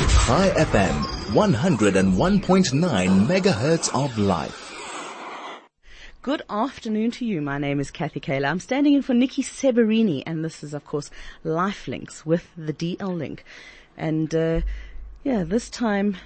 Chai 0.00 0.48
FM, 0.56 0.94
101.9 1.34 3.26
megahertz 3.26 3.94
of 3.94 4.16
life. 4.16 4.72
Good 6.22 6.40
afternoon 6.48 7.10
to 7.12 7.26
you. 7.26 7.42
My 7.42 7.58
name 7.58 7.80
is 7.80 7.90
Kathy 7.90 8.18
Kayla. 8.18 8.48
I'm 8.48 8.60
standing 8.60 8.94
in 8.94 9.02
for 9.02 9.12
Nikki 9.12 9.42
Severini, 9.42 10.22
and 10.24 10.42
this 10.42 10.64
is, 10.64 10.72
of 10.72 10.86
course, 10.86 11.10
Life 11.44 11.86
Links 11.86 12.24
with 12.24 12.48
the 12.56 12.72
DL 12.72 13.14
Link. 13.14 13.44
And 13.94 14.34
uh, 14.34 14.62
yeah, 15.22 15.44
this 15.44 15.68
time 15.68 16.16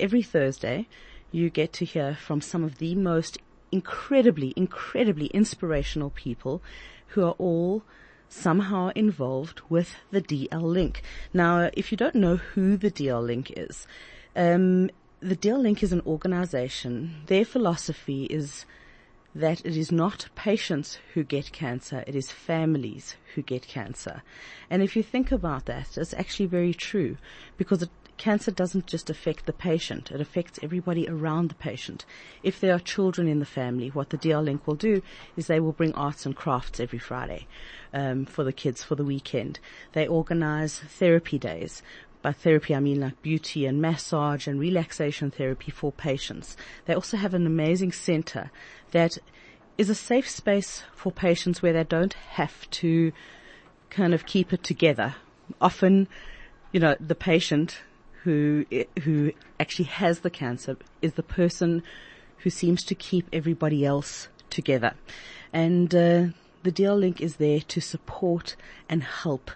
every 0.00 0.22
Thursday, 0.22 0.88
you 1.30 1.48
get 1.48 1.72
to 1.74 1.84
hear 1.84 2.16
from 2.16 2.40
some 2.40 2.64
of 2.64 2.78
the 2.78 2.96
most 2.96 3.38
incredibly, 3.70 4.52
incredibly 4.56 5.26
inspirational 5.26 6.10
people 6.10 6.60
who 7.08 7.22
are 7.22 7.36
all 7.38 7.84
somehow 8.32 8.90
involved 8.94 9.60
with 9.68 9.94
the 10.10 10.22
DL 10.22 10.62
Link. 10.62 11.02
Now, 11.32 11.70
if 11.74 11.92
you 11.92 11.96
don't 11.96 12.14
know 12.14 12.36
who 12.36 12.76
the 12.76 12.90
DL 12.90 13.24
Link 13.24 13.52
is, 13.56 13.86
um, 14.34 14.90
the 15.20 15.36
DL 15.36 15.60
Link 15.60 15.82
is 15.82 15.92
an 15.92 16.02
organization. 16.06 17.22
Their 17.26 17.44
philosophy 17.44 18.24
is 18.24 18.64
that 19.34 19.60
it 19.64 19.76
is 19.76 19.90
not 19.90 20.28
patients 20.34 20.98
who 21.14 21.22
get 21.24 21.52
cancer, 21.52 22.04
it 22.06 22.14
is 22.14 22.30
families 22.30 23.16
who 23.34 23.42
get 23.42 23.66
cancer. 23.66 24.22
And 24.68 24.82
if 24.82 24.94
you 24.94 25.02
think 25.02 25.32
about 25.32 25.66
that, 25.66 25.96
it's 25.96 26.12
actually 26.14 26.46
very 26.46 26.74
true 26.74 27.16
because 27.56 27.82
it 27.82 27.90
cancer 28.22 28.52
doesn't 28.52 28.86
just 28.86 29.10
affect 29.10 29.46
the 29.46 29.52
patient, 29.52 30.12
it 30.12 30.20
affects 30.20 30.60
everybody 30.62 31.08
around 31.08 31.48
the 31.48 31.56
patient. 31.56 32.04
If 32.44 32.60
there 32.60 32.72
are 32.72 32.78
children 32.78 33.26
in 33.26 33.40
the 33.40 33.44
family, 33.44 33.88
what 33.88 34.10
the 34.10 34.16
DL 34.16 34.44
Link 34.44 34.64
will 34.64 34.76
do 34.76 35.02
is 35.36 35.48
they 35.48 35.58
will 35.58 35.72
bring 35.72 35.92
arts 35.94 36.24
and 36.24 36.36
crafts 36.36 36.78
every 36.78 37.00
Friday 37.00 37.48
um, 37.92 38.24
for 38.24 38.44
the 38.44 38.52
kids 38.52 38.84
for 38.84 38.94
the 38.94 39.04
weekend. 39.04 39.58
They 39.90 40.06
organize 40.06 40.78
therapy 40.78 41.36
days. 41.36 41.82
By 42.22 42.30
therapy, 42.30 42.76
I 42.76 42.78
mean 42.78 43.00
like 43.00 43.20
beauty 43.22 43.66
and 43.66 43.82
massage 43.82 44.46
and 44.46 44.60
relaxation 44.60 45.32
therapy 45.32 45.72
for 45.72 45.90
patients. 45.90 46.56
They 46.84 46.94
also 46.94 47.16
have 47.16 47.34
an 47.34 47.44
amazing 47.44 47.90
center 47.90 48.52
that 48.92 49.18
is 49.76 49.90
a 49.90 49.96
safe 49.96 50.30
space 50.30 50.84
for 50.94 51.10
patients 51.10 51.60
where 51.60 51.72
they 51.72 51.82
don't 51.82 52.14
have 52.14 52.70
to 52.82 53.10
kind 53.90 54.14
of 54.14 54.26
keep 54.26 54.52
it 54.52 54.62
together. 54.62 55.16
Often, 55.60 56.06
you 56.70 56.78
know, 56.78 56.94
the 57.00 57.16
patient 57.16 57.80
who, 58.24 58.64
who 59.02 59.32
actually 59.58 59.86
has 59.86 60.20
the 60.20 60.30
cancer 60.30 60.76
is 61.00 61.14
the 61.14 61.22
person 61.22 61.82
who 62.38 62.50
seems 62.50 62.84
to 62.84 62.94
keep 62.94 63.28
everybody 63.32 63.84
else 63.84 64.28
together. 64.50 64.94
And, 65.52 65.94
uh, 65.94 66.26
the 66.62 66.70
DL 66.70 66.98
Link 66.98 67.20
is 67.20 67.36
there 67.36 67.60
to 67.60 67.80
support 67.80 68.54
and 68.88 69.02
help 69.02 69.50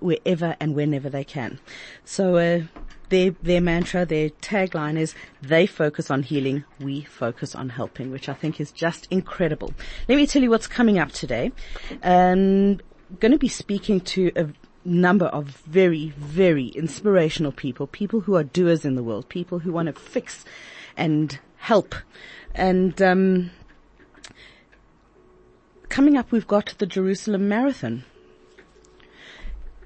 wherever 0.00 0.56
and 0.60 0.74
whenever 0.74 1.10
they 1.10 1.24
can. 1.24 1.58
So, 2.04 2.36
uh, 2.36 2.62
their, 3.10 3.30
their 3.42 3.60
mantra, 3.60 4.04
their 4.04 4.30
tagline 4.30 4.98
is, 4.98 5.14
they 5.42 5.66
focus 5.66 6.10
on 6.10 6.22
healing, 6.22 6.64
we 6.80 7.02
focus 7.02 7.54
on 7.54 7.70
helping, 7.70 8.10
which 8.10 8.28
I 8.28 8.34
think 8.34 8.60
is 8.60 8.70
just 8.70 9.06
incredible. 9.10 9.72
Let 10.08 10.16
me 10.16 10.26
tell 10.26 10.42
you 10.42 10.50
what's 10.50 10.66
coming 10.66 10.98
up 10.98 11.12
today. 11.12 11.52
Um, 12.02 12.80
going 13.20 13.32
to 13.32 13.38
be 13.38 13.48
speaking 13.48 14.00
to 14.00 14.30
a 14.36 14.46
number 14.88 15.26
of 15.26 15.46
very, 15.66 16.08
very 16.16 16.68
inspirational 16.68 17.52
people, 17.52 17.86
people 17.86 18.20
who 18.20 18.34
are 18.34 18.44
doers 18.44 18.84
in 18.84 18.94
the 18.94 19.02
world, 19.02 19.28
people 19.28 19.60
who 19.60 19.72
want 19.72 19.86
to 19.86 19.92
fix 19.92 20.44
and 20.96 21.38
help. 21.56 21.94
And, 22.54 23.00
um, 23.00 23.50
coming 25.88 26.16
up 26.16 26.32
we've 26.32 26.46
got 26.46 26.74
the 26.78 26.86
Jerusalem 26.86 27.48
Marathon. 27.48 28.04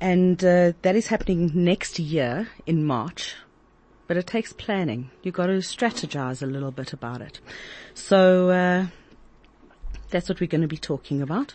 And 0.01 0.45
uh, 0.45 0.73
that 0.83 0.97
is 0.97 1.07
happening 1.07 1.53
next 1.55 1.99
year 1.99 2.49
in 2.67 2.85
March. 2.85 3.37
But 4.09 4.17
it 4.17 4.27
takes 4.27 4.53
planning. 4.53 5.11
You've 5.23 5.35
got 5.35 5.47
to 5.47 5.59
strategize 5.59 6.43
a 6.43 6.47
little 6.47 6.73
bit 6.73 6.93
about 6.93 7.23
it. 7.23 7.41
So 7.95 8.51
uh, 8.51 8.87
that's 10.11 10.29
what 10.29 10.41
we're 10.41 10.49
going 10.49 10.63
to 10.63 10.69
be 10.69 10.77
talking 10.77 11.23
about. 11.23 11.55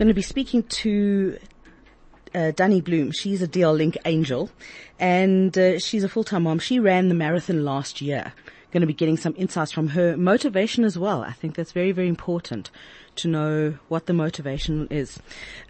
Going 0.00 0.08
to 0.08 0.14
be 0.14 0.22
speaking 0.22 0.62
to 0.62 1.38
uh, 2.34 2.52
Danny 2.52 2.80
Bloom. 2.80 3.12
She's 3.12 3.42
a 3.42 3.46
DL 3.46 3.76
Link 3.76 3.98
angel, 4.06 4.48
and 4.98 5.56
uh, 5.58 5.78
she's 5.78 6.02
a 6.02 6.08
full-time 6.08 6.44
mom. 6.44 6.58
She 6.58 6.78
ran 6.78 7.10
the 7.10 7.14
marathon 7.14 7.66
last 7.66 8.00
year. 8.00 8.32
Going 8.72 8.80
to 8.80 8.86
be 8.86 8.94
getting 8.94 9.18
some 9.18 9.34
insights 9.36 9.72
from 9.72 9.88
her 9.88 10.16
motivation 10.16 10.84
as 10.84 10.98
well. 10.98 11.20
I 11.20 11.32
think 11.32 11.54
that's 11.54 11.72
very, 11.72 11.92
very 11.92 12.08
important 12.08 12.70
to 13.16 13.28
know 13.28 13.74
what 13.88 14.06
the 14.06 14.14
motivation 14.14 14.88
is. 14.90 15.20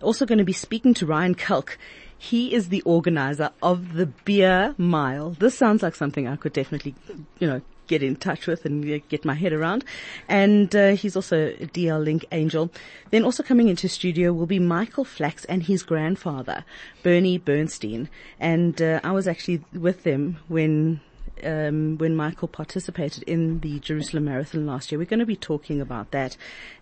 Also 0.00 0.24
going 0.26 0.38
to 0.38 0.44
be 0.44 0.52
speaking 0.52 0.94
to 0.94 1.06
Ryan 1.06 1.34
Kalk. 1.34 1.76
He 2.16 2.54
is 2.54 2.68
the 2.68 2.82
organizer 2.82 3.50
of 3.64 3.94
the 3.94 4.06
beer 4.06 4.76
mile. 4.78 5.30
This 5.30 5.58
sounds 5.58 5.82
like 5.82 5.96
something 5.96 6.28
I 6.28 6.36
could 6.36 6.52
definitely, 6.52 6.94
you 7.40 7.48
know, 7.48 7.62
get 7.90 8.02
in 8.02 8.16
touch 8.16 8.46
with 8.46 8.64
and 8.64 9.02
get 9.08 9.24
my 9.24 9.34
head 9.34 9.52
around. 9.52 9.84
And 10.28 10.74
uh, 10.74 10.90
he's 10.94 11.16
also 11.16 11.48
a 11.48 11.66
DL 11.66 12.02
Link 12.02 12.24
angel. 12.32 12.70
Then 13.10 13.24
also 13.24 13.42
coming 13.42 13.68
into 13.68 13.88
studio 13.88 14.32
will 14.32 14.46
be 14.46 14.60
Michael 14.60 15.04
Flax 15.04 15.44
and 15.46 15.64
his 15.64 15.82
grandfather, 15.82 16.64
Bernie 17.02 17.36
Bernstein. 17.36 18.08
And 18.38 18.80
uh, 18.80 19.00
I 19.02 19.10
was 19.10 19.26
actually 19.26 19.64
with 19.74 20.04
them 20.04 20.38
when 20.48 21.00
um, 21.42 21.96
when 21.98 22.14
Michael 22.14 22.48
participated 22.48 23.22
in 23.24 23.60
the 23.60 23.80
Jerusalem 23.80 24.26
Marathon 24.26 24.66
last 24.66 24.92
year. 24.92 24.98
We're 24.98 25.06
going 25.06 25.20
to 25.20 25.26
be 25.26 25.36
talking 25.36 25.80
about 25.80 26.10
that, 26.10 26.36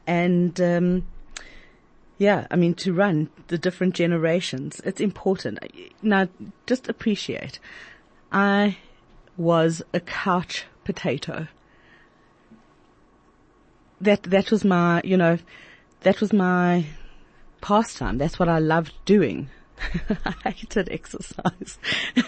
and 0.05 0.61
um, 0.61 1.07
yeah, 2.19 2.47
I 2.51 2.57
mean 2.57 2.75
to 2.75 2.93
run 2.93 3.31
the 3.47 3.59
different 3.59 3.95
generations, 3.95 4.81
it's 4.85 5.01
important. 5.01 5.61
Now, 6.03 6.29
just 6.67 6.89
appreciate. 6.89 7.61
I 8.33 8.79
was 9.37 9.83
a 9.95 10.01
couch 10.01 10.67
potato. 10.89 11.47
That 14.01 14.23
that 14.23 14.51
was 14.51 14.65
my, 14.65 15.03
you 15.05 15.19
know, 15.19 15.39
that 16.01 16.21
was 16.23 16.33
my 16.33 16.87
pastime. 17.61 18.17
That's 18.17 18.39
what 18.39 18.49
I 18.49 18.59
loved 18.59 18.95
doing. 19.05 19.51
I 20.45 20.51
hated 20.51 20.89
exercise. 20.91 21.79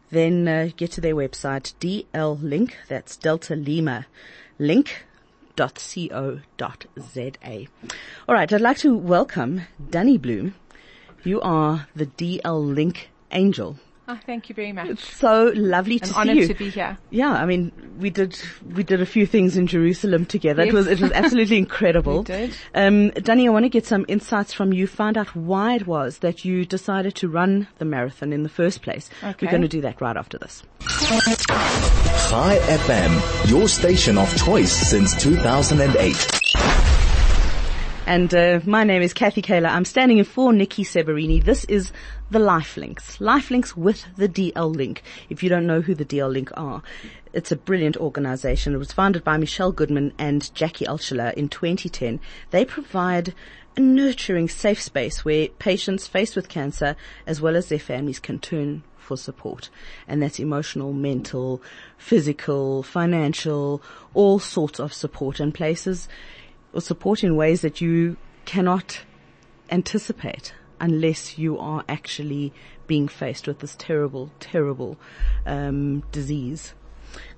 then 0.10 0.46
uh, 0.46 0.70
get 0.76 0.92
to 0.92 1.02
their 1.02 1.16
website, 1.16 1.74
DL 1.80 2.44
Link, 2.44 2.78
that's 2.90 3.16
Delta 3.16 3.56
Lima 3.56 4.08
link.co.za. 4.60 6.42
All 8.28 8.36
right, 8.36 8.52
I'd 8.54 8.62
like 8.62 8.78
to 8.80 8.96
welcome 8.96 9.62
Danny 9.90 10.18
Bloom. 10.18 10.56
You 11.24 11.42
are 11.42 11.88
the 11.96 12.06
DL 12.06 12.76
Link 12.76 13.10
angel. 13.32 13.78
Oh, 14.08 14.20
thank 14.26 14.50
you 14.50 14.56
very 14.56 14.72
much. 14.72 14.90
It's 14.90 15.18
so 15.18 15.52
lovely 15.56 16.00
to 16.00 16.06
An 16.06 16.10
see 16.14 16.20
honor 16.20 16.34
you. 16.34 16.48
to 16.48 16.54
be 16.54 16.70
here. 16.70 16.98
Yeah, 17.10 17.32
I 17.32 17.46
mean, 17.46 17.72
we 18.00 18.10
did 18.10 18.38
we 18.74 18.84
did 18.84 19.02
a 19.02 19.06
few 19.06 19.26
things 19.26 19.58
in 19.58 19.68
Jerusalem 19.68 20.26
together. 20.26 20.64
It 20.64 20.74
was 20.74 20.88
it 20.88 21.00
was 21.02 21.12
absolutely 21.14 21.58
incredible. 21.58 22.20
We 22.20 22.26
did. 22.26 22.56
Um, 22.74 23.10
Danny, 23.12 23.48
I 23.48 23.52
want 23.52 23.66
to 23.66 23.70
get 23.70 23.86
some 23.86 24.06
insights 24.08 24.54
from 24.54 24.74
you. 24.74 24.88
Find 24.88 25.18
out 25.18 25.36
why 25.36 25.76
it 25.76 25.88
was 25.88 26.20
that 26.20 26.46
you 26.46 26.66
decided 26.66 27.16
to 27.16 27.28
run 27.28 27.68
the 27.78 27.86
marathon 27.86 28.34
in 28.34 28.44
the 28.44 28.50
first 28.50 28.82
place. 28.82 29.10
Okay. 29.24 29.46
We're 29.46 29.52
going 29.52 29.64
to 29.64 29.68
do 29.68 29.82
that 29.82 30.02
right 30.02 30.18
after 30.18 30.38
this. 30.38 30.64
Chai 32.30 32.58
FM, 32.58 33.50
your 33.50 33.68
station 33.68 34.18
of 34.18 34.36
choice 34.38 34.72
since 34.72 35.16
2008. 35.22 36.45
And 38.08 38.36
uh, 38.36 38.60
my 38.66 38.84
name 38.84 39.02
is 39.02 39.16
Kathy 39.16 39.42
Kayla. 39.42 39.68
I'm 39.68 39.84
standing 39.84 40.20
in 40.20 40.26
for 40.26 40.54
Nikki 40.54 40.84
Severini. 40.84 41.44
This 41.44 41.64
is 41.66 41.92
the 42.30 42.38
Life 42.38 42.78
Links. 42.78 43.20
Life 43.20 43.50
Links 43.50 43.76
with 43.76 44.06
the 44.16 44.30
DL 44.30 44.76
Link. 44.76 45.02
If 45.30 45.42
you 45.42 45.50
don't 45.50 45.66
know 45.66 45.82
who 45.82 45.96
the 45.96 46.06
DL 46.06 46.32
Link 46.32 46.52
are, 46.56 46.84
it's 47.34 47.52
a 47.52 47.56
brilliant 47.56 47.98
organization. 47.98 48.76
It 48.76 48.78
was 48.78 48.92
founded 48.92 49.24
by 49.24 49.38
Michelle 49.38 49.72
Goodman 49.72 50.14
and 50.20 50.54
Jackie 50.54 50.86
Altschuler 50.86 51.34
in 51.34 51.50
2010. 51.50 52.20
They 52.52 52.64
provide 52.64 53.34
a 53.76 53.80
nurturing, 53.80 54.50
safe 54.50 54.84
space 54.84 55.26
where 55.26 55.48
patients 55.48 56.06
faced 56.06 56.36
with 56.36 56.48
cancer 56.48 56.96
as 57.26 57.42
well 57.42 57.56
as 57.56 57.70
their 57.70 57.80
families 57.80 58.20
can 58.20 58.38
turn 58.38 58.84
for 59.00 59.18
support. 59.18 59.72
And 60.08 60.22
that's 60.22 60.40
emotional, 60.40 60.94
mental, 60.94 61.60
physical, 61.98 62.84
financial, 62.84 63.82
all 64.14 64.38
sorts 64.38 64.80
of 64.80 64.94
support 64.94 65.40
and 65.40 65.52
places 65.52 66.08
or 66.76 66.82
support 66.82 67.24
in 67.24 67.36
ways 67.36 67.62
that 67.62 67.82
you 67.82 68.18
cannot 68.44 69.02
anticipate 69.72 70.54
unless 70.80 71.38
you 71.38 71.58
are 71.58 71.84
actually 71.88 72.54
being 72.86 73.08
faced 73.08 73.48
with 73.48 73.60
this 73.60 73.76
terrible, 73.80 74.30
terrible 74.40 74.98
um, 75.46 76.02
disease. 76.12 76.74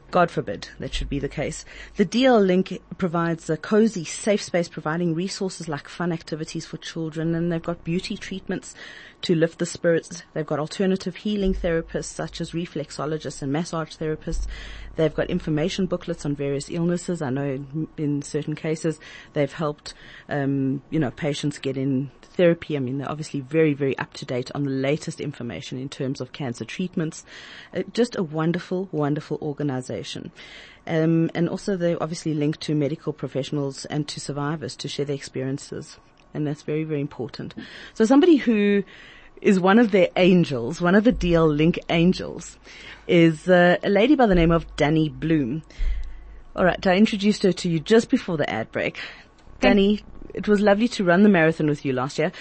God 0.10 0.31
forbid 0.31 0.69
that 0.80 0.94
should 0.94 1.10
be 1.10 1.19
the 1.19 1.30
case. 1.30 1.66
The 1.98 2.06
DL 2.06 2.45
Link 2.45 2.81
provides 2.98 3.50
a 3.50 3.57
cozy, 3.57 4.06
safe 4.06 4.42
space 4.42 4.69
providing 4.69 5.13
resources 5.13 5.68
like 5.68 5.88
fun 5.88 6.12
activities 6.12 6.66
for 6.66 6.78
children 6.78 7.36
and 7.36 7.51
they've 7.51 7.62
got 7.62 7.84
beauty 7.84 8.16
treatments 8.18 8.74
to 9.22 9.36
lift 9.36 9.60
the 9.60 9.66
spirits. 9.66 10.24
They've 10.34 10.46
got 10.46 10.60
alternative 10.60 11.16
healing 11.16 11.54
therapists 11.54 12.06
such 12.06 12.40
as 12.40 12.52
reflexologists 12.52 13.42
and 13.42 13.52
massage 13.52 13.96
therapists. 13.96 14.48
They've 14.96 15.14
got 15.14 15.30
information 15.30 15.86
booklets 15.86 16.25
on 16.25 16.36
various 16.36 16.69
illnesses. 16.69 17.22
I 17.22 17.30
know 17.30 17.66
in 17.98 18.22
certain 18.22 18.56
cases 18.56 19.00
they've 19.34 19.52
helped, 19.52 19.94
um, 20.30 20.81
you 20.90 21.00
know, 21.00 21.12
patients 21.12 21.60
get 21.60 21.78
in 21.78 22.12
therapy. 22.22 22.78
I 22.78 22.80
mean, 22.80 23.00
they're 23.00 23.12
obviously 23.12 23.42
very, 23.42 23.74
very 23.74 23.98
up 23.98 24.14
to 24.14 24.25
date 24.25 24.52
on 24.56 24.64
the 24.64 24.72
latest 24.72 25.20
information 25.20 25.78
in 25.80 25.90
terms 25.90 26.22
of 26.22 26.31
cancer 26.31 26.66
treatments. 26.66 27.25
Uh, 27.75 27.84
just 27.94 28.16
a 28.16 28.24
wonderful, 28.24 28.88
wonderful 28.92 29.40
organization. 29.42 30.31
Um, 30.86 31.30
and 31.36 31.50
also 31.50 31.75
they're 31.75 32.02
obviously 32.02 32.34
linked 32.34 32.62
to 32.62 32.75
medical 32.75 33.13
professionals 33.13 33.86
and 33.86 34.08
to 34.08 34.20
survivors 34.20 34.75
to 34.78 34.88
share 34.88 35.06
their 35.06 35.16
experiences. 35.16 35.98
And 36.38 36.45
that's 36.45 36.62
very, 36.62 36.84
very 36.84 37.01
important. 37.01 37.56
So 37.95 38.06
somebody 38.06 38.36
who 38.36 38.84
is 39.42 39.60
one 39.60 39.80
of 39.80 39.89
their 39.89 40.10
angels, 40.18 40.80
one 40.80 40.94
of 40.94 41.04
the 41.04 41.12
DL 41.12 41.50
Link 41.57 41.80
angels, 41.89 42.60
is 43.07 43.50
uh, 43.50 43.78
a 43.81 43.89
lady 43.89 44.13
by 44.13 44.28
the 44.28 44.36
name 44.36 44.51
of 44.51 44.63
Danny 44.75 45.10
Bloom. 45.10 45.63
All 46.56 46.63
right, 46.63 46.86
I 46.86 46.95
introduced 46.95 47.42
her 47.42 47.51
to 47.54 47.68
you 47.68 47.80
just 47.80 48.12
before 48.12 48.38
the 48.38 48.48
ad 48.48 48.72
break. 48.72 49.00
Danny, 49.62 50.04
it 50.36 50.48
was 50.48 50.62
lovely 50.62 50.88
to 50.89 51.04
run 51.04 51.24
the 51.24 51.30
marathon 51.30 51.66
with 51.66 51.84
you 51.84 51.92
last 51.92 52.19
year. 52.19 52.31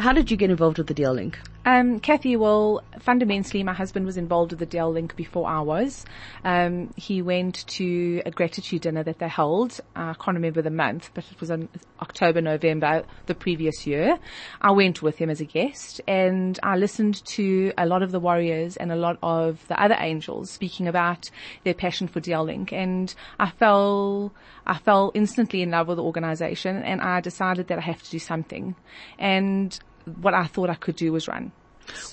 How 0.00 0.12
did 0.12 0.28
you 0.28 0.36
get 0.36 0.50
involved 0.50 0.78
with 0.78 0.88
the 0.88 0.94
DL 0.94 1.14
Link? 1.14 1.38
Um, 1.66 1.98
Kathy, 1.98 2.36
well, 2.36 2.80
fundamentally, 3.00 3.64
my 3.64 3.72
husband 3.72 4.06
was 4.06 4.16
involved 4.16 4.52
with 4.52 4.60
the 4.60 4.66
DL 4.68 4.92
Link 4.92 5.16
before 5.16 5.48
I 5.48 5.60
was. 5.62 6.04
Um, 6.44 6.94
he 6.94 7.20
went 7.20 7.66
to 7.66 8.22
a 8.24 8.30
gratitude 8.30 8.82
dinner 8.82 9.02
that 9.02 9.18
they 9.18 9.26
held. 9.26 9.80
I 9.96 10.14
can't 10.14 10.36
remember 10.36 10.62
the 10.62 10.70
month, 10.70 11.10
but 11.12 11.24
it 11.28 11.40
was 11.40 11.50
in 11.50 11.68
October, 12.00 12.40
November 12.40 13.02
the 13.26 13.34
previous 13.34 13.84
year. 13.84 14.16
I 14.60 14.70
went 14.70 15.02
with 15.02 15.18
him 15.18 15.28
as 15.28 15.40
a 15.40 15.44
guest 15.44 16.00
and 16.06 16.56
I 16.62 16.76
listened 16.76 17.24
to 17.24 17.72
a 17.76 17.84
lot 17.84 18.04
of 18.04 18.12
the 18.12 18.20
warriors 18.20 18.76
and 18.76 18.92
a 18.92 18.96
lot 18.96 19.18
of 19.20 19.66
the 19.66 19.82
other 19.82 19.96
angels 19.98 20.52
speaking 20.52 20.86
about 20.86 21.28
their 21.64 21.74
passion 21.74 22.06
for 22.06 22.20
DL 22.20 22.46
Link 22.46 22.72
and 22.72 23.12
I 23.40 23.50
fell, 23.50 24.32
I 24.68 24.78
fell 24.78 25.10
instantly 25.14 25.62
in 25.62 25.72
love 25.72 25.88
with 25.88 25.96
the 25.96 26.04
organization 26.04 26.76
and 26.84 27.00
I 27.00 27.20
decided 27.20 27.66
that 27.66 27.78
I 27.78 27.82
have 27.82 28.04
to 28.04 28.10
do 28.12 28.20
something. 28.20 28.76
And 29.18 29.76
what 30.20 30.34
I 30.34 30.46
thought 30.46 30.70
I 30.70 30.74
could 30.74 30.96
do 30.96 31.12
was 31.12 31.28
run. 31.28 31.52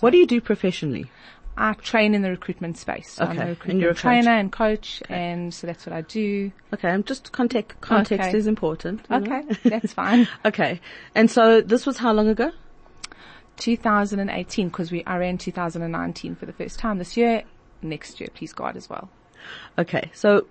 What 0.01 0.11
do 0.11 0.17
you 0.17 0.27
do 0.27 0.41
professionally? 0.41 1.09
I 1.55 1.73
train 1.73 2.15
in 2.15 2.23
the 2.23 2.31
recruitment 2.31 2.77
space. 2.77 3.13
So 3.13 3.25
I'm 3.25 3.31
Okay. 3.31 3.37
a 3.37 3.41
And 3.41 3.49
recruitment 3.51 3.79
you're 3.81 3.91
a 3.91 3.93
coach. 3.93 4.01
trainer 4.01 4.31
and 4.31 4.51
coach, 4.51 5.03
and 5.09 5.53
so 5.53 5.67
that's 5.67 5.85
what 5.85 5.93
I 5.93 6.01
do. 6.01 6.51
Okay, 6.73 6.89
I'm 6.89 7.03
just 7.03 7.31
context, 7.31 7.79
context 7.81 8.29
Okay. 8.29 8.37
is 8.37 8.47
important. 8.47 9.07
know? 9.09 9.17
Okay, 9.17 9.41
that's 9.65 9.93
fine. 9.93 10.27
Okay. 10.45 10.81
And 11.13 11.29
so 11.29 11.61
this 11.61 11.85
was 11.85 11.97
how 11.97 12.11
long 12.11 12.27
ago? 12.27 12.51
2018, 13.57 14.67
because 14.69 14.91
we 14.91 15.03
are 15.05 15.21
in 15.21 15.37
2019 15.37 16.35
for 16.35 16.45
the 16.47 16.53
first 16.53 16.79
time 16.79 16.97
this 16.97 17.15
year. 17.15 17.43
Next 17.83 18.19
year, 18.19 18.29
please 18.33 18.51
God, 18.53 18.75
as 18.75 18.89
well. 18.89 19.09
Okay. 19.77 20.09
So 20.13 20.47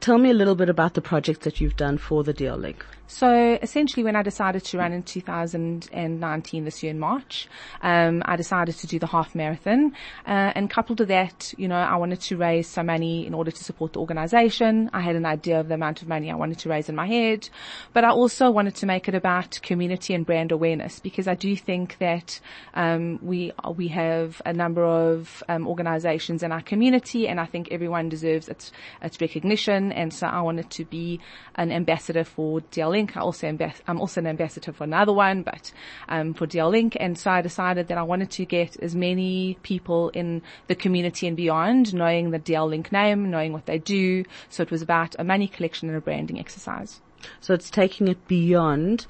tell 0.00 0.16
me 0.16 0.30
a 0.30 0.34
little 0.34 0.54
bit 0.54 0.70
about 0.70 0.94
the 0.94 1.02
projects 1.02 1.44
that 1.44 1.60
you've 1.60 1.76
done 1.76 1.98
for 1.98 2.24
the 2.24 2.32
DL 2.32 2.58
Link. 2.58 2.84
So 3.10 3.58
essentially 3.60 4.04
when 4.04 4.14
I 4.14 4.22
decided 4.22 4.64
to 4.66 4.78
run 4.78 4.92
in 4.92 5.02
2019 5.02 6.64
this 6.64 6.80
year 6.80 6.90
in 6.90 7.00
March, 7.00 7.48
um, 7.82 8.22
I 8.24 8.36
decided 8.36 8.76
to 8.76 8.86
do 8.86 9.00
the 9.00 9.08
half 9.08 9.34
marathon. 9.34 9.96
Uh, 10.24 10.52
and 10.54 10.70
coupled 10.70 11.00
with 11.00 11.08
that, 11.08 11.52
you 11.58 11.66
know, 11.66 11.74
I 11.74 11.96
wanted 11.96 12.20
to 12.20 12.36
raise 12.36 12.68
some 12.68 12.86
money 12.86 13.26
in 13.26 13.34
order 13.34 13.50
to 13.50 13.64
support 13.64 13.94
the 13.94 13.98
organization. 13.98 14.90
I 14.92 15.00
had 15.00 15.16
an 15.16 15.26
idea 15.26 15.58
of 15.58 15.66
the 15.66 15.74
amount 15.74 16.02
of 16.02 16.08
money 16.08 16.30
I 16.30 16.36
wanted 16.36 16.60
to 16.60 16.68
raise 16.68 16.88
in 16.88 16.94
my 16.94 17.08
head, 17.08 17.50
but 17.92 18.04
I 18.04 18.10
also 18.10 18.48
wanted 18.48 18.76
to 18.76 18.86
make 18.86 19.08
it 19.08 19.16
about 19.16 19.58
community 19.60 20.14
and 20.14 20.24
brand 20.24 20.52
awareness 20.52 21.00
because 21.00 21.26
I 21.26 21.34
do 21.34 21.56
think 21.56 21.98
that, 21.98 22.38
um, 22.74 23.18
we, 23.22 23.50
we 23.74 23.88
have 23.88 24.40
a 24.46 24.52
number 24.52 24.84
of, 24.84 25.42
um, 25.48 25.66
organizations 25.66 26.44
in 26.44 26.52
our 26.52 26.62
community 26.62 27.26
and 27.26 27.40
I 27.40 27.46
think 27.46 27.72
everyone 27.72 28.08
deserves 28.08 28.48
its, 28.48 28.70
its 29.02 29.20
recognition. 29.20 29.90
And 29.90 30.14
so 30.14 30.28
I 30.28 30.42
wanted 30.42 30.70
to 30.70 30.84
be 30.84 31.18
an 31.56 31.72
ambassador 31.72 32.22
for 32.22 32.60
DL 32.60 32.99
I 33.14 33.20
also 33.20 33.46
ambas- 33.46 33.80
I'm 33.86 34.00
also 34.00 34.20
an 34.20 34.26
ambassador 34.26 34.72
for 34.72 34.84
another 34.84 35.12
one, 35.12 35.42
but 35.42 35.72
um, 36.08 36.34
for 36.34 36.46
Link. 36.46 36.96
And 37.00 37.16
so 37.16 37.30
I 37.30 37.40
decided 37.40 37.88
that 37.88 37.98
I 37.98 38.02
wanted 38.02 38.30
to 38.32 38.44
get 38.44 38.76
as 38.82 38.94
many 38.94 39.58
people 39.62 40.10
in 40.10 40.42
the 40.66 40.74
community 40.74 41.26
and 41.26 41.36
beyond 41.36 41.94
knowing 41.94 42.30
the 42.30 42.38
DL 42.38 42.68
Link 42.68 42.92
name, 42.92 43.30
knowing 43.30 43.52
what 43.52 43.66
they 43.66 43.78
do. 43.78 44.24
So 44.48 44.62
it 44.62 44.70
was 44.70 44.82
about 44.82 45.16
a 45.18 45.24
money 45.24 45.48
collection 45.48 45.88
and 45.88 45.96
a 45.96 46.00
branding 46.00 46.38
exercise. 46.38 47.00
So 47.40 47.54
it's 47.54 47.70
taking 47.70 48.08
it 48.08 48.26
beyond 48.28 49.06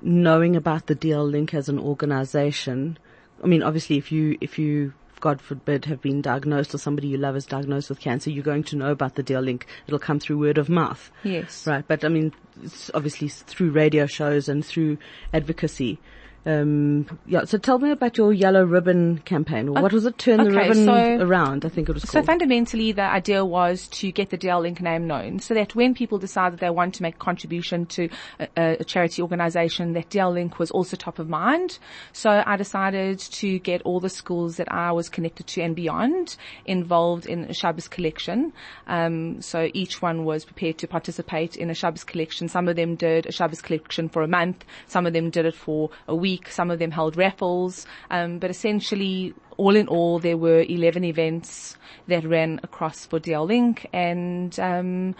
knowing 0.00 0.56
about 0.56 0.86
the 0.86 0.96
DL 0.96 1.30
Link 1.30 1.54
as 1.54 1.68
an 1.68 1.78
organization. 1.78 2.98
I 3.42 3.46
mean, 3.46 3.62
obviously 3.62 3.96
if 3.98 4.12
you, 4.12 4.36
if 4.40 4.58
you, 4.58 4.94
God 5.22 5.40
forbid, 5.40 5.84
have 5.84 6.02
been 6.02 6.20
diagnosed 6.20 6.74
or 6.74 6.78
somebody 6.78 7.06
you 7.06 7.16
love 7.16 7.36
is 7.36 7.46
diagnosed 7.46 7.88
with 7.88 8.00
cancer, 8.00 8.28
you're 8.28 8.42
going 8.42 8.64
to 8.64 8.76
know 8.76 8.90
about 8.90 9.14
the 9.14 9.22
DL 9.22 9.44
Link. 9.44 9.66
It'll 9.86 10.00
come 10.00 10.18
through 10.18 10.38
word 10.38 10.58
of 10.58 10.68
mouth. 10.68 11.12
Yes. 11.22 11.64
Right. 11.64 11.84
But 11.86 12.04
I 12.04 12.08
mean, 12.08 12.32
it's 12.60 12.90
obviously 12.92 13.28
through 13.28 13.70
radio 13.70 14.06
shows 14.06 14.48
and 14.48 14.66
through 14.66 14.98
advocacy. 15.32 16.00
Um, 16.44 17.06
yeah. 17.26 17.44
So 17.44 17.58
tell 17.58 17.78
me 17.78 17.90
about 17.90 18.18
your 18.18 18.32
yellow 18.32 18.64
ribbon 18.64 19.18
campaign. 19.18 19.68
Or 19.68 19.82
what 19.82 19.92
was 19.92 20.06
it? 20.06 20.18
Turn 20.18 20.42
the 20.42 20.50
ribbon 20.50 20.84
so- 20.84 21.18
around. 21.20 21.64
I 21.64 21.68
think 21.68 21.88
it 21.88 21.92
was 21.92 22.04
called. 22.04 22.24
So 22.24 22.26
fundamentally, 22.26 22.92
the 22.92 23.02
idea 23.02 23.44
was 23.44 23.86
to 23.88 24.10
get 24.10 24.30
the 24.30 24.38
DL 24.38 24.62
Link 24.62 24.80
name 24.80 25.06
known, 25.06 25.38
so 25.38 25.54
that 25.54 25.74
when 25.74 25.94
people 25.94 26.18
decide 26.18 26.52
that 26.52 26.60
they 26.60 26.70
want 26.70 26.94
to 26.96 27.02
make 27.02 27.14
a 27.14 27.18
contribution 27.18 27.86
to 27.86 28.08
a, 28.40 28.48
a, 28.56 28.76
a 28.80 28.84
charity 28.84 29.22
organisation, 29.22 29.92
that 29.92 30.10
DL 30.10 30.32
Link 30.32 30.58
was 30.58 30.70
also 30.70 30.96
top 30.96 31.18
of 31.18 31.28
mind. 31.28 31.78
So 32.12 32.42
I 32.44 32.56
decided 32.56 33.18
to 33.18 33.58
get 33.60 33.82
all 33.82 34.00
the 34.00 34.10
schools 34.10 34.56
that 34.56 34.70
I 34.72 34.90
was 34.92 35.08
connected 35.08 35.46
to 35.48 35.62
and 35.62 35.76
beyond 35.76 36.36
involved 36.66 37.26
in 37.26 37.44
a 37.44 37.54
Shabbos 37.54 37.86
collection. 37.86 38.52
Um, 38.88 39.40
so 39.40 39.70
each 39.74 40.02
one 40.02 40.24
was 40.24 40.44
prepared 40.44 40.78
to 40.78 40.88
participate 40.88 41.56
in 41.56 41.70
a 41.70 41.74
Shabbos 41.74 42.04
collection. 42.04 42.48
Some 42.48 42.66
of 42.66 42.76
them 42.76 42.96
did 42.96 43.26
a 43.26 43.32
Shabbos 43.32 43.62
collection 43.62 44.08
for 44.08 44.22
a 44.22 44.28
month. 44.28 44.64
Some 44.88 45.06
of 45.06 45.12
them 45.12 45.30
did 45.30 45.46
it 45.46 45.54
for 45.54 45.90
a 46.08 46.16
week. 46.16 46.31
Some 46.48 46.70
of 46.70 46.78
them 46.78 46.90
held 46.90 47.16
raffles. 47.16 47.86
Um, 48.10 48.38
but 48.38 48.50
essentially, 48.50 49.34
all 49.56 49.76
in 49.76 49.88
all, 49.88 50.18
there 50.18 50.36
were 50.36 50.62
11 50.62 51.04
events 51.04 51.76
that 52.08 52.24
ran 52.24 52.60
across 52.62 53.06
for 53.06 53.20
DL 53.20 53.46
Link 53.46 53.86
and 53.92 54.58
um, 54.58 55.14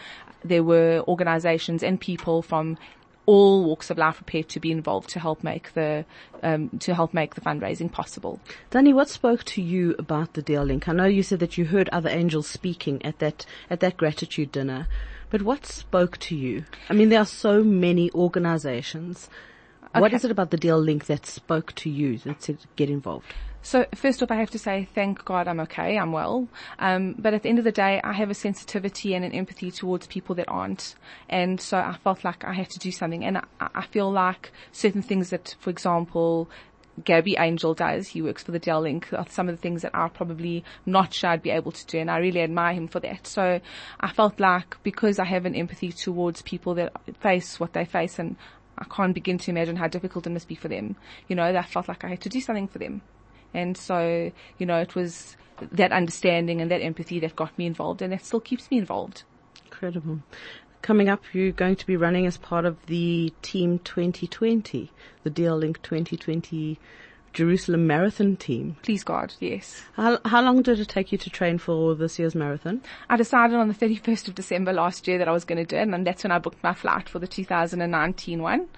there 0.44 0.62
were 0.62 1.04
organizations 1.06 1.82
and 1.82 2.00
people 2.00 2.42
from 2.42 2.76
all 3.26 3.64
walks 3.64 3.90
of 3.90 3.98
life 3.98 4.16
prepared 4.16 4.48
to 4.48 4.58
be 4.58 4.72
involved 4.72 5.08
to 5.10 5.20
help 5.20 5.44
make 5.44 5.72
the 5.74 6.04
um, 6.42 6.68
to 6.80 6.92
help 6.92 7.14
make 7.14 7.34
the 7.34 7.40
fundraising 7.40 7.90
possible. 7.90 8.40
Danny, 8.70 8.92
what 8.92 9.08
spoke 9.08 9.44
to 9.44 9.62
you 9.62 9.94
about 9.98 10.34
the 10.34 10.42
DL 10.42 10.66
Link? 10.66 10.88
I 10.88 10.92
know 10.92 11.04
you 11.04 11.22
said 11.22 11.38
that 11.38 11.56
you 11.56 11.66
heard 11.66 11.88
other 11.90 12.08
angels 12.10 12.48
speaking 12.48 13.04
at 13.04 13.20
that 13.20 13.46
at 13.70 13.80
that 13.80 13.96
gratitude 13.96 14.50
dinner, 14.50 14.88
but 15.30 15.42
what 15.42 15.66
spoke 15.66 16.18
to 16.18 16.36
you? 16.36 16.64
I 16.88 16.94
mean, 16.94 17.10
there 17.10 17.20
are 17.20 17.26
so 17.26 17.62
many 17.62 18.10
organizations. 19.94 20.02
What 20.02 20.08
Okay. 20.08 20.16
is 20.16 20.24
it 20.24 20.30
about 20.30 20.50
the 20.50 20.58
DL 20.58 20.84
Link 20.84 21.06
that 21.06 21.26
spoke 21.26 21.74
to 21.76 21.90
you 21.90 22.18
that 22.18 22.42
said 22.42 22.58
get 22.76 22.90
involved? 22.90 23.26
So 23.64 23.86
first 23.94 24.20
off, 24.22 24.30
I 24.32 24.36
have 24.36 24.50
to 24.50 24.58
say, 24.58 24.88
thank 24.92 25.24
God 25.24 25.46
I'm 25.46 25.60
okay, 25.60 25.96
I'm 25.96 26.10
well. 26.10 26.48
Um, 26.80 27.14
but 27.16 27.32
at 27.32 27.44
the 27.44 27.48
end 27.48 27.58
of 27.58 27.64
the 27.64 27.70
day, 27.70 28.00
I 28.02 28.12
have 28.12 28.28
a 28.28 28.34
sensitivity 28.34 29.14
and 29.14 29.24
an 29.24 29.30
empathy 29.32 29.70
towards 29.70 30.08
people 30.08 30.34
that 30.34 30.46
aren't. 30.48 30.96
And 31.28 31.60
so 31.60 31.78
I 31.78 31.96
felt 32.02 32.24
like 32.24 32.44
I 32.44 32.54
had 32.54 32.70
to 32.70 32.78
do 32.80 32.90
something. 32.90 33.24
And 33.24 33.38
I, 33.38 33.44
I 33.60 33.86
feel 33.86 34.10
like 34.10 34.50
certain 34.72 35.00
things 35.02 35.30
that, 35.30 35.54
for 35.60 35.70
example, 35.70 36.50
Gabby 37.04 37.36
Angel 37.38 37.72
does, 37.72 38.08
he 38.08 38.20
works 38.20 38.42
for 38.42 38.50
the 38.50 38.58
DL 38.60 38.82
Link, 38.82 39.12
are 39.12 39.26
some 39.28 39.48
of 39.48 39.54
the 39.54 39.62
things 39.62 39.82
that 39.82 39.94
I'm 39.94 40.10
probably 40.10 40.64
not 40.84 41.14
sure 41.14 41.30
I'd 41.30 41.42
be 41.42 41.50
able 41.50 41.70
to 41.70 41.86
do. 41.86 41.98
And 42.00 42.10
I 42.10 42.18
really 42.18 42.42
admire 42.42 42.74
him 42.74 42.88
for 42.88 42.98
that. 43.00 43.28
So 43.28 43.60
I 44.00 44.12
felt 44.12 44.40
like 44.40 44.76
because 44.82 45.20
I 45.20 45.24
have 45.24 45.46
an 45.46 45.54
empathy 45.54 45.92
towards 45.92 46.42
people 46.42 46.74
that 46.74 46.92
face 47.20 47.60
what 47.60 47.74
they 47.74 47.84
face 47.84 48.18
and 48.18 48.34
I 48.82 48.94
can't 48.94 49.14
begin 49.14 49.38
to 49.38 49.50
imagine 49.50 49.76
how 49.76 49.86
difficult 49.86 50.26
it 50.26 50.30
must 50.30 50.48
be 50.48 50.56
for 50.56 50.66
them. 50.66 50.96
You 51.28 51.36
know, 51.36 51.52
that 51.52 51.68
felt 51.68 51.86
like 51.86 52.02
I 52.02 52.08
had 52.08 52.20
to 52.22 52.28
do 52.28 52.40
something 52.40 52.66
for 52.66 52.78
them. 52.78 53.02
And 53.54 53.76
so, 53.76 54.32
you 54.58 54.66
know, 54.66 54.78
it 54.78 54.96
was 54.96 55.36
that 55.70 55.92
understanding 55.92 56.60
and 56.60 56.68
that 56.70 56.80
empathy 56.80 57.20
that 57.20 57.36
got 57.36 57.56
me 57.56 57.66
involved 57.66 58.02
and 58.02 58.12
that 58.12 58.24
still 58.24 58.40
keeps 58.40 58.70
me 58.70 58.78
involved. 58.78 59.22
Incredible. 59.66 60.20
Coming 60.80 61.08
up, 61.08 61.22
you're 61.32 61.52
going 61.52 61.76
to 61.76 61.86
be 61.86 61.96
running 61.96 62.26
as 62.26 62.36
part 62.38 62.64
of 62.64 62.86
the 62.86 63.32
Team 63.40 63.78
2020, 63.78 64.90
the 65.22 65.30
DL 65.30 65.60
Link 65.60 65.80
2020 65.82 66.80
Jerusalem 67.32 67.86
Marathon 67.86 68.36
team. 68.36 68.76
Please 68.82 69.02
God, 69.02 69.34
yes. 69.40 69.82
How, 69.94 70.18
how 70.24 70.42
long 70.42 70.62
did 70.62 70.78
it 70.78 70.88
take 70.88 71.12
you 71.12 71.18
to 71.18 71.30
train 71.30 71.58
for 71.58 71.94
this 71.94 72.18
year's 72.18 72.34
marathon? 72.34 72.82
I 73.08 73.16
decided 73.16 73.56
on 73.56 73.68
the 73.68 73.74
31st 73.74 74.28
of 74.28 74.34
December 74.34 74.72
last 74.72 75.08
year 75.08 75.18
that 75.18 75.28
I 75.28 75.32
was 75.32 75.44
going 75.44 75.58
to 75.58 75.64
do 75.64 75.76
it, 75.76 75.88
and 75.88 76.06
that's 76.06 76.24
when 76.24 76.30
I 76.30 76.38
booked 76.38 76.62
my 76.62 76.74
flight 76.74 77.08
for 77.08 77.18
the 77.18 77.26
2019 77.26 78.42
one. 78.42 78.68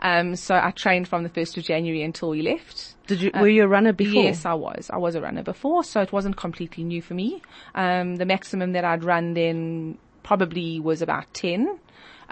Um, 0.00 0.36
so 0.36 0.54
I 0.54 0.70
trained 0.70 1.08
from 1.08 1.22
the 1.24 1.30
1st 1.30 1.56
of 1.56 1.64
January 1.64 2.02
until 2.02 2.30
we 2.30 2.42
left. 2.42 2.94
Did 3.06 3.20
you, 3.20 3.30
were 3.34 3.48
you 3.48 3.64
a 3.64 3.68
runner 3.68 3.92
before? 3.92 4.22
Yes, 4.22 4.46
I 4.46 4.54
was. 4.54 4.88
I 4.90 4.96
was 4.96 5.14
a 5.14 5.20
runner 5.20 5.42
before, 5.42 5.84
so 5.84 6.00
it 6.00 6.12
wasn't 6.12 6.36
completely 6.36 6.84
new 6.84 7.02
for 7.02 7.14
me. 7.14 7.42
Um, 7.74 8.16
the 8.16 8.24
maximum 8.24 8.72
that 8.72 8.84
I'd 8.84 9.04
run 9.04 9.34
then 9.34 9.98
probably 10.22 10.80
was 10.80 11.02
about 11.02 11.32
10. 11.34 11.78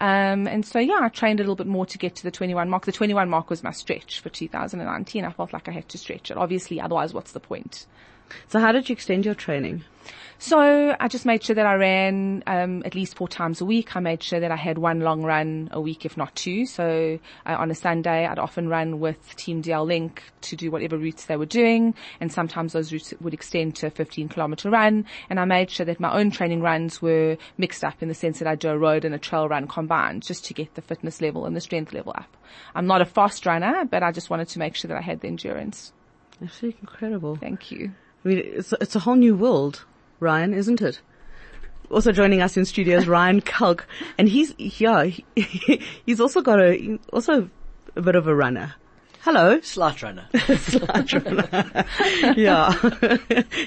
Um, 0.02 0.48
and 0.48 0.66
so 0.66 0.80
yeah, 0.80 0.98
I 1.00 1.08
trained 1.10 1.38
a 1.38 1.44
little 1.44 1.54
bit 1.54 1.68
more 1.68 1.86
to 1.86 1.96
get 1.96 2.16
to 2.16 2.24
the 2.24 2.32
21 2.32 2.68
mark. 2.68 2.86
The 2.86 2.90
21 2.90 3.28
mark 3.28 3.48
was 3.48 3.62
my 3.62 3.70
stretch 3.70 4.18
for 4.18 4.30
2019. 4.30 5.24
I 5.24 5.30
felt 5.30 5.52
like 5.52 5.68
I 5.68 5.70
had 5.70 5.88
to 5.90 5.98
stretch 5.98 6.32
it. 6.32 6.36
Obviously, 6.36 6.80
otherwise 6.80 7.14
what's 7.14 7.30
the 7.30 7.38
point? 7.38 7.86
So 8.48 8.60
how 8.60 8.72
did 8.72 8.88
you 8.88 8.92
extend 8.94 9.24
your 9.24 9.34
training? 9.34 9.84
So 10.42 10.96
I 10.98 11.06
just 11.06 11.24
made 11.24 11.44
sure 11.44 11.54
that 11.54 11.66
I 11.66 11.74
ran 11.74 12.42
um, 12.48 12.82
at 12.84 12.96
least 12.96 13.16
four 13.16 13.28
times 13.28 13.60
a 13.60 13.64
week. 13.64 13.94
I 13.94 14.00
made 14.00 14.24
sure 14.24 14.40
that 14.40 14.50
I 14.50 14.56
had 14.56 14.76
one 14.76 14.98
long 14.98 15.22
run 15.22 15.68
a 15.70 15.80
week, 15.80 16.04
if 16.04 16.16
not 16.16 16.34
two. 16.34 16.66
So 16.66 17.20
uh, 17.46 17.54
on 17.54 17.70
a 17.70 17.76
Sunday, 17.76 18.26
I'd 18.26 18.40
often 18.40 18.68
run 18.68 18.98
with 18.98 19.36
Team 19.36 19.62
DL 19.62 19.86
Link 19.86 20.24
to 20.40 20.56
do 20.56 20.72
whatever 20.72 20.98
routes 20.98 21.26
they 21.26 21.36
were 21.36 21.46
doing, 21.46 21.94
and 22.20 22.32
sometimes 22.32 22.72
those 22.72 22.92
routes 22.92 23.14
would 23.20 23.34
extend 23.34 23.76
to 23.76 23.86
a 23.86 23.90
15 23.90 24.30
kilometer 24.30 24.68
run. 24.68 25.06
And 25.30 25.38
I 25.38 25.44
made 25.44 25.70
sure 25.70 25.86
that 25.86 26.00
my 26.00 26.12
own 26.12 26.32
training 26.32 26.60
runs 26.60 27.00
were 27.00 27.36
mixed 27.56 27.84
up 27.84 28.02
in 28.02 28.08
the 28.08 28.14
sense 28.14 28.40
that 28.40 28.48
I 28.48 28.56
do 28.56 28.70
a 28.70 28.76
road 28.76 29.04
and 29.04 29.14
a 29.14 29.20
trail 29.20 29.48
run 29.48 29.68
combined, 29.68 30.24
just 30.24 30.44
to 30.46 30.54
get 30.54 30.74
the 30.74 30.82
fitness 30.82 31.20
level 31.20 31.46
and 31.46 31.54
the 31.54 31.60
strength 31.60 31.92
level 31.92 32.14
up. 32.16 32.36
I'm 32.74 32.88
not 32.88 33.00
a 33.00 33.06
fast 33.06 33.46
runner, 33.46 33.84
but 33.84 34.02
I 34.02 34.10
just 34.10 34.28
wanted 34.28 34.48
to 34.48 34.58
make 34.58 34.74
sure 34.74 34.88
that 34.88 34.98
I 34.98 35.02
had 35.02 35.20
the 35.20 35.28
endurance. 35.28 35.92
Absolutely 36.42 36.80
incredible. 36.80 37.36
Thank 37.36 37.70
you. 37.70 37.92
I 38.24 38.28
mean, 38.28 38.38
it's, 38.38 38.72
it's 38.80 38.96
a 38.96 39.00
whole 39.00 39.16
new 39.16 39.34
world 39.34 39.84
Ryan, 40.22 40.54
isn't 40.54 40.80
it? 40.80 41.00
Also 41.90 42.12
joining 42.12 42.40
us 42.40 42.56
in 42.56 42.64
studio 42.64 42.96
is 42.96 43.06
Ryan 43.06 43.40
Kalk, 43.42 43.86
and 44.16 44.28
he's 44.28 44.54
yeah, 44.56 45.04
he, 45.04 45.24
he's 46.06 46.20
also 46.20 46.40
got 46.40 46.60
a 46.60 46.98
also 47.12 47.50
a 47.96 48.00
bit 48.00 48.14
of 48.14 48.26
a 48.26 48.34
runner. 48.34 48.74
Hello, 49.20 49.60
slight 49.60 50.02
runner. 50.02 50.26
slight 50.56 51.12
runner. 51.12 51.84
yeah, 52.36 52.72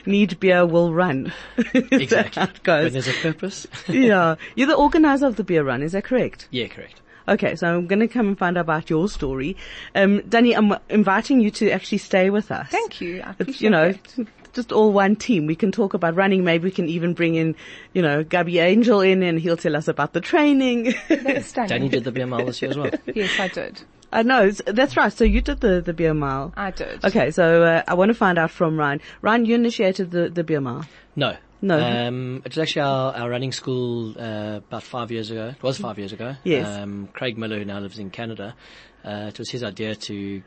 need 0.05 0.39
beer 0.39 0.65
will 0.65 0.93
run. 0.93 1.31
exactly. 1.73 2.43
It 2.43 2.63
goes. 2.63 2.83
When 2.85 2.93
there's 2.93 3.07
a 3.07 3.13
purpose. 3.13 3.67
yeah, 3.87 4.35
you're 4.55 4.67
the 4.67 4.75
organizer 4.75 5.27
of 5.27 5.35
the 5.35 5.43
beer 5.43 5.63
run. 5.63 5.83
Is 5.83 5.91
that 5.91 6.03
correct? 6.05 6.47
Yeah, 6.51 6.67
correct. 6.67 7.01
Okay, 7.27 7.55
so 7.55 7.67
I'm 7.67 7.87
going 7.87 8.01
to 8.01 8.07
come 8.07 8.27
and 8.27 8.37
find 8.37 8.57
out 8.57 8.61
about 8.61 8.89
your 8.89 9.09
story. 9.09 9.57
Um, 9.95 10.21
Danny, 10.29 10.55
I'm 10.55 10.75
inviting 10.89 11.41
you 11.41 11.49
to 11.51 11.71
actually 11.71 11.97
stay 11.97 12.29
with 12.29 12.51
us. 12.51 12.67
Thank 12.69 13.01
you. 13.01 13.23
I 13.23 13.33
It's, 13.39 13.61
you 13.61 13.69
know, 13.69 13.93
that. 13.93 14.27
Just 14.55 14.71
all 14.71 14.91
one 14.91 15.15
team. 15.15 15.45
We 15.45 15.55
can 15.55 15.71
talk 15.71 15.93
about 15.93 16.15
running. 16.15 16.43
Maybe 16.43 16.63
we 16.63 16.71
can 16.71 16.89
even 16.89 17.13
bring 17.13 17.35
in, 17.35 17.55
you 17.93 18.01
know, 18.01 18.23
Gabby 18.23 18.59
Angel 18.59 19.01
in 19.01 19.21
and 19.21 19.39
he'll 19.39 19.57
tell 19.57 19.75
us 19.75 19.87
about 19.87 20.13
the 20.13 20.21
training. 20.21 20.95
That's. 21.09 21.51
Danny 21.53 21.89
did 21.89 22.05
the 22.05 22.11
beer 22.11 22.25
mile 22.25 22.45
this 22.45 22.61
year 22.61 22.71
as 22.71 22.77
well. 22.77 22.91
Yes, 23.13 23.39
I 23.39 23.47
did. 23.47 23.81
I 24.11 24.23
know, 24.23 24.49
that's 24.51 24.95
right. 24.97 25.11
So 25.11 25.23
you 25.23 25.41
did 25.41 25.59
the, 25.59 25.81
the 25.81 25.93
beer 25.93 26.13
mile. 26.13 26.53
I 26.55 26.71
did. 26.71 27.03
Okay, 27.03 27.31
so 27.31 27.63
uh, 27.63 27.83
I 27.87 27.93
want 27.95 28.09
to 28.09 28.13
find 28.13 28.37
out 28.37 28.51
from 28.51 28.77
Ryan. 28.77 29.01
Ryan, 29.21 29.45
you 29.45 29.55
initiated 29.55 30.11
the, 30.11 30.29
the 30.29 30.43
beer 30.43 30.61
mile. 30.61 30.85
No. 31.15 31.35
No. 31.61 31.79
Um, 31.79 32.41
it 32.45 32.51
was 32.51 32.57
actually 32.57 32.83
our, 32.83 33.13
our 33.13 33.29
running 33.29 33.51
school 33.51 34.11
uh, 34.19 34.57
about 34.57 34.83
five 34.83 35.11
years 35.11 35.31
ago. 35.31 35.47
It 35.49 35.63
was 35.63 35.77
five 35.77 35.97
years 35.97 36.13
ago. 36.13 36.35
Yes. 36.43 36.67
Um, 36.67 37.09
Craig 37.13 37.37
Miller, 37.37 37.57
who 37.57 37.65
now 37.65 37.79
lives 37.79 37.97
in 37.99 38.09
Canada, 38.09 38.55
uh, 39.03 39.25
it 39.29 39.39
was 39.39 39.49
his 39.49 39.63
idea 39.63 39.95
to 39.95 40.43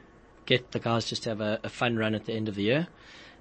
get 0.46 0.70
the 0.70 0.78
guys 0.78 1.04
just 1.04 1.24
to 1.24 1.30
have 1.30 1.40
a, 1.40 1.60
a 1.64 1.68
fun 1.68 1.96
run 1.96 2.14
at 2.14 2.24
the 2.24 2.32
end 2.32 2.48
of 2.48 2.54
the 2.54 2.62
year. 2.62 2.88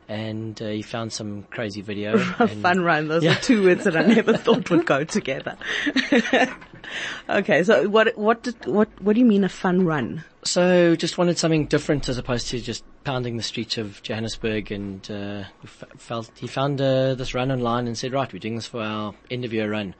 And 0.10 0.62
uh, 0.62 0.68
he 0.68 0.82
found 0.84 1.12
some 1.12 1.44
crazy 1.44 1.82
video. 1.82 2.18
Fun 2.62 2.80
run. 2.82 3.10
Those 3.10 3.24
Yeah. 3.26 3.34
are 3.38 3.42
two 3.42 3.64
words 3.66 3.84
that 3.84 3.98
I 3.98 4.04
never 4.04 4.38
thought 4.38 4.70
would 4.70 4.86
go 4.86 5.04
together. 5.04 5.58
okay, 7.30 7.64
so 7.64 7.88
what 7.90 8.18
what 8.18 8.44
did, 8.44 8.66
what 8.66 8.90
what 9.02 9.14
do 9.14 9.20
you 9.20 9.26
mean 9.26 9.44
a 9.44 9.50
fun 9.50 9.86
run? 9.86 10.24
So 10.44 10.96
just 10.96 11.18
wanted 11.18 11.38
something 11.38 11.66
different 11.66 12.08
as 12.08 12.18
opposed 12.18 12.48
to 12.50 12.60
just 12.62 12.84
pounding 13.04 13.38
the 13.38 13.44
streets 13.44 13.78
of 13.78 14.02
Johannesburg. 14.02 14.72
And 14.72 15.10
uh, 15.12 15.44
f- 15.64 15.84
felt 15.98 16.32
he 16.36 16.48
found 16.48 16.80
uh, 16.80 17.16
this 17.16 17.34
run 17.34 17.52
online 17.52 17.88
and 17.88 17.98
said, 17.98 18.14
"Right, 18.14 18.32
we're 18.32 18.40
doing 18.40 18.56
this 18.56 18.68
for 18.68 18.82
our 18.82 19.14
end 19.30 19.44
of 19.46 19.54
year 19.54 19.70
run." 19.70 19.94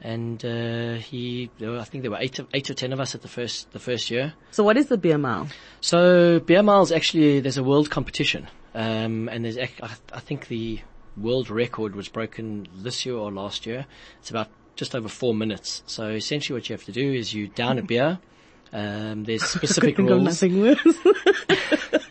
And 0.00 0.44
uh, 0.44 0.94
he, 0.94 1.50
there 1.58 1.70
were, 1.70 1.78
I 1.78 1.84
think 1.84 2.02
there 2.02 2.10
were 2.10 2.18
eight, 2.20 2.38
of, 2.38 2.46
eight 2.52 2.68
or 2.68 2.74
ten 2.74 2.92
of 2.92 3.00
us 3.00 3.14
at 3.14 3.22
the 3.22 3.28
first 3.28 3.70
the 3.72 3.78
first 3.78 4.10
year. 4.10 4.34
So 4.50 4.62
what 4.64 4.76
is 4.76 4.86
the 4.86 4.98
beer 4.98 5.18
mile? 5.18 5.48
So 5.80 6.40
beer 6.40 6.62
miles 6.62 6.92
actually 6.92 7.40
there's 7.40 7.56
a 7.58 7.64
world 7.64 7.90
competition, 7.90 8.48
um, 8.74 9.28
and 9.28 9.44
there's 9.44 9.58
I, 9.58 9.68
I 10.12 10.20
think 10.20 10.48
the 10.48 10.80
world 11.16 11.48
record 11.50 11.94
was 11.94 12.08
broken 12.08 12.66
this 12.74 13.06
year 13.06 13.16
or 13.16 13.30
last 13.30 13.66
year. 13.66 13.86
It's 14.20 14.30
about 14.30 14.48
just 14.76 14.94
over 14.94 15.08
four 15.08 15.34
minutes. 15.34 15.82
So 15.86 16.08
essentially, 16.08 16.58
what 16.58 16.68
you 16.68 16.74
have 16.74 16.84
to 16.84 16.92
do 16.92 17.12
is 17.12 17.32
you 17.32 17.48
down 17.48 17.78
a 17.78 17.82
beer. 17.92 18.18
Um, 18.72 19.24
there's 19.24 19.44
specific 19.48 19.98
rules. 19.98 20.22
nothing 20.24 20.60
worse. 20.60 20.98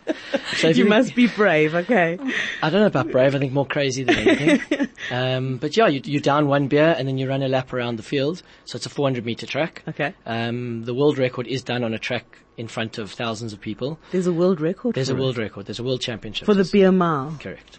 So 0.56 0.68
you 0.68 0.84
you- 0.84 0.88
must 0.88 1.14
be 1.14 1.26
brave. 1.26 1.74
Okay. 1.74 2.18
I 2.62 2.70
don't 2.70 2.80
know 2.80 2.86
about 2.86 3.10
brave. 3.10 3.34
I 3.34 3.38
think 3.38 3.52
more 3.52 3.66
crazy 3.66 4.04
than 4.04 4.16
anything. 4.16 4.88
um, 5.10 5.56
but 5.58 5.76
yeah, 5.76 5.88
you, 5.88 6.00
you 6.04 6.20
down 6.20 6.46
one 6.46 6.68
beer 6.68 6.94
and 6.96 7.06
then 7.06 7.18
you 7.18 7.28
run 7.28 7.42
a 7.42 7.48
lap 7.48 7.72
around 7.72 7.96
the 7.96 8.02
field. 8.02 8.42
So 8.64 8.76
it's 8.76 8.86
a 8.86 8.90
400 8.90 9.24
meter 9.24 9.46
track. 9.46 9.82
Okay. 9.88 10.14
Um, 10.26 10.84
the 10.84 10.94
world 10.94 11.18
record 11.18 11.46
is 11.46 11.62
done 11.62 11.84
on 11.84 11.94
a 11.94 11.98
track 11.98 12.38
in 12.56 12.68
front 12.68 12.98
of 12.98 13.10
thousands 13.10 13.52
of 13.52 13.60
people. 13.60 13.98
There's 14.12 14.26
a 14.26 14.32
world 14.32 14.60
record. 14.60 14.94
There's 14.94 15.10
a 15.10 15.16
it. 15.16 15.20
world 15.20 15.38
record. 15.38 15.66
There's 15.66 15.80
a 15.80 15.84
world 15.84 16.00
championship 16.00 16.46
for 16.46 16.54
the 16.54 16.68
beer 16.70 16.92
mile. 16.92 17.36
Correct. 17.40 17.78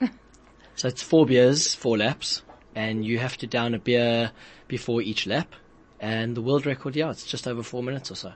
so 0.74 0.88
it's 0.88 1.02
four 1.02 1.26
beers, 1.26 1.74
four 1.74 1.98
laps, 1.98 2.42
and 2.74 3.04
you 3.04 3.18
have 3.18 3.36
to 3.38 3.46
down 3.46 3.74
a 3.74 3.78
beer 3.78 4.32
before 4.68 5.02
each 5.02 5.26
lap. 5.26 5.54
And 6.00 6.36
the 6.36 6.42
world 6.42 6.66
record, 6.66 6.96
yeah, 6.96 7.10
it's 7.10 7.24
just 7.24 7.46
over 7.46 7.62
four 7.62 7.82
minutes 7.82 8.10
or 8.10 8.16
so. 8.16 8.32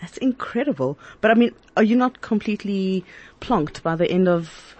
That's 0.00 0.16
incredible. 0.18 0.98
But 1.20 1.30
I 1.30 1.34
mean, 1.34 1.54
are 1.76 1.82
you 1.82 1.96
not 1.96 2.20
completely 2.20 3.04
plonked 3.40 3.82
by 3.82 3.96
the 3.96 4.10
end 4.10 4.28
of 4.28 4.76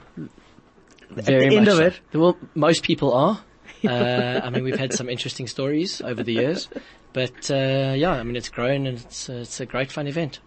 Very 1.11 1.49
the 1.51 1.57
end 1.57 1.69
of 1.69 1.77
so. 1.77 1.85
it? 1.85 2.01
Well, 2.13 2.37
most 2.55 2.83
people 2.83 3.13
are. 3.13 3.43
Uh, 3.83 4.43
I 4.45 4.51
mean, 4.51 4.63
we've 4.63 4.79
had 4.79 4.93
some 4.93 5.09
interesting 5.09 5.47
stories 5.47 6.03
over 6.03 6.23
the 6.23 6.35
years, 6.35 6.69
but 7.15 7.51
uh, 7.51 7.95
yeah, 7.97 8.11
I 8.11 8.23
mean, 8.25 8.37
it's 8.37 8.51
grown 8.51 8.87
and 8.87 8.99
it's 8.99 9.31
uh, 9.31 9.37
it's 9.37 9.59
a 9.59 9.65
great 9.65 9.91
fun 9.91 10.07
event. 10.07 10.39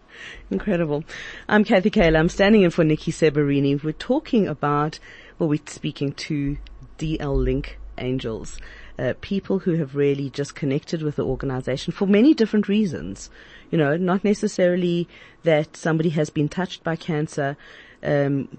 Incredible. 0.51 1.03
I'm 1.49 1.63
Kathy 1.63 1.89
Kayla. 1.89 2.19
I'm 2.19 2.29
standing 2.29 2.61
in 2.61 2.69
for 2.69 2.83
Nikki 2.83 3.11
Severini. 3.11 3.83
We're 3.83 3.93
talking 3.93 4.47
about, 4.47 4.99
well, 5.39 5.49
we're 5.49 5.59
speaking 5.65 6.13
to 6.13 6.57
DL 6.99 7.35
Link 7.35 7.79
Angels, 7.97 8.59
uh, 8.97 9.13
people 9.21 9.59
who 9.59 9.73
have 9.75 9.95
really 9.95 10.29
just 10.29 10.55
connected 10.55 11.01
with 11.01 11.15
the 11.15 11.25
organization 11.25 11.93
for 11.93 12.05
many 12.05 12.33
different 12.33 12.67
reasons. 12.67 13.29
You 13.71 13.77
know, 13.77 13.97
not 13.97 14.23
necessarily 14.23 15.07
that 15.43 15.75
somebody 15.75 16.09
has 16.09 16.29
been 16.29 16.49
touched 16.49 16.83
by 16.83 16.95
cancer, 16.95 17.57
um, 18.03 18.57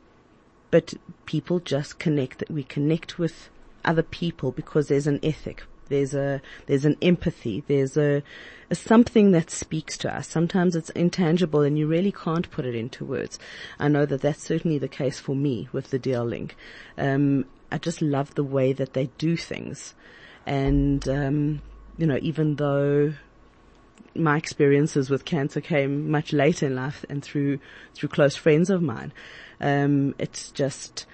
but 0.70 0.94
people 1.26 1.60
just 1.60 1.98
connect, 1.98 2.38
that 2.38 2.50
we 2.50 2.64
connect 2.64 3.18
with 3.18 3.48
other 3.84 4.02
people 4.02 4.50
because 4.50 4.88
there's 4.88 5.06
an 5.06 5.20
ethic, 5.22 5.62
there's 5.88 6.14
a, 6.14 6.40
there's 6.66 6.84
an 6.84 6.96
empathy, 7.02 7.62
there's 7.68 7.96
a, 7.96 8.22
a 8.70 8.74
something 8.74 9.30
that 9.32 9.50
speaks 9.50 9.96
to 9.98 10.12
us. 10.12 10.26
Sometimes 10.26 10.74
it's 10.74 10.90
intangible 10.90 11.60
and 11.60 11.78
you 11.78 11.86
really 11.86 12.10
can't 12.12 12.50
put 12.50 12.64
it 12.64 12.74
into 12.74 13.04
words. 13.04 13.38
I 13.78 13.88
know 13.88 14.06
that 14.06 14.22
that's 14.22 14.42
certainly 14.42 14.78
the 14.78 14.88
case 14.88 15.20
for 15.20 15.36
me 15.36 15.68
with 15.72 15.90
the 15.90 15.98
DL 15.98 16.28
Link. 16.28 16.56
Um, 16.98 17.44
I 17.74 17.78
just 17.78 18.00
love 18.00 18.36
the 18.36 18.44
way 18.44 18.72
that 18.72 18.92
they 18.92 19.06
do 19.18 19.36
things. 19.36 19.94
And, 20.46 21.08
um, 21.08 21.60
you 21.98 22.06
know, 22.06 22.20
even 22.22 22.54
though 22.54 23.14
my 24.14 24.36
experiences 24.36 25.10
with 25.10 25.24
cancer 25.24 25.60
came 25.60 26.08
much 26.08 26.32
later 26.32 26.66
in 26.66 26.76
life 26.76 27.04
and 27.08 27.20
through 27.20 27.58
through 27.92 28.10
close 28.10 28.36
friends 28.36 28.70
of 28.70 28.80
mine. 28.80 29.12
Um, 29.60 30.14
it's 30.20 30.52
just 30.52 31.04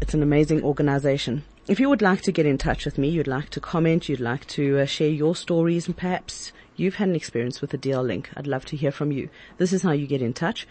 it's 0.00 0.14
an 0.14 0.22
amazing 0.22 0.62
organization. 0.62 1.42
If 1.66 1.80
you 1.80 1.88
would 1.88 2.00
like 2.00 2.22
to 2.22 2.32
get 2.32 2.46
in 2.46 2.58
touch 2.58 2.84
with 2.84 2.96
me, 2.96 3.08
you'd 3.08 3.26
like 3.26 3.50
to 3.50 3.60
comment, 3.60 4.08
you'd 4.08 4.20
like 4.20 4.46
to 4.48 4.78
uh, 4.78 4.86
share 4.86 5.08
your 5.08 5.34
stories, 5.34 5.88
and 5.88 5.96
perhaps 5.96 6.52
you've 6.76 6.94
had 6.94 7.08
an 7.08 7.16
experience 7.16 7.60
with 7.60 7.70
the 7.70 7.78
DL 7.78 8.06
Link, 8.06 8.30
I'd 8.36 8.46
love 8.46 8.64
to 8.66 8.76
hear 8.76 8.92
from 8.92 9.10
you. 9.10 9.28
This 9.56 9.72
is 9.72 9.82
how 9.82 9.90
you 9.90 10.06
get 10.06 10.22
in 10.22 10.32
touch. 10.32 10.68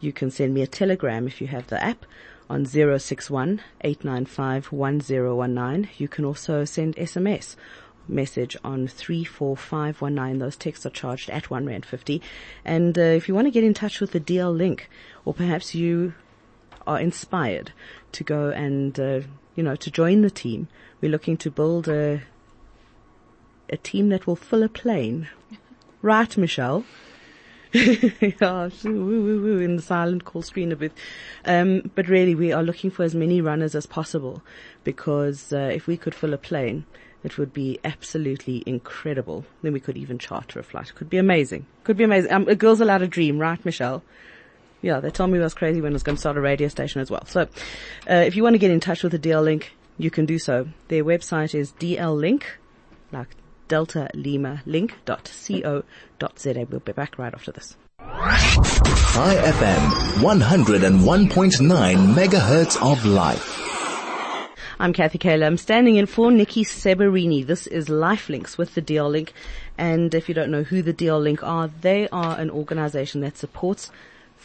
You 0.00 0.12
can 0.12 0.30
send 0.30 0.52
me 0.52 0.60
a 0.60 0.66
telegram 0.66 1.26
if 1.26 1.40
you 1.40 1.46
have 1.46 1.68
the 1.68 1.82
app 1.82 2.04
on 2.48 2.64
061 2.64 3.60
895 3.80 4.72
1019. 4.72 5.88
You 5.98 6.08
can 6.08 6.24
also 6.24 6.64
send 6.64 6.96
SMS 6.96 7.56
message 8.08 8.56
on 8.64 8.86
34519. 8.86 10.38
Those 10.38 10.56
texts 10.56 10.86
are 10.86 10.90
charged 10.90 11.30
at 11.30 11.50
1 11.50 11.66
Rand 11.66 11.86
50. 11.86 12.22
And 12.64 12.98
uh, 12.98 13.02
if 13.02 13.28
you 13.28 13.34
want 13.34 13.46
to 13.46 13.50
get 13.50 13.64
in 13.64 13.74
touch 13.74 14.00
with 14.00 14.12
the 14.12 14.20
DL 14.20 14.56
link, 14.56 14.88
or 15.24 15.34
perhaps 15.34 15.74
you 15.74 16.14
are 16.86 17.00
inspired 17.00 17.72
to 18.12 18.24
go 18.24 18.50
and, 18.50 18.98
uh, 18.98 19.20
you 19.54 19.62
know, 19.62 19.76
to 19.76 19.90
join 19.90 20.22
the 20.22 20.30
team, 20.30 20.68
we're 21.00 21.10
looking 21.10 21.36
to 21.38 21.50
build 21.50 21.88
a, 21.88 22.22
a 23.68 23.76
team 23.76 24.08
that 24.10 24.26
will 24.26 24.36
fill 24.36 24.62
a 24.62 24.68
plane. 24.68 25.28
Right, 26.02 26.36
Michelle? 26.36 26.84
yeah, 28.40 28.70
woo, 28.84 29.22
woo, 29.22 29.42
woo, 29.42 29.58
in 29.58 29.76
the 29.76 29.82
silent 29.82 30.24
call 30.24 30.42
screener 30.42 30.78
booth. 30.78 30.94
Um, 31.44 31.90
but 31.94 32.08
really, 32.08 32.34
we 32.34 32.52
are 32.52 32.62
looking 32.62 32.90
for 32.90 33.02
as 33.02 33.14
many 33.14 33.40
runners 33.40 33.74
as 33.74 33.84
possible 33.84 34.42
because 34.84 35.52
uh, 35.52 35.70
if 35.72 35.86
we 35.86 35.96
could 35.96 36.14
fill 36.14 36.32
a 36.32 36.38
plane, 36.38 36.86
it 37.22 37.36
would 37.36 37.52
be 37.52 37.78
absolutely 37.84 38.62
incredible. 38.66 39.44
Then 39.62 39.72
we 39.72 39.80
could 39.80 39.96
even 39.96 40.18
charter 40.18 40.58
a 40.58 40.62
flight. 40.62 40.88
It 40.88 40.94
could 40.94 41.10
be 41.10 41.18
amazing. 41.18 41.66
Could 41.84 41.96
be 41.96 42.04
amazing. 42.04 42.32
Um, 42.32 42.48
a 42.48 42.54
girl's 42.54 42.80
allowed 42.80 43.02
a 43.02 43.08
dream, 43.08 43.38
right, 43.38 43.62
Michelle? 43.64 44.02
Yeah, 44.80 45.00
they 45.00 45.10
told 45.10 45.30
me 45.30 45.38
I 45.38 45.42
was 45.42 45.54
crazy 45.54 45.80
when 45.80 45.92
I 45.92 45.94
was 45.94 46.02
going 46.02 46.16
to 46.16 46.20
start 46.20 46.36
a 46.36 46.40
radio 46.40 46.68
station 46.68 47.00
as 47.00 47.10
well. 47.10 47.26
So, 47.26 47.42
uh, 48.08 48.14
if 48.14 48.36
you 48.36 48.42
want 48.42 48.54
to 48.54 48.58
get 48.58 48.70
in 48.70 48.80
touch 48.80 49.02
with 49.02 49.12
the 49.12 49.18
DL 49.18 49.42
Link, 49.42 49.72
you 49.98 50.10
can 50.10 50.24
do 50.24 50.38
so. 50.38 50.68
Their 50.88 51.04
website 51.04 51.54
is 51.54 51.72
DL 51.72 52.16
Link, 52.16 52.46
like 53.12 53.28
Delta 53.68 54.08
Lima 54.14 54.62
Link.co.za. 54.66 55.82
We'll 56.70 56.80
be 56.80 56.92
back 56.92 57.18
right 57.18 57.34
after 57.34 57.52
this. 57.52 57.76
Chai 57.98 59.34
FM, 59.36 59.90
101.9 60.20 62.14
megahertz 62.14 62.92
of 62.92 63.04
life. 63.04 63.66
I'm 64.78 64.92
Kathy 64.92 65.18
Kayla. 65.18 65.46
I'm 65.46 65.56
standing 65.56 65.96
in 65.96 66.04
for 66.04 66.30
Nikki 66.30 66.62
Severini. 66.62 67.46
This 67.46 67.66
is 67.66 67.88
Lifelinks 67.88 68.58
with 68.58 68.74
the 68.74 68.82
DL 68.82 69.10
Link. 69.10 69.32
And 69.78 70.14
if 70.14 70.28
you 70.28 70.34
don't 70.34 70.50
know 70.50 70.64
who 70.64 70.82
the 70.82 70.92
DL 70.92 71.22
Link 71.22 71.42
are, 71.42 71.70
they 71.80 72.08
are 72.10 72.38
an 72.38 72.50
organization 72.50 73.22
that 73.22 73.38
supports 73.38 73.90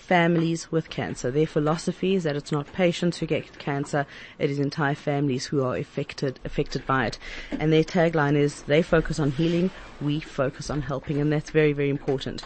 families 0.02 0.72
with 0.72 0.90
cancer. 0.90 1.30
Their 1.30 1.48
philosophy 1.48 2.16
is 2.16 2.24
that 2.24 2.36
it's 2.36 2.52
not 2.52 2.72
patients 2.74 3.18
who 3.20 3.28
get 3.28 3.60
cancer, 3.60 4.06
it 4.40 4.50
is 4.50 4.60
entire 4.60 4.96
families 4.96 5.46
who 5.46 5.64
are 5.64 5.78
affected, 5.78 6.40
affected 6.44 6.86
by 6.86 7.06
it. 7.06 7.20
And 7.52 7.72
their 7.72 7.84
tagline 7.84 8.36
is, 8.36 8.64
they 8.64 8.82
focus 8.82 9.20
on 9.20 9.32
healing, 9.32 9.70
we 10.02 10.20
focus 10.20 10.70
on 10.70 10.82
helping, 10.82 11.22
and 11.22 11.32
that's 11.32 11.52
very, 11.52 11.72
very 11.72 11.90
important. 11.90 12.44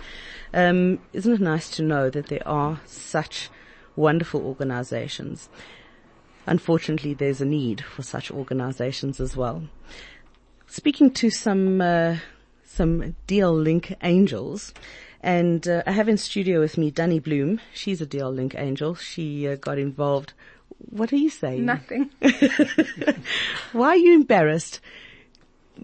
Um, 0.53 0.99
isn't 1.13 1.33
it 1.33 1.41
nice 1.41 1.69
to 1.71 1.81
know 1.81 2.09
that 2.09 2.27
there 2.27 2.47
are 2.47 2.81
such 2.85 3.49
wonderful 3.95 4.45
organizations? 4.45 5.49
Unfortunately, 6.45 7.13
there's 7.13 7.41
a 7.41 7.45
need 7.45 7.81
for 7.81 8.03
such 8.03 8.29
organizations 8.29 9.19
as 9.19 9.35
well. 9.35 9.63
Speaking 10.67 11.09
to 11.11 11.29
some, 11.29 11.81
uh, 11.81 12.17
some 12.63 13.15
DL 13.27 13.63
Link 13.63 13.95
angels, 14.03 14.73
and 15.25 15.67
uh, 15.67 15.81
I 15.87 15.91
have 15.91 16.07
in 16.07 16.17
studio 16.17 16.59
with 16.59 16.77
me 16.77 16.91
Danny 16.91 17.19
Bloom. 17.19 17.59
She's 17.73 17.99
a 17.99 18.05
DL 18.05 18.33
Link 18.33 18.53
angel. 18.55 18.93
She 18.93 19.47
uh, 19.47 19.55
got 19.55 19.79
involved. 19.79 20.33
What 20.77 21.11
are 21.11 21.15
you 21.15 21.31
saying? 21.31 21.65
Nothing. 21.65 22.11
Why 23.73 23.87
are 23.87 23.97
you 23.97 24.13
embarrassed? 24.13 24.79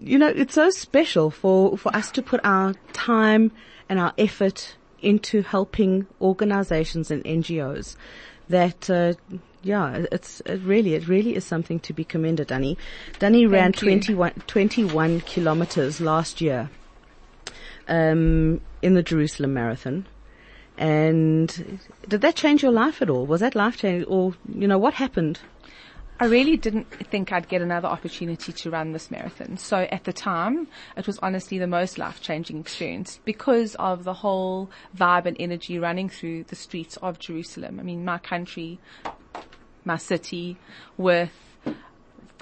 You 0.00 0.16
know, 0.16 0.28
it's 0.28 0.54
so 0.54 0.70
special 0.70 1.32
for, 1.32 1.76
for 1.76 1.94
us 1.94 2.12
to 2.12 2.22
put 2.22 2.40
our 2.44 2.74
time 2.92 3.50
and 3.88 3.98
our 3.98 4.14
effort 4.16 4.76
into 5.00 5.42
helping 5.42 6.06
organizations 6.20 7.10
and 7.10 7.24
NGOs 7.24 7.96
that, 8.48 8.88
uh, 8.88 9.14
yeah, 9.64 10.04
it's 10.12 10.40
it 10.46 10.60
really, 10.62 10.94
it 10.94 11.08
really 11.08 11.34
is 11.34 11.44
something 11.44 11.80
to 11.80 11.92
be 11.92 12.04
commended, 12.04 12.46
Danny. 12.46 12.78
Danny 13.18 13.46
ran 13.46 13.72
Thank 13.72 14.06
you. 14.08 14.16
21, 14.18 14.32
21 14.46 15.20
kilometers 15.22 16.00
last 16.00 16.40
year, 16.40 16.70
um, 17.88 18.60
in 18.82 18.94
the 18.94 19.02
Jerusalem 19.02 19.54
Marathon. 19.54 20.06
And 20.78 21.80
did 22.08 22.22
that 22.22 22.34
change 22.34 22.62
your 22.62 22.72
life 22.72 23.02
at 23.02 23.10
all? 23.10 23.26
Was 23.26 23.40
that 23.40 23.54
life 23.54 23.76
changing 23.76 24.08
or, 24.08 24.34
you 24.54 24.66
know, 24.66 24.78
what 24.78 24.94
happened? 24.94 25.38
I 26.20 26.26
really 26.26 26.56
didn't 26.56 26.88
think 27.10 27.32
I'd 27.32 27.48
get 27.48 27.62
another 27.62 27.88
opportunity 27.88 28.52
to 28.52 28.70
run 28.70 28.92
this 28.92 29.10
marathon. 29.10 29.56
So 29.56 29.88
at 29.90 30.04
the 30.04 30.12
time, 30.12 30.68
it 30.96 31.06
was 31.06 31.18
honestly 31.18 31.58
the 31.58 31.66
most 31.66 31.98
life-changing 31.98 32.58
experience 32.60 33.18
because 33.24 33.74
of 33.74 34.04
the 34.04 34.14
whole 34.14 34.70
vibe 34.96 35.26
and 35.26 35.36
energy 35.40 35.80
running 35.80 36.08
through 36.08 36.44
the 36.44 36.54
streets 36.54 36.96
of 36.98 37.18
Jerusalem. 37.18 37.80
I 37.80 37.82
mean, 37.82 38.04
my 38.04 38.18
country, 38.18 38.78
my 39.84 39.96
city 39.96 40.58
with 40.96 41.32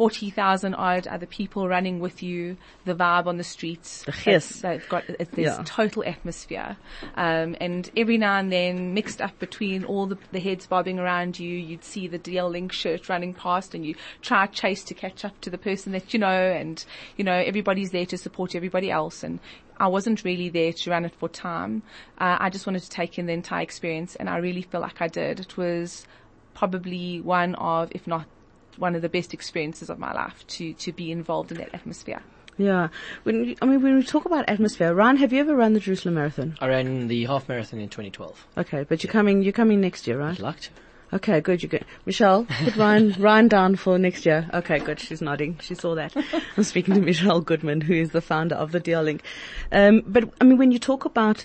40,000 0.01 0.75
odd 0.77 1.07
other 1.09 1.27
people 1.27 1.69
running 1.69 2.01
with 2.01 2.23
you, 2.23 2.57
the 2.87 2.95
vibe 2.95 3.27
on 3.27 3.37
the 3.37 3.45
streets. 3.45 4.03
The 4.05 4.13
chis. 4.13 4.63
They've 4.63 4.89
got, 4.89 5.05
there's 5.07 5.59
Yeah. 5.59 5.63
total 5.67 6.03
atmosphere. 6.07 6.79
Um, 7.17 7.55
and 7.61 7.91
every 7.95 8.17
now 8.17 8.39
and 8.39 8.51
then 8.51 8.95
mixed 8.95 9.21
up 9.21 9.39
between 9.39 9.85
all 9.85 10.07
the, 10.07 10.17
the 10.33 10.41
heads 10.41 10.67
bobbing 10.67 10.99
around 10.99 11.39
you, 11.39 11.51
you'd 11.51 11.85
see 11.85 12.09
the 12.09 12.19
DL 12.19 12.51
Link 12.51 12.73
shirt 12.73 13.11
running 13.11 13.35
past 13.35 13.75
and 13.75 13.85
you 13.85 13.95
try 14.23 14.47
chase 14.47 14.83
to 14.85 14.95
catch 14.95 15.23
up 15.23 15.39
to 15.43 15.51
the 15.51 15.59
person 15.59 15.93
that 15.93 16.15
you 16.15 16.19
know 16.19 16.27
and, 16.31 16.83
you 17.19 17.25
know, 17.25 17.35
everybody's 17.35 17.91
there 17.91 18.07
to 18.07 18.17
support 18.17 18.55
everybody 18.55 18.91
else 18.91 19.23
and 19.23 19.39
I 19.79 19.89
wasn't 19.89 20.25
really 20.25 20.49
there 20.49 20.73
to 20.73 20.91
run 20.91 21.05
it 21.05 21.15
for 21.15 21.29
time. 21.29 21.83
Uh, 22.19 22.39
I 22.41 22.49
just 22.49 22.67
wanted 22.67 22.85
to 22.85 22.89
take 22.89 23.19
in 23.19 23.27
the 23.27 23.35
entire 23.35 23.61
experience 23.61 24.17
and 24.17 24.31
I 24.31 24.39
really 24.39 24.63
feel 24.63 24.81
like 24.81 25.03
I 25.03 25.09
did. 25.09 25.41
It 25.41 25.59
was 25.59 26.07
probably 26.55 27.21
one 27.21 27.55
of, 27.57 27.93
if 27.93 28.07
not 28.07 28.25
one 28.81 28.95
of 28.97 29.03
the 29.03 29.09
best 29.09 29.33
experiences 29.35 29.91
of 29.91 29.99
my 29.99 30.13
life 30.13 30.45
to, 30.49 30.73
to 30.75 30.93
be 30.93 31.13
involved 31.13 31.53
in 31.53 31.59
that 31.59 31.73
atmosphere. 31.75 32.23
Yeah. 32.59 32.89
When, 33.23 33.45
you- 33.45 33.57
I 33.63 33.67
mean, 33.67 33.81
when 33.83 33.97
we 33.97 34.03
talk 34.03 34.25
about 34.25 34.49
atmosphere, 34.49 34.93
Ryan, 34.95 35.17
have 35.19 35.33
you 35.33 35.41
ever 35.41 35.55
run 35.55 35.73
the 35.73 35.81
Jerusalem 35.81 36.17
Marathon? 36.17 36.57
I 36.61 36.67
ran 36.69 37.09
the 37.09 37.25
half 37.27 37.49
marathon 37.49 37.79
in 37.81 37.89
2012. 37.89 38.47
Okay, 38.59 38.85
but 38.89 39.03
you're 39.03 39.13
coming, 39.13 39.43
you're 39.43 39.53
coming 39.53 39.81
next 39.81 40.07
year, 40.07 40.19
right? 40.19 40.33
I'd 40.33 40.41
like 40.41 40.61
to. 40.61 40.71
Okay, 41.13 41.41
good, 41.41 41.61
you're 41.63 41.71
good. 41.71 41.85
Michelle, 42.07 42.45
put 42.63 42.77
Ryan, 42.77 43.15
Ryan 43.19 43.49
down 43.49 43.77
for 43.77 43.99
next 43.99 44.25
year. 44.27 44.49
Okay, 44.55 44.79
good, 44.79 45.01
she's 45.01 45.21
nodding. 45.21 45.59
She 45.61 45.75
saw 45.75 45.95
that. 45.97 46.15
I'm 46.57 46.63
speaking 46.65 46.95
to 46.95 47.01
Michelle 47.01 47.41
Goodman, 47.41 47.81
who 47.81 47.95
is 47.95 48.11
the 48.11 48.21
founder 48.21 48.55
of 48.55 48.71
the 48.73 48.81
DL 48.81 49.03
Link. 49.05 49.23
Um, 49.73 50.03
but, 50.07 50.31
I 50.41 50.45
mean, 50.45 50.57
when 50.59 50.71
you 50.71 50.79
talk 50.79 51.05
about 51.05 51.45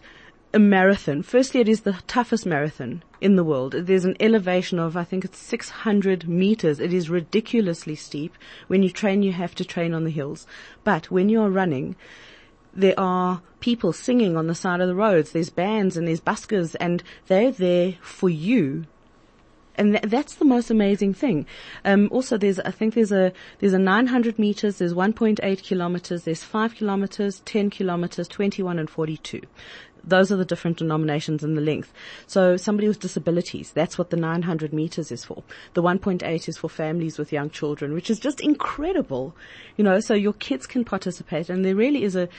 a 0.55 0.59
marathon, 0.59 1.21
firstly 1.21 1.59
it 1.59 1.67
is 1.67 1.81
the 1.81 1.97
toughest 2.07 2.45
marathon 2.45 3.03
in 3.19 3.35
the 3.35 3.43
world. 3.43 3.73
There's 3.73 4.05
an 4.05 4.15
elevation 4.21 4.79
of, 4.79 4.95
I 4.95 5.03
think 5.03 5.25
it's 5.25 5.37
600 5.37 6.29
meters. 6.29 6.79
It 6.79 6.93
is 6.93 7.09
ridiculously 7.09 7.95
steep. 7.95 8.33
When 8.67 8.81
you 8.81 8.89
train, 8.89 9.21
you 9.21 9.33
have 9.33 9.53
to 9.55 9.65
train 9.65 9.93
on 9.93 10.05
the 10.05 10.09
hills. 10.11 10.47
But 10.85 11.11
when 11.11 11.27
you're 11.27 11.49
running, 11.49 11.97
there 12.73 12.97
are 12.97 13.41
people 13.59 13.91
singing 13.91 14.37
on 14.37 14.47
the 14.47 14.55
side 14.55 14.79
of 14.79 14.87
the 14.87 14.95
roads. 14.95 15.33
There's 15.33 15.49
bands 15.49 15.97
and 15.97 16.07
there's 16.07 16.21
buskers 16.21 16.73
and 16.79 17.03
they're 17.27 17.51
there 17.51 17.95
for 18.01 18.29
you. 18.29 18.85
And 19.77 19.95
tha- 19.95 20.07
that's 20.07 20.35
the 20.35 20.45
most 20.45 20.71
amazing 20.71 21.15
thing. 21.15 21.45
Um, 21.83 22.07
also, 22.11 22.37
there's, 22.37 22.61
I 22.61 22.71
think 22.71 22.93
there's 22.93 23.11
a, 23.11 23.33
there's 23.59 23.73
a 23.73 23.79
900 23.79 24.39
meters, 24.39 24.77
there's 24.77 24.93
1.8 24.93 25.63
kilometers, 25.63 26.23
there's 26.23 26.43
5 26.43 26.75
kilometers, 26.75 27.41
10 27.43 27.71
kilometers, 27.71 28.29
21 28.29 28.79
and 28.79 28.89
42. 28.89 29.41
Those 30.07 30.31
are 30.31 30.35
the 30.35 30.45
different 30.45 30.77
denominations 30.77 31.43
and 31.43 31.57
the 31.57 31.61
length. 31.61 31.91
So 32.27 32.57
somebody 32.57 32.87
with 32.87 32.99
disabilities, 32.99 33.71
that's 33.71 33.97
what 33.97 34.09
the 34.09 34.17
900 34.17 34.73
meters 34.73 35.11
is 35.11 35.23
for. 35.23 35.43
The 35.73 35.83
1.8 35.83 36.47
is 36.47 36.57
for 36.57 36.69
families 36.69 37.17
with 37.17 37.33
young 37.33 37.49
children, 37.49 37.93
which 37.93 38.09
is 38.09 38.19
just 38.19 38.39
incredible. 38.41 39.35
You 39.77 39.83
know, 39.83 39.99
so 39.99 40.13
your 40.13 40.33
kids 40.33 40.67
can 40.67 40.85
participate 40.85 41.49
and 41.49 41.65
there 41.65 41.75
really 41.75 42.03
is 42.03 42.15
a, 42.15 42.29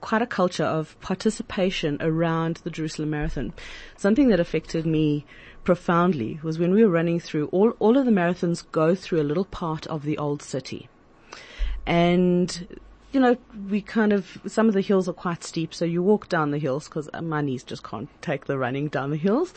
quite 0.00 0.22
a 0.22 0.26
culture 0.26 0.64
of 0.64 0.98
participation 1.00 1.98
around 2.00 2.60
the 2.64 2.70
Jerusalem 2.70 3.10
Marathon. 3.10 3.52
Something 3.96 4.28
that 4.28 4.40
affected 4.40 4.86
me 4.86 5.24
profoundly 5.64 6.38
was 6.42 6.58
when 6.58 6.72
we 6.72 6.84
were 6.84 6.90
running 6.90 7.18
through 7.18 7.46
all, 7.48 7.70
all 7.80 7.98
of 7.98 8.06
the 8.06 8.12
marathons 8.12 8.64
go 8.70 8.94
through 8.94 9.20
a 9.20 9.24
little 9.24 9.44
part 9.44 9.86
of 9.88 10.04
the 10.04 10.16
old 10.16 10.42
city. 10.42 10.88
And, 11.86 12.80
you 13.16 13.22
know, 13.22 13.34
we 13.70 13.80
kind 13.80 14.12
of, 14.12 14.36
some 14.46 14.68
of 14.68 14.74
the 14.74 14.82
hills 14.82 15.08
are 15.08 15.14
quite 15.14 15.42
steep, 15.42 15.72
so 15.72 15.86
you 15.86 16.02
walk 16.02 16.28
down 16.28 16.50
the 16.50 16.58
hills 16.58 16.86
because 16.86 17.08
my 17.22 17.40
knees 17.40 17.64
just 17.64 17.82
can't 17.82 18.10
take 18.20 18.44
the 18.44 18.58
running 18.58 18.88
down 18.88 19.08
the 19.08 19.16
hills. 19.16 19.54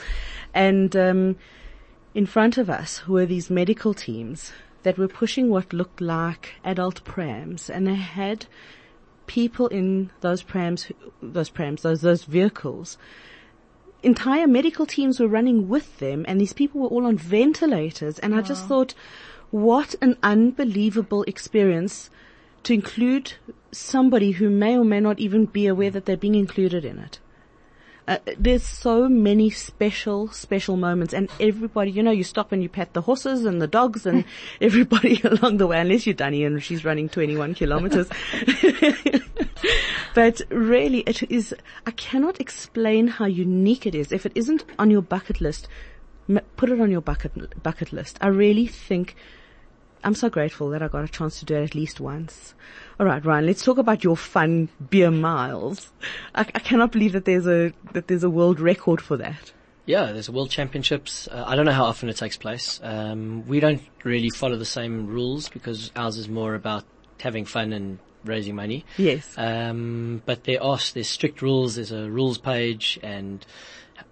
And, 0.54 0.96
um, 0.96 1.36
in 2.14 2.26
front 2.26 2.58
of 2.58 2.70
us 2.70 3.06
were 3.06 3.26
these 3.26 3.50
medical 3.50 3.94
teams 3.94 4.54
that 4.84 4.98
were 4.98 5.10
pushing 5.10 5.50
what 5.50 5.74
looked 5.74 6.00
like 6.00 6.54
adult 6.64 7.04
prams 7.04 7.70
and 7.70 7.86
they 7.86 7.96
had 7.96 8.46
people 9.28 9.68
in 9.68 10.10
those 10.22 10.42
prams, 10.42 10.90
those 11.22 11.50
prams, 11.50 11.82
those, 11.82 12.00
those 12.00 12.24
vehicles 12.24 12.98
entire 14.02 14.48
medical 14.48 14.86
teams 14.86 15.20
were 15.20 15.28
running 15.28 15.68
with 15.68 16.00
them 16.00 16.24
and 16.30 16.40
these 16.40 16.54
people 16.54 16.80
were 16.80 16.88
all 16.88 17.06
on 17.06 17.18
ventilators 17.18 18.20
and 18.20 18.34
I 18.34 18.40
just 18.42 18.70
thought, 18.70 18.94
what 19.52 19.96
an 20.02 20.16
unbelievable 20.24 21.24
experience 21.24 22.10
to 22.64 22.74
include 22.74 23.34
somebody 23.72 24.32
who 24.32 24.50
may 24.50 24.78
or 24.78 24.86
may 24.86 25.00
not 25.00 25.20
even 25.20 25.46
be 25.46 25.68
aware 25.68 25.92
that 25.92 26.06
they're 26.06 26.18
being 26.18 26.36
included 26.36 26.86
in 26.86 27.00
it. 27.00 27.20
Uh, 28.08 28.18
there's 28.40 28.64
so 28.64 29.08
many 29.08 29.52
special, 29.52 30.30
special 30.30 30.76
moments 30.76 31.14
and 31.14 31.30
everybody, 31.40 31.92
you 31.92 32.02
know, 32.02 32.10
you 32.10 32.24
stop 32.24 32.52
and 32.52 32.64
you 32.64 32.68
pat 32.68 32.92
the 32.94 33.02
horses 33.02 33.46
and 33.46 33.62
the 33.62 33.68
dogs 33.68 34.08
and 34.08 34.26
everybody 34.62 35.22
along 35.24 35.58
the 35.58 35.68
way, 35.68 35.80
unless 35.80 36.08
you're 36.08 36.16
Danny 36.16 36.44
and 36.44 36.64
she's 36.64 36.84
running 36.84 37.08
21 37.08 37.54
kilometers. 37.54 38.10
but 40.16 40.42
really 40.50 41.02
it 41.02 41.22
is, 41.32 41.54
I 41.86 41.92
cannot 41.92 42.40
explain 42.40 43.08
how 43.08 43.26
unique 43.26 43.86
it 43.86 43.94
is. 43.94 44.12
If 44.12 44.26
it 44.26 44.32
isn't 44.34 44.66
on 44.80 44.90
your 44.90 45.04
bucket 45.04 45.40
list, 45.40 45.68
put 46.56 46.72
it 46.72 46.82
on 46.82 46.90
your 46.90 47.02
bucket, 47.02 47.62
bucket 47.62 47.94
list. 47.94 48.18
I 48.22 48.30
really 48.30 48.66
think 48.66 49.16
I'm 50.04 50.16
so 50.16 50.30
grateful 50.30 50.70
that 50.70 50.82
I 50.82 50.88
got 50.88 51.04
a 51.04 51.08
chance 51.08 51.40
to 51.40 51.46
do 51.46 51.56
it 51.56 51.64
at 51.64 51.76
least 51.76 52.00
once. 52.00 52.54
All 53.00 53.06
right, 53.06 53.24
Ryan, 53.24 53.46
let's 53.46 53.64
talk 53.64 53.78
about 53.78 54.04
your 54.04 54.16
fun 54.18 54.70
beer 54.90 55.12
miles. 55.12 55.92
I, 56.36 56.42
I 56.42 56.60
cannot 56.60 56.92
believe 56.92 57.14
that 57.14 57.26
there's 57.26 57.48
a 57.48 57.74
that 57.94 58.08
there's 58.08 58.24
a 58.24 58.30
world 58.30 58.60
record 58.60 59.02
for 59.02 59.18
that. 59.18 59.52
Yeah, 59.86 60.12
there's 60.12 60.30
a 60.30 60.32
World 60.32 60.52
Championships. 60.52 61.28
Uh, 61.28 61.44
I 61.48 61.56
don't 61.56 61.66
know 61.66 61.72
how 61.72 61.86
often 61.86 62.10
it 62.10 62.18
takes 62.18 62.38
place. 62.38 62.80
Um, 62.84 63.48
we 63.48 63.60
don't 63.60 63.82
really 64.04 64.30
follow 64.30 64.56
the 64.56 64.64
same 64.64 65.08
rules 65.08 65.50
because 65.50 65.92
ours 65.96 66.18
is 66.18 66.30
more 66.30 66.54
about 66.54 66.84
having 67.20 67.46
fun 67.46 67.74
and 67.74 67.98
raising 68.24 68.56
money. 68.56 68.86
Yes. 68.98 69.34
Um, 69.36 70.22
but 70.28 70.44
there 70.44 70.62
are 70.62 70.78
there's 70.94 71.10
strict 71.10 71.42
rules. 71.42 71.76
There's 71.76 71.92
a 71.92 72.10
rules 72.10 72.38
page 72.38 73.00
and 73.02 73.44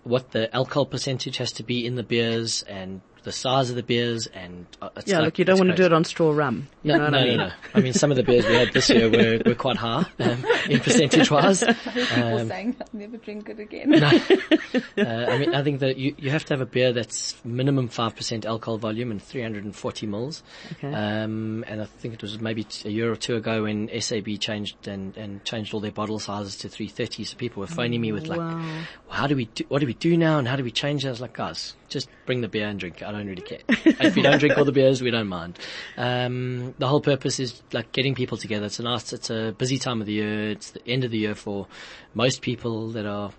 what 0.04 0.32
the 0.32 0.54
alcohol 0.56 0.86
percentage 0.86 1.38
has 1.38 1.52
to 1.54 1.64
be 1.64 1.86
in 1.86 1.96
the 1.96 2.04
beers 2.04 2.64
and 2.64 3.02
the 3.28 3.34
size 3.34 3.70
of 3.70 3.76
the 3.76 3.84
beers 3.84 4.26
and 4.28 4.66
uh, 4.82 4.90
it's 4.96 5.08
Yeah, 5.12 5.18
like- 5.18 5.26
look, 5.26 5.40
you 5.40 5.46
don't 5.46 5.58
want 5.60 5.70
to 5.72 5.76
do 5.76 5.84
it 5.84 5.92
on 5.94 6.04
straw 6.06 6.32
rum. 6.32 6.68
You 6.84 6.94
No, 6.94 6.98
know 7.00 7.10
no, 7.10 7.18
I 7.18 7.24
mean? 7.26 7.38
no, 7.38 7.48
no. 7.48 7.54
I 7.76 7.80
mean, 7.82 7.92
some 7.94 8.10
of 8.10 8.16
the 8.18 8.24
beers 8.24 8.46
we 8.48 8.54
had 8.56 8.72
this 8.74 8.90
year 8.90 9.10
were, 9.10 9.42
were 9.46 9.56
quite 9.56 9.76
high 9.78 10.06
um, 10.20 10.46
in 10.70 10.80
percentage 10.88 11.30
wise. 11.30 11.62
People 11.64 12.40
Um, 12.40 12.48
saying 12.48 12.76
I'll 12.80 12.88
never 12.94 13.18
drink 13.18 13.50
it 13.50 13.60
again. 13.60 13.94
uh, 14.04 15.26
I 15.30 15.38
mean, 15.38 15.54
I 15.54 15.64
think 15.64 15.82
that 15.82 15.98
you, 15.98 16.16
you 16.18 16.30
have 16.30 16.46
to 16.46 16.54
have 16.54 16.62
a 16.62 16.66
beer 16.66 16.94
that's 16.94 17.36
minimum 17.44 17.90
5% 17.90 18.46
alcohol 18.46 18.78
volume 18.78 19.12
and 19.12 19.22
340 19.22 20.08
mils. 20.08 20.44
Okay. 20.74 20.88
Um, 20.94 21.64
and 21.68 21.82
I 21.82 21.86
think 21.86 22.14
it 22.14 22.22
was 22.22 22.40
maybe 22.40 22.66
a 22.86 22.90
year 22.90 23.12
or 23.12 23.16
two 23.16 23.36
ago 23.36 23.64
when 23.64 23.90
SAB 24.00 24.40
changed 24.40 24.88
and, 24.88 25.16
and 25.18 25.44
changed 25.44 25.74
all 25.74 25.80
their 25.80 25.92
bottle 25.92 26.20
sizes 26.20 26.56
to 26.58 26.70
330. 26.70 27.24
So 27.26 27.36
people 27.38 27.60
were 27.62 27.68
phoning 27.68 28.02
me 28.02 28.12
with 28.12 28.28
like, 28.28 28.40
Wow. 28.40 28.56
well, 28.58 28.86
how 29.10 29.28
do 29.28 29.36
we 29.36 29.46
do, 29.46 29.66
what 29.68 29.80
do 29.80 29.86
we 29.88 29.94
do 29.94 30.16
now 30.18 30.38
and 30.40 30.48
how 30.48 30.56
do 30.56 30.64
we 30.64 30.72
change 30.72 31.04
that? 31.04 31.10
I 31.10 31.12
was 31.12 31.22
like, 31.22 31.34
guys, 31.34 31.76
just 31.90 32.10
bring 32.26 32.42
the 32.42 32.48
beer 32.48 32.68
and 32.68 32.80
drink. 32.80 33.02
I 33.02 33.12
don't 33.12 33.28
really 33.28 33.42
care. 33.42 33.60
if 33.68 34.18
you 34.18 34.24
don't 34.24 34.40
drink 34.40 34.58
all 34.58 34.66
the 34.66 34.72
beers, 34.72 35.02
we 35.02 35.12
don't 35.12 35.28
mind. 35.28 35.58
Um, 35.98 36.74
the 36.80 36.88
whole 36.88 37.02
purpose 37.02 37.40
is 37.40 37.62
like 37.74 37.92
getting 37.92 38.14
people 38.16 38.38
together. 38.38 38.66
It's 38.66 38.80
a 38.80 38.84
nice, 38.84 39.14
it's 39.14 39.30
a 39.30 39.54
busy 39.58 39.78
time 39.78 40.02
of 40.02 40.08
the 40.08 40.14
year. 40.14 40.52
It's 40.52 40.72
the 40.72 40.86
end 40.88 41.04
of 41.04 41.12
the 41.12 41.18
year 41.18 41.36
for 41.36 41.68
most 42.14 42.42
people 42.42 42.90
that 42.92 43.06
are 43.06 43.32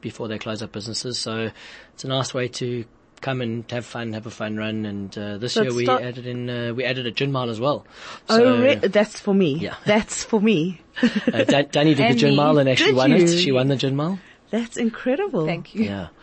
before 0.00 0.28
they 0.28 0.38
close 0.38 0.62
up 0.62 0.72
businesses. 0.72 1.18
So 1.18 1.50
it's 1.94 2.04
a 2.04 2.08
nice 2.08 2.32
way 2.32 2.48
to 2.48 2.84
come 3.22 3.40
and 3.40 3.68
have 3.70 3.84
fun, 3.86 4.12
have 4.12 4.26
a 4.26 4.30
fun 4.30 4.56
run. 4.56 4.84
And 4.86 5.16
uh, 5.18 5.38
this 5.38 5.54
So 5.54 5.62
year 5.62 5.74
we 5.74 5.84
start- 5.84 6.02
added 6.02 6.26
in, 6.26 6.48
uh, 6.50 6.74
we 6.74 6.84
added 6.84 7.06
a 7.06 7.10
gin 7.10 7.32
mile 7.32 7.50
as 7.50 7.58
well. 7.58 7.86
Oh, 8.28 8.60
re- 8.60 8.74
that's 8.76 9.18
for 9.18 9.34
me. 9.34 9.54
Yeah. 9.58 9.74
That's 9.84 10.22
for 10.22 10.40
me. 10.40 10.80
uh, 11.02 11.44
Da- 11.44 11.62
Danny 11.62 11.94
did 11.94 12.12
the 12.12 12.14
gin 12.18 12.36
mile 12.36 12.58
and 12.58 12.68
actually 12.68 12.92
won 12.92 13.10
you? 13.10 13.16
it. 13.24 13.38
She 13.38 13.50
won 13.52 13.68
the 13.68 13.76
gin 13.76 13.96
mile. 13.96 14.18
That's 14.50 14.76
incredible. 14.76 15.46
Thank 15.46 15.74
you. 15.74 15.84
Yeah. 15.84 16.08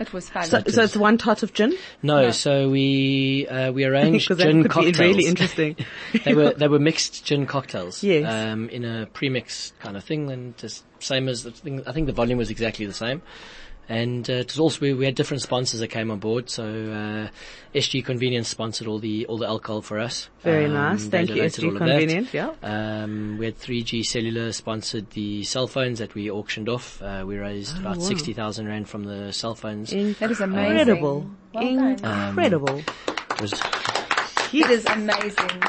It 0.00 0.12
was 0.12 0.28
fun. 0.28 0.44
So, 0.44 0.60
so 0.66 0.82
it's 0.82 0.96
one 0.96 1.18
tot 1.18 1.44
of 1.44 1.52
gin? 1.52 1.72
No, 2.02 2.32
so 2.32 2.68
we 2.68 3.46
uh, 3.46 3.70
we 3.70 3.84
arranged 3.90 4.26
Because 4.26 4.38
that 4.38 4.50
gin 4.50 4.62
could 4.62 4.72
cocktails. 4.72 4.98
be 4.98 5.04
really 5.04 5.26
interesting. 5.26 5.76
they 6.24 6.34
were 6.34 6.50
they 6.52 6.66
were 6.66 6.80
mixed 6.80 7.24
gin 7.24 7.46
cocktails. 7.46 8.02
Yes. 8.02 8.26
Um, 8.28 8.68
in 8.70 8.84
a 8.84 9.06
premix 9.06 9.72
kind 9.78 9.96
of 9.96 10.02
thing, 10.02 10.32
and 10.32 10.56
just 10.56 10.84
same 10.98 11.28
as 11.28 11.44
the 11.44 11.52
thing. 11.52 11.84
I 11.86 11.92
think 11.92 12.06
the 12.08 12.12
volume 12.12 12.38
was 12.38 12.50
exactly 12.50 12.86
the 12.86 12.92
same. 12.92 13.22
And 13.90 14.28
uh, 14.28 14.34
it 14.34 14.48
was 14.52 14.58
also 14.58 14.80
we, 14.80 14.92
we 14.92 15.06
had 15.06 15.14
different 15.14 15.42
sponsors 15.42 15.80
that 15.80 15.88
came 15.88 16.10
on 16.10 16.18
board. 16.18 16.50
So 16.50 16.64
uh, 16.64 17.28
SG 17.74 18.04
Convenience 18.04 18.46
sponsored 18.48 18.86
all 18.86 18.98
the 18.98 19.24
all 19.26 19.38
the 19.38 19.46
alcohol 19.46 19.80
for 19.80 19.98
us. 19.98 20.28
Very 20.42 20.66
Um, 20.66 20.74
nice. 20.74 21.06
Thank 21.06 21.30
you, 21.30 21.36
donated 21.36 21.64
all 21.64 21.70
SG 21.70 21.72
of 21.74 21.78
that. 21.80 21.88
Convenient. 21.98 22.34
Yeah. 22.34 22.52
Um, 22.62 23.38
we 23.38 23.46
had 23.46 23.58
3G 23.58 24.04
Cellular 24.04 24.52
sponsored 24.52 25.08
the 25.12 25.42
cell 25.44 25.66
phones 25.66 26.00
that 26.00 26.14
we 26.14 26.30
auctioned 26.30 26.68
off. 26.68 27.00
Uh, 27.00 27.24
we 27.26 27.38
raised 27.38 27.78
about 27.78 27.96
Oh, 27.96 28.00
wow. 28.00 28.04
60,000 28.06 28.66
rand 28.68 28.88
from 28.88 29.04
the 29.04 29.32
cell 29.32 29.54
phones. 29.54 29.90
That 29.90 30.30
is 30.30 30.40
amazing. 30.40 30.70
Incredible. 30.78 31.30
Well 31.54 31.96
done. 31.96 32.28
Incredible. 32.28 32.78
It 32.78 33.40
was 33.40 33.52
It 34.52 34.70
is 34.70 34.84
amazing. 34.86 35.62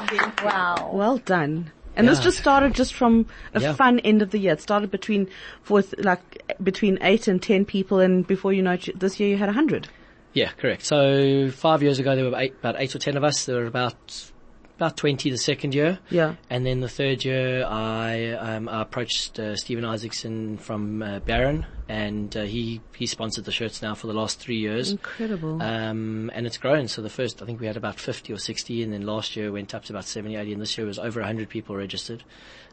Wow. 0.44 0.92
Well 0.94 1.18
done. 1.20 1.72
And 2.00 2.08
this 2.08 2.20
just 2.20 2.38
started 2.38 2.74
just 2.74 2.94
from 2.94 3.28
a 3.54 3.62
Yeah. 3.62 3.74
fun 3.74 4.00
end 4.00 4.22
of 4.22 4.32
the 4.32 4.40
year. 4.40 4.54
It 4.54 4.62
started 4.62 4.90
between, 4.90 5.28
with 5.68 5.94
like, 6.00 6.22
between 6.64 6.98
eight 7.02 7.28
and 7.28 7.42
ten 7.42 7.66
people 7.66 8.00
and 8.00 8.26
before 8.26 8.54
you 8.54 8.62
know 8.62 8.72
it, 8.74 8.98
this 9.00 9.20
year 9.20 9.30
you 9.30 9.38
had 9.38 9.50
a 9.50 9.54
hundred. 9.54 9.88
Yeah, 10.34 10.52
correct. 10.58 10.86
So 10.86 11.50
five 11.52 11.84
years 11.84 12.00
ago, 12.00 12.16
there 12.16 12.26
were 12.30 12.38
eight, 12.38 12.54
about 12.60 12.76
eight 12.78 12.96
or 12.96 13.00
ten 13.00 13.18
of 13.18 13.24
us. 13.24 13.46
There 13.46 13.58
were 13.58 13.66
about 13.66 14.32
about 14.80 14.96
twenty 14.98 15.30
the 15.30 15.38
second 15.38 15.76
year, 15.76 16.00
Yeah. 16.10 16.36
and 16.50 16.66
then 16.66 16.80
the 16.80 16.88
third 16.90 17.26
year, 17.26 17.66
I, 17.66 18.32
um, 18.32 18.70
I 18.70 18.82
approached 18.82 19.38
uh, 19.38 19.56
Stephen 19.58 19.84
Isaacson 19.84 20.58
from 20.58 21.02
uh, 21.04 21.20
Barron, 21.20 21.66
and 21.90 22.36
uh, 22.38 22.44
he 22.44 22.80
he 22.96 23.06
sponsored 23.06 23.44
the 23.46 23.52
shirts 23.52 23.82
now 23.82 23.94
for 23.96 24.08
the 24.08 24.14
last 24.14 24.40
three 24.40 24.58
years. 24.58 24.92
Incredible. 24.92 25.62
Um, 25.62 26.32
and 26.34 26.48
it's 26.48 26.58
grown. 26.58 26.88
So 26.88 27.02
the 27.02 27.10
first, 27.10 27.42
I 27.42 27.46
think 27.46 27.60
we 27.60 27.68
had 27.68 27.78
about 27.78 28.00
50 28.00 28.32
or 28.34 28.38
60, 28.38 28.84
and 28.84 28.94
then 28.94 29.06
last 29.06 29.36
year 29.36 29.52
went 29.52 29.76
up 29.76 29.84
to 29.86 29.94
about 29.94 30.06
70, 30.06 30.36
80, 30.38 30.54
and 30.54 30.62
this 30.62 30.78
year 30.78 30.88
was 30.88 30.98
over 31.00 31.20
100 31.20 31.50
people 31.50 31.76
registered 31.76 32.24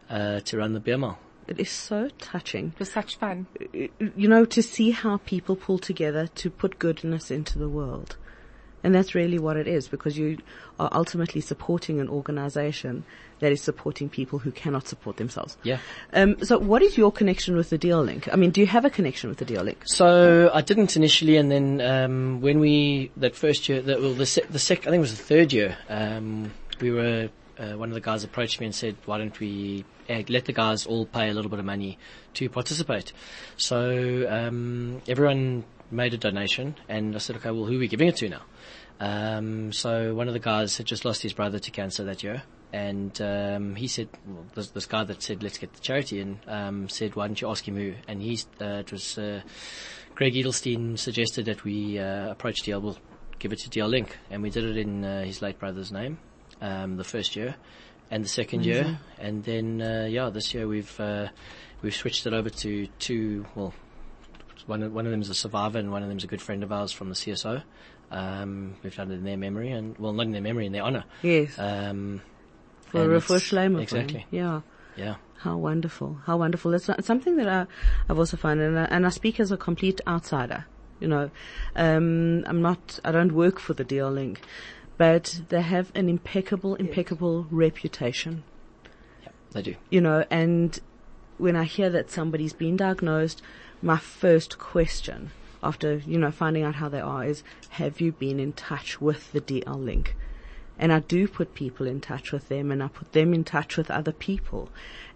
uh, 0.08 0.40
to 0.40 0.56
run 0.58 0.72
the 0.74 0.80
beer 0.80 0.98
mile. 0.98 1.18
it 1.48 1.58
is 1.60 1.70
so 1.70 2.08
touching. 2.18 2.72
It 2.74 2.78
was 2.78 2.92
such 2.92 3.16
fun. 3.16 3.46
you 3.72 4.28
know, 4.28 4.44
to 4.44 4.62
see 4.62 4.90
how 4.92 5.16
people 5.18 5.56
pull 5.56 5.78
together 5.78 6.26
to 6.36 6.50
put 6.50 6.78
goodness 6.78 7.30
into 7.30 7.58
the 7.58 7.68
world. 7.68 8.16
And 8.86 8.94
that's 8.94 9.16
really 9.16 9.40
what 9.40 9.56
it 9.56 9.66
is 9.66 9.88
because 9.88 10.16
you 10.16 10.38
are 10.78 10.88
ultimately 10.92 11.40
supporting 11.40 11.98
an 11.98 12.08
organization 12.08 13.02
that 13.40 13.50
is 13.50 13.60
supporting 13.60 14.08
people 14.08 14.38
who 14.38 14.52
cannot 14.52 14.86
support 14.86 15.16
themselves. 15.16 15.56
Yeah. 15.64 15.78
Um, 16.12 16.36
so 16.44 16.56
what 16.60 16.82
is 16.82 16.96
your 16.96 17.10
connection 17.10 17.56
with 17.56 17.70
the 17.70 17.80
DL 17.80 18.06
Link? 18.06 18.28
I 18.32 18.36
mean, 18.36 18.52
do 18.52 18.60
you 18.60 18.68
have 18.68 18.84
a 18.84 18.90
connection 18.90 19.28
with 19.28 19.38
the 19.38 19.44
DL 19.44 19.64
Link? 19.64 19.82
So 19.86 20.52
I 20.54 20.60
didn't 20.60 20.94
initially, 20.94 21.36
and 21.36 21.50
then 21.50 21.80
um, 21.80 22.40
when 22.40 22.60
we 22.60 23.10
that 23.16 23.34
first 23.34 23.68
year, 23.68 23.82
that, 23.82 24.00
well, 24.00 24.14
the 24.14 24.24
sec, 24.24 24.46
the 24.50 24.60
sec, 24.60 24.82
I 24.82 24.90
think 24.90 24.98
it 24.98 25.00
was 25.00 25.18
the 25.18 25.24
third 25.24 25.52
year, 25.52 25.76
um, 25.88 26.52
we 26.80 26.92
were 26.92 27.28
uh, 27.58 27.72
one 27.72 27.88
of 27.88 27.94
the 27.94 28.00
guys 28.00 28.22
approached 28.22 28.60
me 28.60 28.66
and 28.66 28.74
said, 28.74 28.94
"Why 29.04 29.18
don't 29.18 29.36
we 29.40 29.84
uh, 30.08 30.22
let 30.28 30.44
the 30.44 30.52
guys 30.52 30.86
all 30.86 31.06
pay 31.06 31.28
a 31.28 31.34
little 31.34 31.50
bit 31.50 31.58
of 31.58 31.64
money 31.64 31.98
to 32.34 32.48
participate?" 32.48 33.12
So 33.56 34.28
um, 34.30 35.02
everyone 35.08 35.64
made 35.90 36.14
a 36.14 36.18
donation, 36.18 36.76
and 36.88 37.14
I 37.14 37.18
said, 37.18 37.36
"Okay, 37.36 37.50
well, 37.50 37.64
who 37.64 37.76
are 37.76 37.80
we 37.80 37.88
giving 37.88 38.08
it 38.08 38.16
to 38.16 38.28
now?" 38.28 38.42
Um, 38.98 39.72
so 39.72 40.14
one 40.14 40.28
of 40.28 40.34
the 40.34 40.40
guys 40.40 40.76
had 40.76 40.86
just 40.86 41.04
lost 41.04 41.22
his 41.22 41.32
brother 41.32 41.58
to 41.58 41.70
cancer 41.70 42.04
that 42.04 42.22
year. 42.22 42.42
And 42.72 43.20
um, 43.22 43.74
he 43.74 43.86
said, 43.86 44.08
well, 44.26 44.44
this, 44.54 44.70
this 44.70 44.86
guy 44.86 45.04
that 45.04 45.22
said, 45.22 45.42
let's 45.42 45.58
get 45.58 45.72
the 45.72 45.80
charity 45.80 46.20
in, 46.20 46.40
um, 46.46 46.88
said, 46.88 47.14
why 47.14 47.26
don't 47.26 47.40
you 47.40 47.48
ask 47.48 47.66
him 47.66 47.76
who? 47.76 47.94
And 48.08 48.20
he, 48.20 48.38
uh, 48.60 48.80
it 48.80 48.92
was 48.92 49.16
uh, 49.18 49.42
Greg 50.14 50.34
Edelstein 50.34 50.98
suggested 50.98 51.46
that 51.46 51.64
we 51.64 51.98
uh, 51.98 52.30
approach 52.30 52.62
DL, 52.64 52.82
we'll 52.82 52.98
give 53.38 53.52
it 53.52 53.60
to 53.60 53.70
DL 53.70 53.88
Link. 53.88 54.16
And 54.30 54.42
we 54.42 54.50
did 54.50 54.64
it 54.64 54.76
in 54.76 55.04
uh, 55.04 55.24
his 55.24 55.42
late 55.42 55.58
brother's 55.58 55.92
name 55.92 56.18
um, 56.60 56.96
the 56.96 57.04
first 57.04 57.36
year 57.36 57.54
and 58.10 58.24
the 58.24 58.28
second 58.28 58.64
year. 58.64 58.98
And 59.18 59.44
then, 59.44 59.80
uh, 59.80 60.06
yeah, 60.08 60.30
this 60.30 60.52
year 60.54 60.66
we've 60.66 61.00
uh, 61.00 61.28
we've 61.82 61.94
switched 61.94 62.26
it 62.26 62.32
over 62.32 62.50
to 62.50 62.86
two, 62.98 63.46
well, 63.54 63.74
one 64.66 64.82
of, 64.82 64.92
one 64.92 65.06
of 65.06 65.10
them 65.12 65.20
is 65.22 65.28
a 65.30 65.34
survivor 65.34 65.78
and 65.78 65.90
one 65.92 66.02
of 66.02 66.08
them 66.08 66.18
is 66.18 66.24
a 66.24 66.26
good 66.26 66.42
friend 66.42 66.62
of 66.62 66.72
ours 66.72 66.92
from 66.92 67.08
the 67.08 67.14
CSO. 67.14 67.62
Um, 68.10 68.76
we've 68.82 68.94
done 68.94 69.10
it 69.10 69.14
in 69.14 69.24
their 69.24 69.36
memory 69.36 69.70
and, 69.70 69.96
well, 69.98 70.12
not 70.12 70.26
in 70.26 70.32
their 70.32 70.40
memory, 70.42 70.66
in 70.66 70.72
their 70.72 70.82
honor. 70.82 71.04
Yes. 71.22 71.58
Um, 71.58 72.22
for 72.90 73.00
a 73.00 73.04
it's- 73.16 73.24
first 73.24 73.46
Schleimer. 73.50 73.82
Exactly. 73.82 74.26
Yeah. 74.30 74.60
Yeah. 74.96 75.16
How 75.38 75.56
wonderful. 75.56 76.18
How 76.24 76.36
wonderful. 76.38 76.72
It's 76.74 76.88
not- 76.88 77.04
something 77.04 77.36
that 77.36 77.48
I, 77.48 77.66
I've 78.08 78.18
also 78.18 78.36
found 78.36 78.60
and 78.60 78.78
I, 78.78 78.84
and 78.84 79.06
I 79.06 79.10
speak 79.10 79.38
as 79.40 79.50
a 79.52 79.56
complete 79.56 80.00
outsider. 80.06 80.66
You 80.98 81.08
know, 81.08 81.30
um, 81.74 82.42
I'm 82.46 82.62
not, 82.62 82.98
I 83.04 83.12
don't 83.12 83.32
work 83.32 83.58
for 83.58 83.74
the 83.74 83.84
DL 83.84 84.12
Link, 84.14 84.40
but 84.96 85.42
they 85.50 85.60
have 85.60 85.92
an 85.94 86.08
impeccable, 86.08 86.74
impeccable 86.76 87.46
reputation. 87.50 88.44
Yeah, 89.22 89.28
They 89.52 89.62
do. 89.62 89.74
you 89.90 90.00
know, 90.00 90.24
and 90.30 90.78
when 91.36 91.54
I 91.54 91.64
hear 91.64 91.90
that 91.90 92.10
somebody's 92.10 92.54
been 92.54 92.78
diagnosed, 92.78 93.42
my 93.82 93.98
first 93.98 94.58
question 94.58 95.30
after, 95.62 95.96
you 96.06 96.18
know, 96.18 96.30
finding 96.30 96.62
out 96.62 96.76
how 96.76 96.88
they 96.88 97.00
are 97.00 97.24
is, 97.24 97.42
have 97.70 98.00
you 98.00 98.12
been 98.12 98.38
in 98.38 98.52
touch 98.52 99.00
with 99.00 99.32
the 99.32 99.40
DL 99.40 99.82
link? 99.82 100.14
And 100.78 100.92
I 100.92 101.00
do 101.00 101.26
put 101.26 101.54
people 101.54 101.86
in 101.86 102.00
touch 102.00 102.32
with 102.32 102.48
them 102.48 102.70
and 102.70 102.82
I 102.82 102.88
put 102.88 103.12
them 103.12 103.32
in 103.32 103.44
touch 103.44 103.76
with 103.76 103.90
other 103.90 104.12
people. 104.12 104.68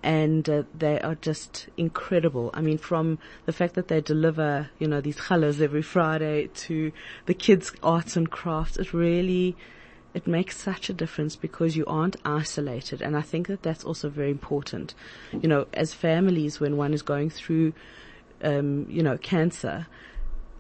And 0.03 0.49
uh, 0.49 0.63
they 0.75 0.99
are 1.01 1.17
just 1.17 1.69
incredible. 1.77 2.51
I 2.55 2.63
mean, 2.63 2.79
from 2.79 3.19
the 3.45 3.53
fact 3.53 3.75
that 3.75 3.89
they 3.89 4.01
deliver, 4.01 4.71
you 4.79 4.89
know, 4.89 5.03
these 5.03 5.19
challahs 5.19 5.61
every 5.61 5.83
Friday 5.83 6.49
to 6.49 6.93
the 7.27 7.35
kids' 7.35 7.73
arts 7.83 8.17
and 8.17 8.31
crafts, 8.31 8.79
it 8.79 8.95
really, 8.95 9.55
it 10.15 10.27
makes 10.27 10.57
such 10.57 10.89
a 10.89 10.95
difference 10.95 11.37
because 11.37 11.77
you 11.77 11.85
aren't 11.85 12.17
isolated. 12.25 13.03
And 13.03 13.15
I 13.15 13.21
think 13.21 13.47
that 13.49 13.63
that's 13.63 13.85
also 13.85 14.09
very 14.09 14.31
important. 14.31 14.95
You 15.33 15.49
know, 15.49 15.67
as 15.75 15.93
families, 15.93 16.59
when 16.59 16.79
one 16.79 16.95
is 16.95 17.03
going 17.03 17.29
through 17.29 17.75
um, 18.43 18.87
you 18.89 19.03
know, 19.03 19.19
cancer, 19.19 19.87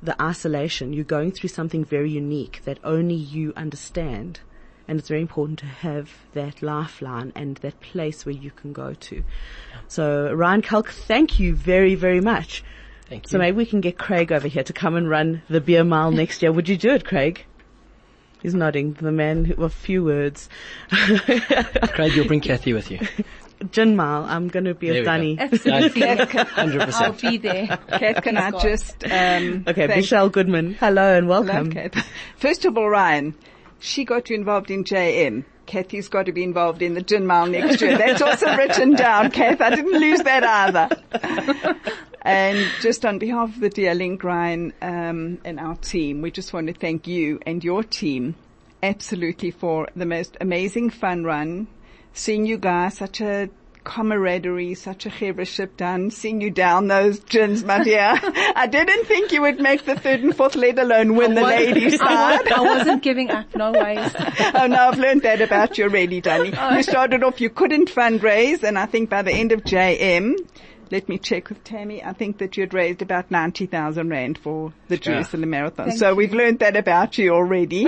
the 0.02 0.20
isolation, 0.20 0.92
you're 0.92 1.04
going 1.04 1.32
through 1.32 1.48
something 1.48 1.84
very 1.84 2.10
unique 2.10 2.62
that 2.64 2.78
only 2.84 3.14
you 3.14 3.52
understand. 3.56 4.40
And 4.88 4.98
it's 4.98 5.08
very 5.08 5.20
important 5.20 5.60
to 5.60 5.66
have 5.66 6.10
that 6.32 6.62
lifeline 6.62 7.32
and 7.36 7.56
that 7.58 7.80
place 7.80 8.26
where 8.26 8.34
you 8.34 8.50
can 8.50 8.72
go 8.72 8.94
to. 8.94 9.22
So 9.86 10.32
Ryan 10.32 10.62
Kalk, 10.62 10.90
thank 10.90 11.38
you 11.38 11.54
very, 11.54 11.94
very 11.94 12.20
much. 12.20 12.64
Thank 13.08 13.26
you. 13.26 13.30
So 13.30 13.38
maybe 13.38 13.56
we 13.56 13.66
can 13.66 13.80
get 13.80 13.98
Craig 13.98 14.32
over 14.32 14.48
here 14.48 14.64
to 14.64 14.72
come 14.72 14.96
and 14.96 15.08
run 15.08 15.42
the 15.48 15.60
beer 15.60 15.84
mile 15.84 16.10
next 16.10 16.42
year. 16.42 16.50
Would 16.50 16.68
you 16.68 16.76
do 16.76 16.90
it, 16.90 17.04
Craig? 17.04 17.44
He's 18.42 18.54
nodding. 18.54 18.94
The 18.94 19.12
man 19.12 19.44
who, 19.44 19.54
with 19.56 19.74
few 19.74 20.02
words. 20.02 20.48
Craig, 20.90 22.14
you'll 22.14 22.26
bring 22.26 22.40
Kathy 22.40 22.72
with 22.72 22.90
you. 22.90 23.00
Gin 23.70 23.94
mile. 23.96 24.24
I'm 24.24 24.48
going 24.48 24.64
to 24.64 24.74
be 24.74 24.88
There 24.90 25.02
a 25.02 25.04
Danny. 25.04 25.36
Absolutely. 25.38 26.00
100%. 26.02 26.92
I'll 26.94 27.12
be 27.12 27.36
there. 27.36 27.66
Kath, 27.66 28.22
can 28.22 28.36
I 28.36 28.50
just, 28.52 29.04
um, 29.04 29.64
Okay, 29.68 29.86
thank- 29.86 29.96
Michelle 29.96 30.28
Goodman. 30.30 30.74
Hello 30.74 31.16
and 31.16 31.26
Hello, 31.26 31.42
welcome. 31.42 31.70
Kath. 31.72 32.06
First 32.36 32.64
of 32.64 32.78
all, 32.78 32.88
Ryan, 32.88 33.34
she 33.78 34.04
got 34.04 34.30
you 34.30 34.36
involved 34.36 34.70
in 34.70 34.84
JM. 34.84 35.44
Kathy's 35.66 36.08
got 36.08 36.26
to 36.26 36.32
be 36.32 36.42
involved 36.42 36.82
in 36.82 36.94
the 36.94 37.02
gin 37.02 37.26
mile 37.26 37.46
next 37.46 37.80
year. 37.80 37.96
That's 37.96 38.20
also 38.22 38.56
written 38.56 38.94
down, 38.94 39.30
Kath. 39.30 39.60
I 39.60 39.70
didn't 39.76 40.00
lose 40.00 40.20
that 40.20 40.42
either. 40.42 41.76
and 42.22 42.66
just 42.80 43.04
on 43.04 43.18
behalf 43.18 43.54
of 43.54 43.60
the 43.60 43.70
DL 43.70 43.96
Link, 43.96 44.24
Ryan, 44.24 44.72
um, 44.82 45.38
and 45.44 45.60
our 45.60 45.76
team, 45.76 46.22
we 46.22 46.30
just 46.30 46.52
want 46.52 46.66
to 46.68 46.72
thank 46.72 47.06
you 47.06 47.38
and 47.46 47.62
your 47.62 47.82
team 47.84 48.34
absolutely 48.82 49.50
for 49.50 49.88
the 49.94 50.06
most 50.06 50.36
amazing 50.40 50.90
fun 50.90 51.22
run. 51.24 51.68
Seeing 52.12 52.46
you 52.46 52.58
guys, 52.58 52.96
such 52.96 53.20
a 53.20 53.48
camaraderie, 53.84 54.74
such 54.74 55.06
a 55.06 55.08
chavraship 55.08 55.76
done, 55.76 56.10
seeing 56.10 56.40
you 56.40 56.50
down 56.50 56.88
those 56.88 57.18
gins, 57.20 57.64
my 57.64 57.82
dear. 57.82 58.12
I 58.54 58.66
didn't 58.70 59.06
think 59.06 59.32
you 59.32 59.42
would 59.42 59.60
make 59.60 59.84
the 59.84 59.94
third 59.96 60.20
and 60.20 60.36
fourth, 60.36 60.54
let 60.54 60.78
alone 60.78 61.16
win 61.16 61.34
the 61.34 61.42
ladies 61.42 61.98
side. 61.98 62.46
I 62.52 62.60
wasn't 62.60 63.02
giving 63.02 63.30
up, 63.30 63.54
no 63.56 63.72
ways. 63.72 64.12
oh 64.54 64.66
no, 64.66 64.88
I've 64.88 64.98
learned 64.98 65.22
that 65.22 65.40
about 65.40 65.78
you 65.78 65.84
already, 65.84 66.20
Danny. 66.20 66.52
You 66.76 66.82
started 66.82 67.22
off, 67.24 67.40
you 67.40 67.50
couldn't 67.50 67.90
fundraise, 67.90 68.62
and 68.62 68.78
I 68.78 68.86
think 68.86 69.08
by 69.10 69.22
the 69.22 69.32
end 69.32 69.52
of 69.52 69.62
JM, 69.62 70.34
let 70.90 71.08
me 71.08 71.18
check 71.18 71.48
with 71.48 71.62
Tammy, 71.64 72.02
I 72.02 72.12
think 72.12 72.38
that 72.38 72.56
you'd 72.56 72.74
raised 72.74 73.00
about 73.00 73.30
90,000 73.30 74.08
Rand 74.08 74.38
for 74.38 74.72
the 74.88 74.98
Jerusalem 74.98 75.50
Marathon. 75.50 75.92
so 75.92 76.14
we've 76.14 76.34
learned 76.34 76.58
that 76.60 76.76
about 76.76 77.16
you 77.16 77.32
already. 77.32 77.86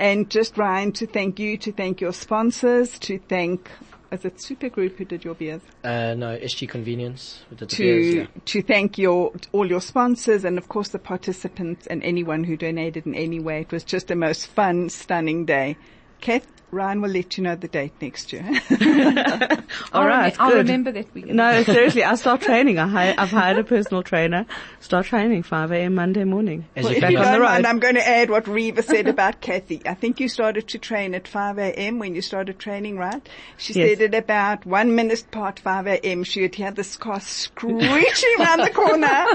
And 0.00 0.30
just 0.30 0.56
Ryan, 0.56 0.92
to 0.92 1.06
thank 1.06 1.38
you, 1.38 1.58
to 1.58 1.72
thank 1.72 2.00
your 2.00 2.14
sponsors, 2.14 2.98
to 3.00 3.18
thank, 3.28 3.70
is 4.10 4.24
it 4.24 4.38
Supergroup 4.38 4.96
who 4.96 5.04
did 5.04 5.24
your 5.24 5.34
beers? 5.34 5.60
Uh, 5.84 6.14
no, 6.14 6.38
SG 6.38 6.68
Convenience. 6.68 7.44
We 7.50 7.58
did 7.58 7.68
the 7.68 7.76
to 7.76 7.82
beers, 7.82 8.14
yeah. 8.14 8.26
to 8.46 8.62
thank 8.62 8.96
your 8.96 9.32
all 9.52 9.68
your 9.68 9.82
sponsors 9.82 10.44
and 10.44 10.56
of 10.56 10.68
course 10.68 10.88
the 10.88 10.98
participants 10.98 11.86
and 11.86 12.02
anyone 12.02 12.44
who 12.44 12.56
donated 12.56 13.06
in 13.06 13.14
any 13.14 13.38
way. 13.38 13.60
It 13.60 13.72
was 13.72 13.84
just 13.84 14.10
a 14.10 14.16
most 14.16 14.46
fun, 14.46 14.88
stunning 14.88 15.44
day. 15.44 15.76
Kath, 16.22 16.46
Ryan 16.72 17.00
will 17.02 17.10
let 17.10 17.36
you 17.36 17.44
know 17.44 17.56
the 17.56 17.68
date 17.68 17.92
next 18.00 18.32
year. 18.32 18.42
All 19.92 20.02
I'll, 20.02 20.06
right, 20.06 20.34
I'll 20.38 20.50
good. 20.50 20.66
remember 20.66 20.92
that 20.92 21.12
we 21.14 21.22
No, 21.22 21.62
seriously, 21.64 22.04
I'll 22.04 22.16
start 22.16 22.40
training. 22.42 22.78
I 22.78 22.86
hi- 22.86 23.14
I've 23.18 23.30
hired 23.30 23.58
a 23.58 23.64
personal 23.64 24.02
trainer. 24.02 24.46
Start 24.80 25.06
training 25.06 25.42
5 25.42 25.72
a.m. 25.72 25.94
Monday 25.96 26.24
morning. 26.24 26.66
As 26.76 26.84
you 26.84 26.92
if 26.92 27.00
can 27.00 27.10
you 27.12 27.18
on 27.18 27.24
the 27.24 27.30
don't 27.32 27.40
mind, 27.42 27.64
road. 27.64 27.68
I'm 27.70 27.80
going 27.80 27.94
to 27.96 28.06
add 28.06 28.30
what 28.30 28.46
Reva 28.46 28.82
said 28.82 29.08
about 29.08 29.40
Kathy. 29.40 29.82
I 29.84 29.94
think 29.94 30.20
you 30.20 30.28
started 30.28 30.68
to 30.68 30.78
train 30.78 31.14
at 31.14 31.26
5 31.26 31.58
a.m. 31.58 31.98
when 31.98 32.14
you 32.14 32.22
started 32.22 32.58
training, 32.58 32.96
right? 32.98 33.28
She 33.56 33.72
Yes. 33.72 33.98
said 33.98 34.14
at 34.14 34.18
about 34.22 34.64
one 34.66 34.94
minute 34.94 35.24
part 35.30 35.58
5 35.58 35.86
a.m. 35.88 36.22
she 36.24 36.42
would 36.42 36.54
hear 36.54 36.70
this 36.70 36.96
car 36.96 37.20
screeching 37.20 38.34
around 38.38 38.60
the 38.60 38.70
corner 38.70 39.26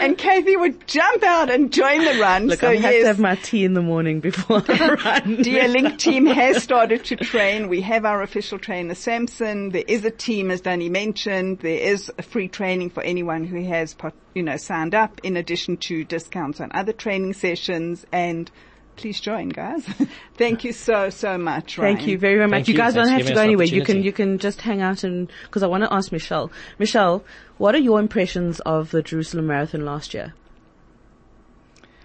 and 0.00 0.16
Kathy 0.16 0.56
would 0.56 0.86
jump 0.86 1.22
out 1.24 1.50
and 1.50 1.72
join 1.72 2.04
the 2.04 2.18
run. 2.20 2.46
Look, 2.46 2.60
so 2.60 2.68
I 2.68 2.76
have 2.76 2.92
yes, 2.92 3.02
to 3.02 3.06
have 3.08 3.18
my 3.18 3.34
tea 3.36 3.64
in 3.64 3.74
the 3.74 3.82
morning 3.82 4.20
before 4.20 4.62
I 4.68 4.88
run. 4.88 5.36
DL 5.38 5.68
Link 5.72 5.98
team 5.98 6.26
has 6.26 6.62
started 6.62 6.75
to 6.84 7.16
train. 7.16 7.68
We 7.68 7.80
have 7.80 8.04
our 8.04 8.22
official 8.22 8.58
trainer 8.58 8.94
Samson. 8.94 9.70
There 9.70 9.84
is 9.88 10.04
a 10.04 10.10
team, 10.10 10.50
as 10.50 10.60
Danny 10.60 10.90
mentioned. 10.90 11.60
There 11.60 11.78
is 11.78 12.12
a 12.18 12.22
free 12.22 12.48
training 12.48 12.90
for 12.90 13.02
anyone 13.02 13.44
who 13.44 13.64
has, 13.64 13.96
you 14.34 14.42
know, 14.42 14.58
signed 14.58 14.94
up. 14.94 15.18
In 15.22 15.38
addition 15.38 15.78
to 15.78 16.04
discounts 16.04 16.60
on 16.60 16.70
other 16.74 16.92
training 16.92 17.32
sessions, 17.32 18.04
and 18.12 18.50
please 18.96 19.20
join, 19.20 19.48
guys. 19.48 19.86
Thank 20.36 20.64
you 20.64 20.72
so 20.74 21.08
so 21.08 21.38
much. 21.38 21.78
Ryan. 21.78 21.96
Thank 21.96 22.08
you 22.08 22.18
very, 22.18 22.36
very 22.36 22.46
much. 22.46 22.58
Thank 22.58 22.68
you 22.68 22.74
you. 22.74 22.78
guys 22.78 22.94
don't 22.94 23.06
Thanks 23.06 23.24
have 23.24 23.28
to 23.28 23.34
go 23.34 23.42
anywhere. 23.42 23.66
You 23.66 23.82
can, 23.82 24.02
you 24.02 24.12
can 24.12 24.38
just 24.38 24.60
hang 24.60 24.82
out 24.82 25.02
and, 25.02 25.32
cause 25.50 25.62
I 25.62 25.66
want 25.66 25.84
to 25.84 25.92
ask 25.92 26.12
Michelle. 26.12 26.52
Michelle, 26.78 27.24
what 27.56 27.74
are 27.74 27.78
your 27.78 27.98
impressions 27.98 28.60
of 28.60 28.90
the 28.90 29.02
Jerusalem 29.02 29.46
Marathon 29.46 29.86
last 29.86 30.12
year? 30.12 30.34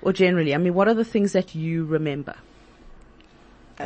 Or 0.02 0.14
generally, 0.14 0.56
I 0.56 0.58
mean, 0.58 0.74
what 0.74 0.88
are 0.88 0.94
the 0.94 1.06
things 1.06 1.34
that 1.34 1.54
you 1.54 1.84
remember 1.84 2.36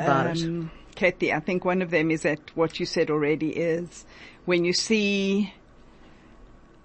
about 0.04 0.38
it? 0.38 0.44
Um, 0.44 0.72
Kathy, 0.96 1.34
I 1.34 1.40
think 1.40 1.66
one 1.66 1.82
of 1.82 1.92
them 1.92 2.10
is 2.10 2.22
that 2.22 2.40
what 2.56 2.80
you 2.80 2.86
said 2.86 3.10
already 3.10 3.50
is 3.50 4.06
when 4.46 4.64
you 4.64 4.74
see 4.74 5.54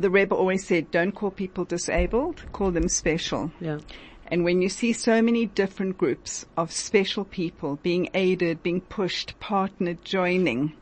the 0.00 0.10
Rebbe 0.10 0.34
always 0.34 0.66
said, 0.66 0.90
don't 0.90 1.12
call 1.12 1.30
people 1.30 1.64
disabled, 1.64 2.42
call 2.52 2.70
them 2.70 2.88
special. 2.88 3.52
Yeah. 3.60 3.78
And 4.26 4.44
when 4.44 4.62
you 4.62 4.68
see 4.68 4.92
so 4.92 5.20
many 5.20 5.46
different 5.46 5.98
groups 5.98 6.46
of 6.56 6.72
special 6.72 7.24
people 7.24 7.78
being 7.82 8.08
aided, 8.14 8.62
being 8.62 8.80
pushed, 8.80 9.38
partnered, 9.40 10.04
joining, 10.04 10.72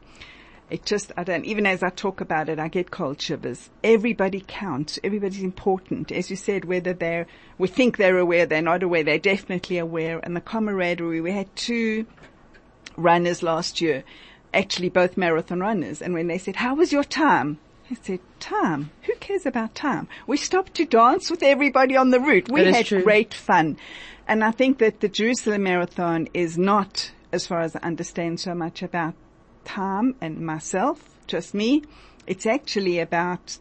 it 0.71 0.85
just, 0.85 1.13
I 1.17 1.25
don't, 1.25 1.45
even 1.47 1.67
as 1.67 1.83
I 1.83 1.89
talk 1.89 2.21
about 2.21 2.49
it, 2.49 2.59
I 2.59 2.69
get 2.69 2.91
cold 2.91 3.21
shivers. 3.21 3.71
Everybody 3.83 4.45
counts. 4.47 4.99
Everybody's 5.03 5.43
important. 5.43 6.13
As 6.13 6.31
you 6.31 6.37
said, 6.37 6.67
whether 6.67 6.93
they're, 6.93 7.27
we 7.57 7.69
think 7.69 7.97
they're 7.97 8.19
aware, 8.19 8.45
they're 8.45 8.61
not 8.61 8.83
aware, 8.83 9.03
they're 9.03 9.19
definitely 9.19 9.79
aware. 9.79 10.21
And 10.23 10.37
the 10.37 10.41
camaraderie, 10.41 11.23
we 11.23 11.33
had 11.33 11.55
two 11.57 12.07
runners 12.97 13.43
last 13.43 13.81
year, 13.81 14.05
actually 14.53 14.91
both 14.91 15.17
marathon 15.17 15.61
runners. 15.61 16.03
And 16.03 16.13
when 16.13 16.27
they 16.27 16.39
said, 16.39 16.57
how 16.57 16.75
was 16.75 16.93
your 16.93 17.05
time? 17.05 17.59
I 17.91 17.97
said, 18.03 18.21
time? 18.39 18.91
Who 19.05 19.15
cares 19.15 19.47
about 19.47 19.75
time? 19.75 20.09
We 20.27 20.37
stopped 20.37 20.75
to 20.75 20.85
dance 20.85 21.31
with 21.31 21.43
everybody 21.43 21.97
on 21.97 22.11
the 22.11 22.21
route. 22.21 22.51
We 22.51 22.65
had 22.67 22.85
true. 22.85 23.03
great 23.03 23.33
fun. 23.33 23.79
And 24.27 24.45
I 24.45 24.51
think 24.51 24.77
that 24.79 25.01
the 25.01 25.09
Jerusalem 25.09 25.63
Marathon 25.63 26.29
is 26.35 26.59
not, 26.59 27.13
as 27.33 27.47
far 27.47 27.61
as 27.61 27.75
I 27.75 27.79
understand, 27.79 28.41
so 28.41 28.55
much 28.55 28.83
about 28.83 29.15
time 29.65 30.15
and 30.21 30.41
myself, 30.41 31.17
just 31.27 31.55
me. 31.55 31.83
It's 32.27 32.47
actually 32.47 32.99
about 32.99 33.59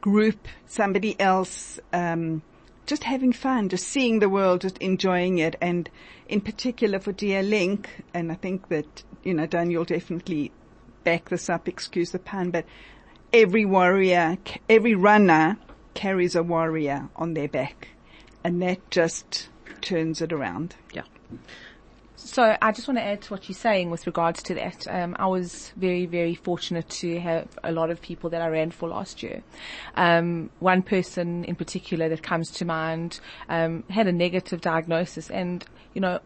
group, 0.00 0.48
somebody 0.66 1.18
else, 1.20 1.78
um, 1.92 2.42
just 2.86 3.04
having 3.04 3.32
fun, 3.32 3.68
just 3.68 3.86
seeing 3.86 4.18
the 4.18 4.28
world, 4.28 4.62
just 4.62 4.78
enjoying 4.78 5.38
it. 5.38 5.56
And 5.60 5.88
in 6.28 6.40
particular 6.40 6.98
for 6.98 7.12
DL 7.12 7.48
Link, 7.48 7.88
and 8.14 8.32
I 8.32 8.34
think 8.34 8.68
that, 8.68 9.02
you 9.22 9.34
know, 9.34 9.46
Dan, 9.46 9.70
you'll 9.70 9.84
definitely 9.84 10.50
back 11.04 11.28
this 11.28 11.48
up, 11.48 11.68
excuse 11.68 12.10
the 12.10 12.18
pun, 12.18 12.50
but 12.50 12.64
every 13.32 13.64
warrior, 13.64 14.38
every 14.68 14.94
runner 14.94 15.56
carries 15.94 16.34
a 16.34 16.42
warrior 16.42 17.08
on 17.16 17.34
their 17.34 17.48
back. 17.48 17.88
And 18.42 18.60
that 18.62 18.90
just 18.90 19.48
turns 19.80 20.20
it 20.20 20.32
around. 20.32 20.76
Yeah. 20.92 21.02
So 22.22 22.56
I 22.60 22.70
just 22.70 22.86
want 22.86 22.98
to 22.98 23.02
add 23.02 23.22
to 23.22 23.32
what 23.32 23.48
you're 23.48 23.56
saying 23.56 23.90
with 23.90 24.06
regards 24.06 24.42
to 24.44 24.54
that. 24.54 24.86
Um, 24.88 25.16
I 25.18 25.26
was 25.26 25.72
very, 25.76 26.04
very 26.04 26.34
fortunate 26.34 26.88
to 26.90 27.18
have 27.18 27.48
a 27.64 27.72
lot 27.72 27.90
of 27.90 28.00
people 28.02 28.28
that 28.30 28.42
I 28.42 28.48
ran 28.48 28.70
for 28.70 28.88
last 28.88 29.22
year. 29.22 29.42
Um, 29.94 30.50
one 30.58 30.82
person 30.82 31.44
in 31.44 31.56
particular 31.56 32.10
that 32.10 32.22
comes 32.22 32.50
to 32.52 32.64
mind 32.66 33.20
um, 33.48 33.84
had 33.88 34.06
a 34.06 34.12
negative 34.12 34.60
diagnosis, 34.60 35.30
and 35.30 35.64
you 35.94 36.02
know, 36.02 36.20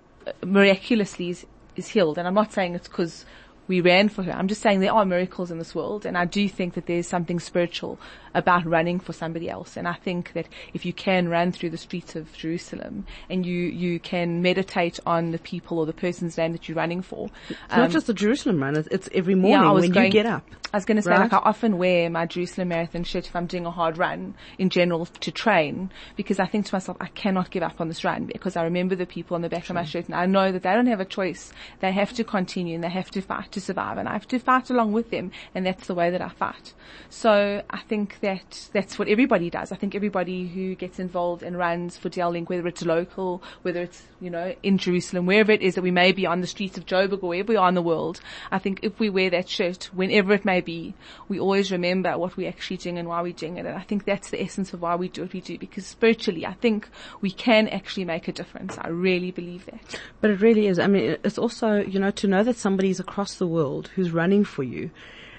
miraculously 0.44 1.30
is, 1.30 1.46
is 1.76 1.88
healed. 1.88 2.18
And 2.18 2.26
I'm 2.26 2.34
not 2.34 2.52
saying 2.52 2.74
it's 2.74 2.88
because 2.88 3.24
we 3.66 3.80
ran 3.80 4.08
for 4.08 4.22
her. 4.22 4.32
I'm 4.32 4.48
just 4.48 4.60
saying 4.60 4.80
there 4.80 4.92
are 4.92 5.04
miracles 5.06 5.50
in 5.50 5.58
this 5.58 5.74
world, 5.74 6.04
and 6.06 6.18
I 6.18 6.24
do 6.26 6.48
think 6.48 6.74
that 6.74 6.86
there's 6.86 7.08
something 7.08 7.40
spiritual 7.40 7.98
about 8.34 8.66
running 8.66 8.98
for 8.98 9.12
somebody 9.12 9.48
else. 9.48 9.76
And 9.76 9.86
I 9.86 9.92
think 9.94 10.32
that 10.32 10.48
if 10.74 10.84
you 10.84 10.92
can 10.92 11.28
run 11.28 11.52
through 11.52 11.70
the 11.70 11.76
streets 11.78 12.16
of 12.16 12.32
Jerusalem 12.32 13.06
and 13.30 13.46
you 13.46 13.54
you 13.66 14.00
can 14.00 14.42
meditate 14.42 14.98
on 15.06 15.30
the 15.30 15.38
people 15.38 15.78
or 15.78 15.86
the 15.86 15.92
person's 15.92 16.36
name 16.36 16.52
that 16.52 16.68
you're 16.68 16.76
running 16.76 17.00
for, 17.02 17.28
It's 17.48 17.58
not 17.76 17.90
just 17.90 18.06
the 18.08 18.14
Jerusalem 18.14 18.60
run, 18.62 18.76
it's, 18.76 19.08
every 19.12 19.34
morning 19.36 19.60
Um, 19.60 19.68
I 19.68 19.72
was 19.72 19.82
when 19.82 19.92
going- 19.92 20.06
you 20.06 20.12
get 20.12 20.26
up. 20.26 20.44
I 20.72 20.76
was 20.76 20.84
going 20.84 20.96
to 20.96 21.02
say, 21.02 21.10
Right. 21.12 21.20
like, 21.20 21.32
I 21.32 21.36
often 21.36 21.78
wear 21.78 22.10
my 22.10 22.26
Jerusalem 22.26 22.68
Marathon 22.70 23.04
shirt 23.04 23.28
if 23.28 23.36
I'm 23.36 23.46
doing 23.46 23.64
a 23.64 23.70
hard 23.70 23.96
run 23.96 24.34
in 24.58 24.70
general 24.70 25.06
to 25.06 25.30
train 25.30 25.88
because 26.16 26.40
I 26.40 26.46
think 26.46 26.66
to 26.66 26.74
myself, 26.74 26.96
I 27.00 27.06
cannot 27.06 27.50
give 27.52 27.62
up 27.62 27.80
on 27.80 27.86
this 27.86 28.02
run 28.02 28.26
because 28.26 28.56
I 28.56 28.64
remember 28.64 28.96
the 28.96 29.06
people 29.06 29.36
on 29.36 29.42
the 29.42 29.48
back 29.48 29.70
of 29.70 29.74
my 29.74 29.84
shirt 29.84 30.06
and 30.06 30.16
I 30.16 30.26
know 30.26 30.50
that 30.50 30.64
they 30.64 30.72
don't 30.72 30.86
have 30.88 30.98
a 30.98 31.04
choice. 31.04 31.52
They 31.78 31.92
have 31.92 32.12
to 32.14 32.24
continue 32.24 32.74
and 32.74 32.82
they 32.82 32.88
have 32.90 33.08
to 33.12 33.22
fight 33.22 33.53
to 33.54 33.60
survive 33.60 33.98
and 33.98 34.08
I 34.08 34.12
have 34.12 34.28
to 34.28 34.38
fight 34.38 34.70
along 34.70 34.92
with 34.92 35.10
them 35.10 35.30
and 35.54 35.66
that's 35.66 35.86
the 35.86 35.94
way 35.94 36.10
that 36.10 36.20
I 36.20 36.28
fight. 36.28 36.74
So 37.08 37.62
I 37.70 37.78
think 37.78 38.20
that 38.20 38.68
that's 38.72 38.98
what 38.98 39.08
everybody 39.08 39.50
does. 39.50 39.72
I 39.72 39.76
think 39.76 39.94
everybody 39.94 40.46
who 40.46 40.74
gets 40.74 40.98
involved 40.98 41.42
and 41.42 41.56
runs 41.56 41.96
for 41.96 42.10
DL 42.10 42.32
Link, 42.32 42.50
whether 42.50 42.66
it's 42.66 42.84
local, 42.84 43.42
whether 43.62 43.80
it's, 43.80 44.02
you 44.20 44.30
know, 44.30 44.54
in 44.62 44.78
Jerusalem, 44.78 45.26
wherever 45.26 45.52
it 45.52 45.62
is 45.62 45.74
that 45.74 45.82
we 45.82 45.90
may 45.90 46.12
be 46.12 46.26
on 46.26 46.40
the 46.40 46.46
streets 46.46 46.76
of 46.76 46.86
Joburg 46.86 47.22
or 47.22 47.30
wherever 47.30 47.52
we 47.52 47.56
are 47.56 47.68
in 47.68 47.74
the 47.74 47.82
world, 47.82 48.20
I 48.50 48.58
think 48.58 48.80
if 48.82 48.98
we 48.98 49.10
wear 49.10 49.30
that 49.30 49.48
shirt, 49.48 49.90
whenever 49.92 50.32
it 50.32 50.44
may 50.44 50.60
be, 50.60 50.94
we 51.28 51.38
always 51.38 51.72
remember 51.72 52.16
what 52.18 52.36
we're 52.36 52.48
actually 52.48 52.76
doing 52.78 52.98
and 52.98 53.08
why 53.08 53.22
we're 53.22 53.32
doing 53.32 53.56
it. 53.56 53.66
And 53.66 53.76
I 53.76 53.82
think 53.82 54.04
that's 54.04 54.30
the 54.30 54.42
essence 54.42 54.72
of 54.72 54.82
why 54.82 54.96
we 54.96 55.08
do 55.08 55.22
what 55.22 55.32
we 55.32 55.40
do 55.40 55.58
because 55.58 55.86
spiritually, 55.86 56.44
I 56.44 56.54
think 56.54 56.88
we 57.20 57.30
can 57.30 57.68
actually 57.68 58.04
make 58.04 58.28
a 58.28 58.32
difference. 58.32 58.76
I 58.78 58.88
really 58.88 59.30
believe 59.30 59.66
that. 59.66 60.00
But 60.20 60.30
it 60.30 60.40
really 60.40 60.66
is. 60.66 60.78
I 60.78 60.86
mean, 60.86 61.16
it's 61.24 61.38
also, 61.38 61.76
you 61.76 61.98
know, 61.98 62.10
to 62.12 62.26
know 62.26 62.42
that 62.42 62.56
somebody's 62.56 63.00
across 63.00 63.36
the 63.36 63.43
world 63.46 63.90
who's 63.94 64.10
running 64.10 64.44
for 64.44 64.62
you 64.62 64.90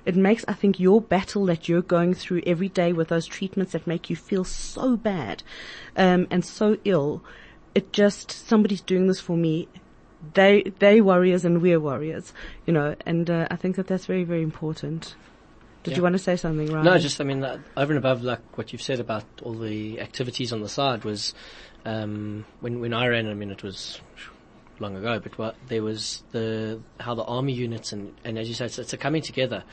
it 0.06 0.16
makes, 0.16 0.46
I 0.48 0.54
think, 0.54 0.80
your 0.80 1.02
battle 1.02 1.46
that 1.48 1.68
you're 1.68 1.82
going 1.82 2.14
through 2.14 2.44
every 2.46 2.70
day 2.70 2.94
with 2.94 3.08
those 3.08 3.26
treatments 3.26 3.72
that 3.72 3.88
make 3.88 4.10
you 4.10 4.16
feel 4.16 4.44
so 4.44 4.96
bad, 4.96 5.42
um, 5.98 6.28
and 6.30 6.46
so 6.46 6.78
ill. 6.86 7.24
It 7.74 7.92
just, 7.92 8.32
somebody's 8.32 8.82
doing 8.82 9.08
this 9.08 9.20
for 9.20 9.36
me. 9.36 9.68
They, 10.34 10.64
they 10.80 11.02
warriors 11.02 11.44
and 11.44 11.62
we're 11.62 11.80
warriors, 11.80 12.34
you 12.66 12.74
know, 12.74 12.96
and, 13.06 13.30
uh, 13.30 13.48
I 13.50 13.56
think 13.56 13.76
that 13.78 13.88
that's 13.88 14.06
very, 14.06 14.24
very 14.24 14.44
important. 14.44 15.16
Did 15.84 15.92
Yeah. 15.92 15.98
you 15.98 16.04
want 16.04 16.14
to 16.14 16.20
say 16.20 16.36
something, 16.36 16.72
Ryan? 16.72 16.86
No, 16.86 16.98
just 16.98 17.22
I 17.22 17.24
mean, 17.24 17.44
uh, 17.44 17.60
over 17.78 17.92
and 17.94 18.00
above 18.00 18.24
like 18.24 18.58
what 18.58 18.72
you've 18.72 18.82
said 18.82 19.00
about 19.00 19.24
all 19.44 19.54
the 19.54 20.00
activities 20.00 20.52
on 20.52 20.62
the 20.62 20.70
side 20.70 21.04
was 21.04 21.36
um, 21.86 22.44
when 22.60 22.80
when 22.80 22.92
I 22.92 23.06
ran. 23.06 23.28
I 23.28 23.36
mean, 23.36 23.52
it 23.52 23.62
was 23.62 24.02
long 24.80 24.96
ago, 24.96 25.20
but 25.20 25.38
what, 25.38 25.56
there 25.68 25.84
was 25.84 26.24
the 26.32 26.82
how 27.00 27.16
the 27.16 27.24
army 27.24 27.54
units 27.54 27.92
and 27.94 28.14
and 28.24 28.38
as 28.38 28.48
you 28.48 28.54
said, 28.54 28.66
it's, 28.66 28.80
it's 28.80 28.94
a 28.94 28.98
coming 28.98 29.22
together. 29.22 29.64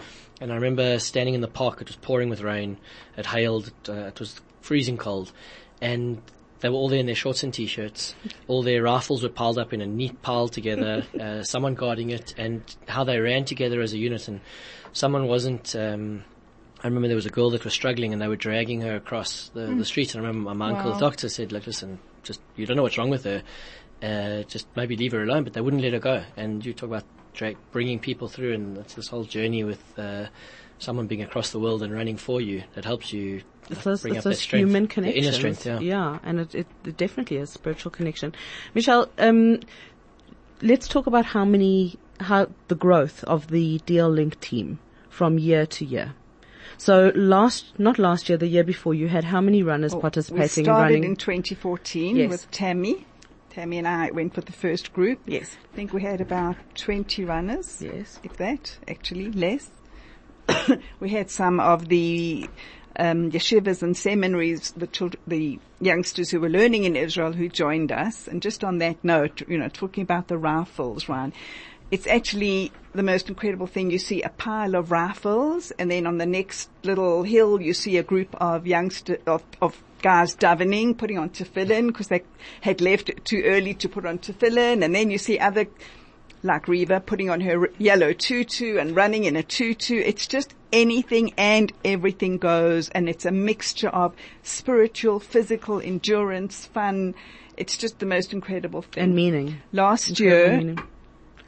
And 0.40 0.50
I 0.50 0.56
remember 0.56 0.98
standing 0.98 1.34
in 1.34 1.40
the 1.40 1.48
park. 1.48 1.80
It 1.80 1.88
was 1.88 1.96
pouring 1.96 2.28
with 2.28 2.40
rain. 2.40 2.78
It 3.16 3.26
hailed. 3.26 3.68
It, 3.68 3.88
uh, 3.88 4.06
it 4.06 4.18
was 4.18 4.40
freezing 4.60 4.96
cold, 4.96 5.32
and 5.80 6.20
they 6.60 6.68
were 6.68 6.76
all 6.76 6.88
there 6.88 6.98
in 7.00 7.06
their 7.06 7.14
shorts 7.14 7.42
and 7.42 7.52
t-shirts. 7.52 8.14
All 8.46 8.62
their 8.62 8.82
rifles 8.84 9.24
were 9.24 9.28
piled 9.28 9.58
up 9.58 9.72
in 9.72 9.80
a 9.80 9.86
neat 9.86 10.22
pile 10.22 10.46
together. 10.46 11.04
uh, 11.20 11.42
someone 11.42 11.74
guarding 11.74 12.10
it, 12.10 12.34
and 12.38 12.62
how 12.86 13.02
they 13.02 13.18
ran 13.18 13.44
together 13.44 13.80
as 13.80 13.92
a 13.92 13.98
unit. 13.98 14.28
And 14.28 14.40
someone 14.92 15.26
wasn't. 15.26 15.74
Um, 15.76 16.24
I 16.82 16.88
remember 16.88 17.06
there 17.08 17.16
was 17.16 17.26
a 17.26 17.30
girl 17.30 17.50
that 17.50 17.64
was 17.64 17.72
struggling, 17.72 18.12
and 18.12 18.20
they 18.22 18.28
were 18.28 18.36
dragging 18.36 18.80
her 18.80 18.96
across 18.96 19.50
the, 19.54 19.66
the 19.66 19.84
street. 19.84 20.14
And 20.14 20.24
I 20.24 20.28
remember 20.28 20.54
my 20.54 20.70
uncle, 20.70 20.90
Wow. 20.90 20.98
the 20.98 21.00
doctor, 21.04 21.28
said, 21.28 21.52
"Look, 21.52 21.66
listen, 21.66 21.98
just 22.22 22.40
you 22.56 22.66
don't 22.66 22.76
know 22.76 22.82
what's 22.82 22.98
wrong 22.98 23.10
with 23.10 23.24
her. 23.24 23.42
Uh, 24.02 24.42
just 24.44 24.66
maybe 24.76 24.96
leave 24.96 25.12
her 25.12 25.22
alone." 25.22 25.44
But 25.44 25.52
they 25.52 25.60
wouldn't 25.60 25.82
let 25.82 25.92
her 25.92 25.98
go. 26.00 26.24
And 26.36 26.64
you 26.64 26.72
talk 26.72 26.88
about 26.88 27.04
dra- 27.34 27.54
bringing 27.70 27.98
people 27.98 28.28
through, 28.28 28.52
and 28.54 28.78
it's 28.78 28.94
this 28.94 29.08
whole 29.08 29.24
journey 29.24 29.64
with 29.64 29.82
uh, 29.98 30.26
someone 30.78 31.06
being 31.06 31.22
across 31.22 31.50
the 31.50 31.60
world 31.60 31.82
and 31.82 31.92
running 31.92 32.16
for 32.16 32.40
you 32.40 32.64
that 32.74 32.84
helps 32.84 33.12
you 33.12 33.42
It's 33.70 33.84
those, 33.84 34.02
bring 34.02 34.16
it's 34.16 34.26
up 34.26 34.32
that 34.32 34.36
strength, 34.38 34.66
human 34.68 34.82
the 34.84 34.88
connections. 34.88 35.26
inner 35.26 35.32
strength. 35.54 35.82
Yeah. 35.82 36.18
and 36.24 36.40
it, 36.40 36.54
it, 36.54 36.66
it 36.84 36.96
definitely 36.96 37.36
is 37.36 37.50
spiritual 37.50 37.92
connection. 37.92 38.34
Michelle, 38.74 39.08
um, 39.18 39.60
let's 40.60 40.88
talk 40.88 41.06
about 41.06 41.24
how 41.24 41.44
many, 41.44 41.96
how 42.18 42.48
the 42.68 42.74
growth 42.74 43.22
of 43.24 43.46
the 43.48 43.78
DL 43.86 44.12
Link 44.12 44.40
team 44.40 44.80
from 45.08 45.38
year 45.38 45.66
to 45.66 45.84
year. 45.84 46.14
So 46.78 47.12
last, 47.14 47.78
not 47.78 47.98
last 48.00 48.28
year, 48.28 48.36
the 48.36 48.48
year 48.48 48.64
before, 48.64 48.92
you 48.94 49.06
had 49.06 49.22
how 49.24 49.40
many 49.40 49.62
runners 49.62 49.94
We 49.94 50.00
participating 50.00 50.64
started 50.64 50.94
running? 50.94 51.02
Started 51.16 51.38
in 51.38 51.44
2014 51.44 52.16
Yes. 52.16 52.30
with 52.30 52.50
Tammy. 52.50 53.06
Tammy 53.52 53.76
and 53.76 53.86
I 53.86 54.10
went 54.10 54.34
with 54.34 54.46
the 54.46 54.52
first 54.52 54.94
group. 54.94 55.20
yes, 55.26 55.58
I 55.70 55.76
think 55.76 55.92
we 55.92 56.00
had 56.00 56.22
about 56.22 56.56
20 56.74 57.26
runners. 57.26 57.82
yes. 57.82 58.18
if 58.22 58.38
that, 58.38 58.78
actually 58.88 59.30
less. 59.30 59.70
we 61.00 61.10
had 61.10 61.30
some 61.30 61.60
of 61.60 61.88
the 61.88 62.48
um, 62.98 63.30
yeshivas 63.30 63.82
and 63.82 63.94
seminaries, 63.94 64.70
the 64.70 64.86
children, 64.86 65.22
the 65.26 65.58
youngsters 65.80 66.30
who 66.30 66.40
were 66.40 66.48
learning 66.48 66.84
in 66.84 66.96
Israel 66.96 67.32
who 67.32 67.50
joined 67.50 67.92
us. 67.92 68.26
And 68.26 68.40
just 68.40 68.64
on 68.64 68.78
that 68.78 69.04
note, 69.04 69.42
you 69.46 69.58
know, 69.58 69.68
talking 69.68 70.02
about 70.02 70.28
the 70.28 70.38
rifles, 70.38 71.06
Ryan, 71.10 71.34
it's 71.90 72.06
actually 72.06 72.72
the 72.94 73.02
most 73.02 73.28
incredible 73.28 73.66
thing. 73.66 73.90
You 73.90 73.98
see 73.98 74.22
a 74.22 74.30
pile 74.30 74.74
of 74.74 74.90
rifles, 74.90 75.72
and 75.72 75.90
then 75.90 76.06
on 76.06 76.16
the 76.16 76.24
next 76.24 76.70
little 76.84 77.22
hill, 77.22 77.60
you 77.60 77.74
see 77.74 77.98
a 77.98 78.02
group 78.02 78.34
of 78.36 78.66
youngsters 78.66 79.18
of, 79.26 79.44
of 79.60 79.82
guys 80.02 80.36
davening, 80.36 80.96
putting 80.96 81.18
on 81.18 81.30
tefillin 81.30 81.86
because 81.86 82.08
they 82.08 82.22
had 82.60 82.80
left 82.80 83.10
too 83.24 83.42
early 83.44 83.74
to 83.74 83.88
put 83.88 84.04
on 84.04 84.18
tefillin, 84.18 84.84
and 84.84 84.94
then 84.94 85.10
you 85.10 85.18
see 85.18 85.38
other 85.38 85.66
like 86.42 86.68
Reva 86.68 87.00
putting 87.00 87.30
on 87.30 87.40
her 87.40 87.70
yellow 87.78 88.12
tutu 88.12 88.78
and 88.78 88.96
running 88.96 89.24
in 89.24 89.36
a 89.36 89.42
tutu. 89.42 90.02
It's 90.04 90.26
just 90.26 90.54
anything 90.72 91.32
and 91.36 91.72
everything 91.84 92.38
goes 92.38 92.88
and 92.90 93.08
it's 93.08 93.24
a 93.24 93.30
mixture 93.30 93.88
of 93.88 94.14
spiritual, 94.42 95.20
physical, 95.20 95.80
endurance, 95.80 96.66
fun. 96.66 97.14
It's 97.56 97.76
just 97.76 97.98
the 97.98 98.06
most 98.06 98.32
incredible 98.32 98.82
thing. 98.82 99.04
And 99.04 99.14
meaning. 99.14 99.60
Last 99.72 100.08
Incredible 100.10 100.36
year, 100.36 100.56
meaning. 100.58 100.78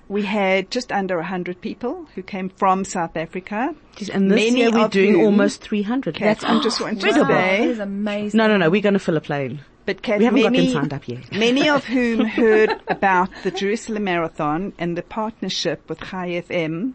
We 0.09 0.23
had 0.23 0.71
just 0.71 0.93
under 0.93 1.19
a 1.19 1.25
hundred 1.25 1.61
people 1.61 2.07
who 2.15 2.23
came 2.23 2.49
from 2.49 2.85
South 2.85 3.17
Africa. 3.17 3.75
And 4.13 4.31
this 4.31 4.37
Many 4.37 4.59
year 4.59 4.71
we're 4.71 4.89
doing 4.89 5.17
almost 5.17 5.63
300. 5.63 6.15
Kat, 6.15 6.41
That's 6.41 6.45
I'm 6.45 6.63
just 6.63 6.81
wanting 6.81 6.99
to 6.99 7.07
incredible. 7.07 7.35
Say, 7.35 7.65
is 7.69 7.79
amazing. 7.79 8.39
No, 8.39 8.47
no, 8.49 8.57
no, 8.57 8.71
we're 8.71 8.83
going 8.83 8.95
to 8.95 8.99
fill 8.99 9.17
a 9.17 9.21
plane. 9.21 9.61
But 9.87 10.03
Kat, 10.03 10.19
We 10.19 10.25
haven't 10.25 10.43
got 10.43 10.53
many, 10.53 10.67
them 10.67 10.75
signed 10.75 10.93
up 10.95 11.09
yet. 11.09 11.33
many 11.33 11.69
of 11.69 11.85
whom 11.95 12.25
heard 12.27 12.81
about 12.89 13.31
the 13.43 13.51
Jerusalem 13.51 14.05
Marathon 14.05 14.73
and 14.79 14.97
the 14.97 15.03
partnership 15.03 15.89
with 15.89 16.01
Chai 16.01 16.43
FM, 16.49 16.95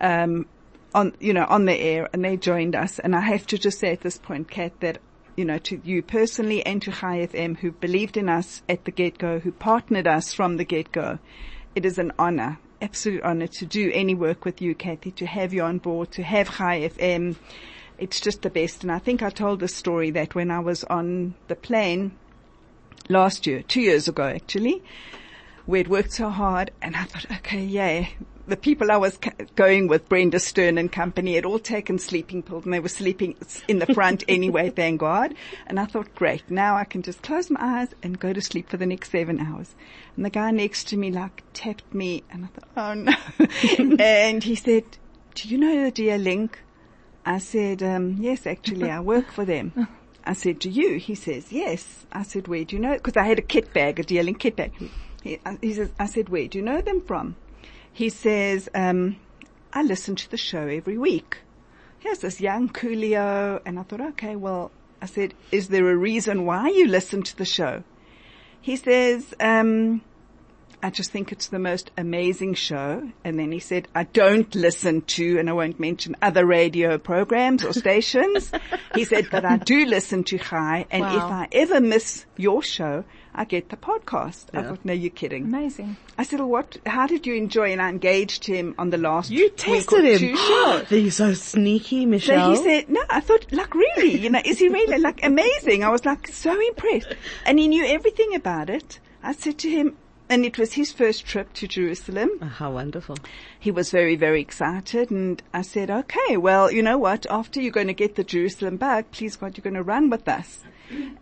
um, 0.00 0.46
on, 0.94 1.12
you 1.20 1.32
know, 1.32 1.44
on 1.48 1.64
the 1.64 1.74
air 1.78 2.08
and 2.12 2.24
they 2.24 2.36
joined 2.36 2.74
us. 2.74 2.98
And 2.98 3.14
I 3.14 3.20
have 3.20 3.46
to 3.48 3.58
just 3.58 3.78
say 3.78 3.92
at 3.92 4.00
this 4.00 4.18
point, 4.18 4.50
Kat, 4.50 4.72
that, 4.80 4.98
you 5.36 5.44
know, 5.44 5.58
to 5.58 5.80
you 5.84 6.02
personally 6.02 6.64
and 6.64 6.80
to 6.82 6.90
Chai 6.92 7.26
FM 7.26 7.56
who 7.58 7.70
believed 7.72 8.16
in 8.16 8.28
us 8.28 8.62
at 8.68 8.84
the 8.84 8.90
get-go, 8.90 9.38
who 9.38 9.52
partnered 9.52 10.06
us 10.06 10.32
from 10.32 10.56
the 10.56 10.64
get-go, 10.64 11.18
it 11.78 11.84
is 11.84 11.96
an 11.96 12.10
honor, 12.18 12.58
absolute 12.82 13.22
honor 13.22 13.46
to 13.46 13.64
do 13.64 13.92
any 13.94 14.12
work 14.12 14.44
with 14.44 14.60
you, 14.60 14.74
Kathy, 14.74 15.12
to 15.12 15.26
have 15.26 15.54
you 15.54 15.62
on 15.62 15.78
board, 15.78 16.10
to 16.10 16.24
have 16.24 16.56
Chai 16.56 16.80
FM. 16.80 17.36
It's 17.98 18.20
just 18.20 18.42
the 18.42 18.50
best. 18.50 18.82
And 18.82 18.90
I 18.90 18.98
think 18.98 19.22
I 19.22 19.30
told 19.30 19.60
the 19.60 19.68
story 19.68 20.10
that 20.10 20.34
when 20.34 20.50
I 20.50 20.58
was 20.58 20.82
on 20.82 21.36
the 21.46 21.54
plane 21.54 22.18
last 23.08 23.46
year, 23.46 23.62
two 23.62 23.80
years 23.80 24.08
ago 24.08 24.24
actually, 24.24 24.82
we 25.68 25.78
had 25.78 25.86
worked 25.86 26.10
so 26.10 26.30
hard 26.30 26.72
and 26.82 26.96
I 26.96 27.04
thought, 27.04 27.30
okay, 27.30 27.62
yeah, 27.62 28.08
the 28.48 28.56
people 28.56 28.90
I 28.90 28.96
was 28.96 29.18
going 29.56 29.88
with, 29.88 30.08
Brenda 30.08 30.40
Stern 30.40 30.78
and 30.78 30.90
company, 30.90 31.34
had 31.34 31.44
all 31.44 31.58
taken 31.58 31.98
sleeping 31.98 32.42
pills 32.42 32.64
and 32.64 32.72
they 32.72 32.80
were 32.80 32.88
sleeping 32.88 33.36
in 33.68 33.78
the 33.78 33.86
front 33.86 34.24
anyway, 34.28 34.70
thank 34.70 35.00
God. 35.00 35.34
And 35.66 35.78
I 35.78 35.84
thought, 35.84 36.14
great, 36.14 36.50
now 36.50 36.76
I 36.76 36.84
can 36.84 37.02
just 37.02 37.22
close 37.22 37.50
my 37.50 37.60
eyes 37.60 37.88
and 38.02 38.18
go 38.18 38.32
to 38.32 38.40
sleep 38.40 38.70
for 38.70 38.78
the 38.78 38.86
next 38.86 39.10
seven 39.10 39.38
hours. 39.38 39.74
And 40.16 40.24
the 40.24 40.30
guy 40.30 40.50
next 40.50 40.88
to 40.88 40.96
me 40.96 41.10
like 41.10 41.42
tapped 41.52 41.92
me 41.94 42.24
and 42.30 42.46
I 42.46 42.48
thought, 42.48 42.68
oh 42.76 42.94
no. 42.94 43.96
and 44.02 44.42
he 44.42 44.54
said, 44.54 44.84
do 45.34 45.48
you 45.48 45.58
know 45.58 45.84
the 45.84 45.92
DL 45.92 46.22
Link? 46.22 46.58
I 47.26 47.38
said, 47.38 47.82
um, 47.82 48.16
yes, 48.18 48.46
actually 48.46 48.90
I 48.90 49.00
work 49.00 49.30
for 49.30 49.44
them. 49.44 49.86
I 50.24 50.32
said, 50.32 50.58
do 50.58 50.70
you? 50.70 50.98
He 50.98 51.14
says, 51.14 51.52
yes. 51.52 52.06
I 52.10 52.22
said, 52.22 52.48
where 52.48 52.64
do 52.64 52.76
you 52.76 52.82
know? 52.82 52.94
Because 52.94 53.16
I 53.16 53.24
had 53.24 53.38
a 53.38 53.42
kit 53.42 53.72
bag, 53.74 54.00
a 54.00 54.02
DL 54.02 54.24
Link 54.24 54.40
kit 54.40 54.56
bag. 54.56 54.72
He, 55.22 55.38
uh, 55.44 55.56
he 55.60 55.74
says, 55.74 55.90
I 55.98 56.06
said, 56.06 56.30
where 56.30 56.48
do 56.48 56.58
you 56.58 56.64
know 56.64 56.80
them 56.80 57.02
from? 57.02 57.36
He 57.92 58.08
says, 58.08 58.68
um, 58.74 59.16
I 59.72 59.82
listen 59.82 60.16
to 60.16 60.30
the 60.30 60.36
show 60.36 60.66
every 60.66 60.98
week. 60.98 61.38
Here's 61.98 62.20
this 62.20 62.40
young 62.40 62.68
Coolio. 62.68 63.60
And 63.66 63.78
I 63.78 63.82
thought, 63.82 64.00
okay, 64.00 64.36
well, 64.36 64.70
I 65.02 65.06
said, 65.06 65.34
is 65.52 65.68
there 65.68 65.88
a 65.88 65.96
reason 65.96 66.46
why 66.46 66.68
you 66.68 66.86
listen 66.86 67.22
to 67.22 67.36
the 67.36 67.44
show? 67.44 67.82
He 68.60 68.76
says, 68.76 69.34
um, 69.40 70.02
I 70.82 70.90
just 70.90 71.10
think 71.10 71.32
it's 71.32 71.48
the 71.48 71.58
most 71.58 71.90
amazing 71.96 72.54
show. 72.54 73.10
And 73.24 73.38
then 73.38 73.50
he 73.50 73.58
said, 73.58 73.88
I 73.94 74.04
don't 74.04 74.52
listen 74.54 75.02
to, 75.02 75.38
and 75.38 75.50
I 75.50 75.52
won't 75.52 75.80
mention 75.80 76.16
other 76.22 76.46
radio 76.46 76.98
programs 76.98 77.64
or 77.64 77.72
stations. 77.72 78.52
he 78.94 79.04
said, 79.04 79.28
but 79.30 79.44
I 79.44 79.56
do 79.56 79.86
listen 79.86 80.24
to 80.24 80.38
Chai. 80.38 80.86
And 80.90 81.04
if 81.04 81.22
I 81.22 81.48
ever 81.52 81.80
miss 81.80 82.26
your 82.36 82.62
show, 82.62 83.04
I 83.34 83.44
get 83.44 83.68
the 83.68 83.76
podcast. 83.76 84.46
I 84.52 84.62
thought, 84.62 84.84
no, 84.84 84.92
you're 84.92 85.10
kidding. 85.10 85.44
Amazing. 85.44 85.96
I 86.16 86.24
said, 86.24 86.40
well, 86.40 86.48
what, 86.48 86.76
how 86.86 87.06
did 87.06 87.26
you 87.26 87.34
enjoy? 87.34 87.70
And 87.72 87.80
I 87.80 87.88
engaged 87.88 88.44
him 88.44 88.74
on 88.78 88.90
the 88.90 88.98
last 88.98 89.30
You 89.30 89.50
tested 89.50 90.20
him. 90.20 90.36
You're 90.90 91.10
so 91.10 91.34
sneaky, 91.34 92.02
So 92.02 92.06
Michelle. 92.08 92.50
he 92.50 92.56
said, 92.56 92.88
no, 92.88 93.02
I 93.08 93.20
thought, 93.20 93.52
like 93.52 93.74
really, 93.74 94.16
you 94.18 94.30
know, 94.30 94.40
is 94.44 94.58
he 94.58 94.68
really 94.68 94.98
like 94.98 95.24
amazing? 95.24 95.84
I 95.84 95.88
was 95.90 96.04
like 96.04 96.26
so 96.28 96.58
impressed. 96.60 97.14
And 97.46 97.58
he 97.58 97.68
knew 97.68 97.84
everything 97.86 98.34
about 98.34 98.70
it. 98.70 98.98
I 99.22 99.32
said 99.32 99.58
to 99.58 99.70
him, 99.70 99.96
and 100.30 100.44
it 100.44 100.58
was 100.58 100.74
his 100.74 100.92
first 100.92 101.24
trip 101.24 101.52
to 101.54 101.66
Jerusalem. 101.66 102.30
Oh, 102.42 102.46
how 102.46 102.72
wonderful. 102.72 103.16
He 103.58 103.70
was 103.70 103.90
very, 103.90 104.14
very 104.16 104.40
excited 104.40 105.10
and 105.10 105.42
I 105.54 105.62
said, 105.62 105.90
okay, 105.90 106.36
well, 106.36 106.70
you 106.70 106.82
know 106.82 106.98
what? 106.98 107.24
After 107.30 107.60
you're 107.60 107.72
going 107.72 107.86
to 107.86 107.94
get 107.94 108.16
the 108.16 108.24
Jerusalem 108.24 108.76
bug, 108.76 109.06
please 109.10 109.36
God, 109.36 109.56
you're 109.56 109.62
going 109.62 109.74
to 109.74 109.82
run 109.82 110.10
with 110.10 110.28
us. 110.28 110.60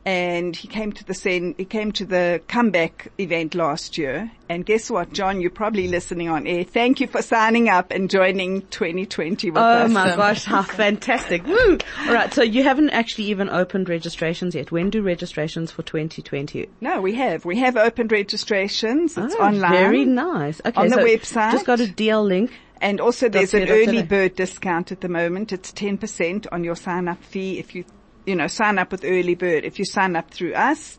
And 0.05 0.55
he 0.55 0.69
came 0.69 0.93
to 0.93 1.05
the 1.05 1.15
sen- 1.15 1.55
he 1.59 1.65
came 1.65 1.93
to 1.93 2.05
the 2.05 2.41
comeback 2.49 3.11
event 3.19 3.55
last 3.55 3.99
year. 3.99 4.31
And 4.49 4.65
guess 4.65 4.89
what, 4.91 5.13
John? 5.13 5.41
You're 5.41 5.51
probably 5.51 5.89
listening 5.89 6.29
on 6.29 6.47
air. 6.47 6.63
Thank 6.63 7.01
you 7.01 7.09
for 7.09 7.21
signing 7.21 7.69
up 7.69 7.91
and 7.91 8.09
joining 8.09 8.63
2020 8.69 9.51
with 9.51 9.59
Oh 9.61 9.61
us. 9.67 9.91
my 9.91 10.11
Um, 10.13 10.17
gosh, 10.17 10.45
how 10.45 10.63
fantastic. 10.63 11.45
Woo! 11.47 11.79
Alright, 12.07 12.33
so 12.33 12.43
you 12.43 12.63
haven't 12.63 12.91
actually 12.91 13.25
even 13.25 13.49
opened 13.49 13.89
registrations 13.89 14.55
yet. 14.55 14.71
When 14.71 14.89
do 14.91 15.03
registrations 15.03 15.73
for 15.73 15.83
2020? 15.83 16.69
No, 16.81 17.01
we 17.01 17.15
have. 17.15 17.45
We 17.45 17.59
have 17.59 17.77
opened 17.77 18.13
registrations. 18.13 19.17
It's 19.19 19.35
Oh, 19.37 19.43
online. 19.45 19.73
Very 19.73 20.05
nice. 20.05 20.61
Okay, 20.65 20.81
On 20.81 20.89
the 20.89 20.97
so 20.97 21.05
website. 21.05 21.53
Just 21.53 21.67
go 21.67 21.75
to 21.77 21.87
DL 21.87 22.25
link. 22.25 22.53
And 22.81 23.01
also 23.01 23.29
there's 23.31 23.55
an 23.55 23.69
early 23.71 24.03
bird 24.03 24.35
discount 24.37 24.93
at 24.93 25.01
the 25.01 25.09
moment. 25.09 25.51
It's 25.51 25.73
10% 25.73 26.47
on 26.53 26.63
your 26.63 26.77
sign 26.77 27.09
up 27.09 27.25
fee 27.25 27.59
if 27.59 27.75
you, 27.75 27.85
you 28.27 28.35
know, 28.37 28.47
sign 28.49 28.79
up 28.79 28.93
with 28.93 29.05
early 29.05 29.35
bird. 29.35 29.65
If 29.65 29.79
you 29.79 29.85
sign 29.85 30.17
up 30.17 30.31
through 30.31 30.55
us, 30.55 30.99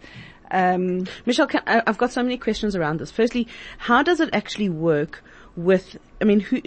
um, 0.52 1.06
Michelle, 1.26 1.48
can, 1.48 1.62
I- 1.68 1.84
I've 1.86 1.98
got 1.98 2.12
so 2.12 2.24
many 2.24 2.38
questions 2.38 2.76
around 2.76 3.00
this. 3.00 3.12
Firstly, 3.12 3.48
how 3.78 4.02
does 4.04 4.20
it 4.20 4.30
actually 4.34 4.70
work 4.70 5.24
with, 5.56 5.98
I 6.22 6.24
mean, 6.26 6.40
who, 6.40 6.62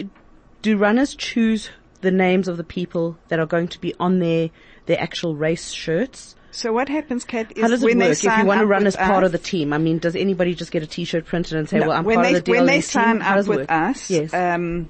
do 0.61 0.77
runners 0.77 1.15
choose 1.15 1.69
the 2.01 2.11
names 2.11 2.47
of 2.47 2.57
the 2.57 2.63
people 2.63 3.17
that 3.29 3.39
are 3.39 3.45
going 3.45 3.67
to 3.69 3.79
be 3.81 3.93
on 3.99 4.19
their, 4.19 4.49
their 4.85 4.99
actual 5.01 5.35
race 5.35 5.69
shirts? 5.71 6.35
so 6.53 6.73
what 6.73 6.89
happens, 6.89 7.23
Kat, 7.23 7.49
is 7.55 7.61
How 7.61 7.69
does 7.69 7.81
it 7.81 7.85
when 7.85 7.97
they 7.97 8.09
work 8.09 8.17
if 8.25 8.37
you 8.37 8.45
want 8.45 8.59
to 8.59 8.65
run 8.65 8.85
as 8.85 8.97
part 8.97 9.23
us- 9.23 9.27
of 9.27 9.31
the 9.31 9.37
team? 9.39 9.71
I 9.71 9.77
mean, 9.77 9.99
does 9.99 10.17
anybody 10.17 10.53
just 10.53 10.69
get 10.71 10.83
a 10.83 10.87
t-shirt 10.87 11.25
printed 11.25 11.57
and 11.57 11.69
say, 11.69 11.79
No, 11.79 11.87
well, 11.87 11.97
I'm 11.97 12.03
part 12.03 12.23
they, 12.23 12.35
of 12.35 12.43
the 12.43 12.51
DL 12.51 12.55
when 12.57 12.65
they 12.65 12.73
Link 12.73 12.83
team? 12.83 12.89
sign 12.91 13.21
up 13.21 13.37
with 13.47 13.47
work? 13.47 13.71
us, 13.71 14.09
Yes. 14.11 14.33
um, 14.33 14.89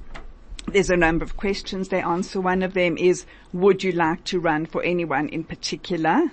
there's 0.68 0.90
a 0.90 0.98
number 0.98 1.24
of 1.24 1.38
questions 1.38 1.90
they 1.90 2.02
answer. 2.02 2.40
One 2.40 2.64
of 2.64 2.74
them 2.74 2.98
is, 2.98 3.26
would 3.54 3.84
you 3.84 3.92
like 3.92 4.24
to 4.26 4.40
run 4.40 4.66
for 4.66 4.84
anyone 4.84 5.30
in 5.30 5.44
particular? 5.44 6.32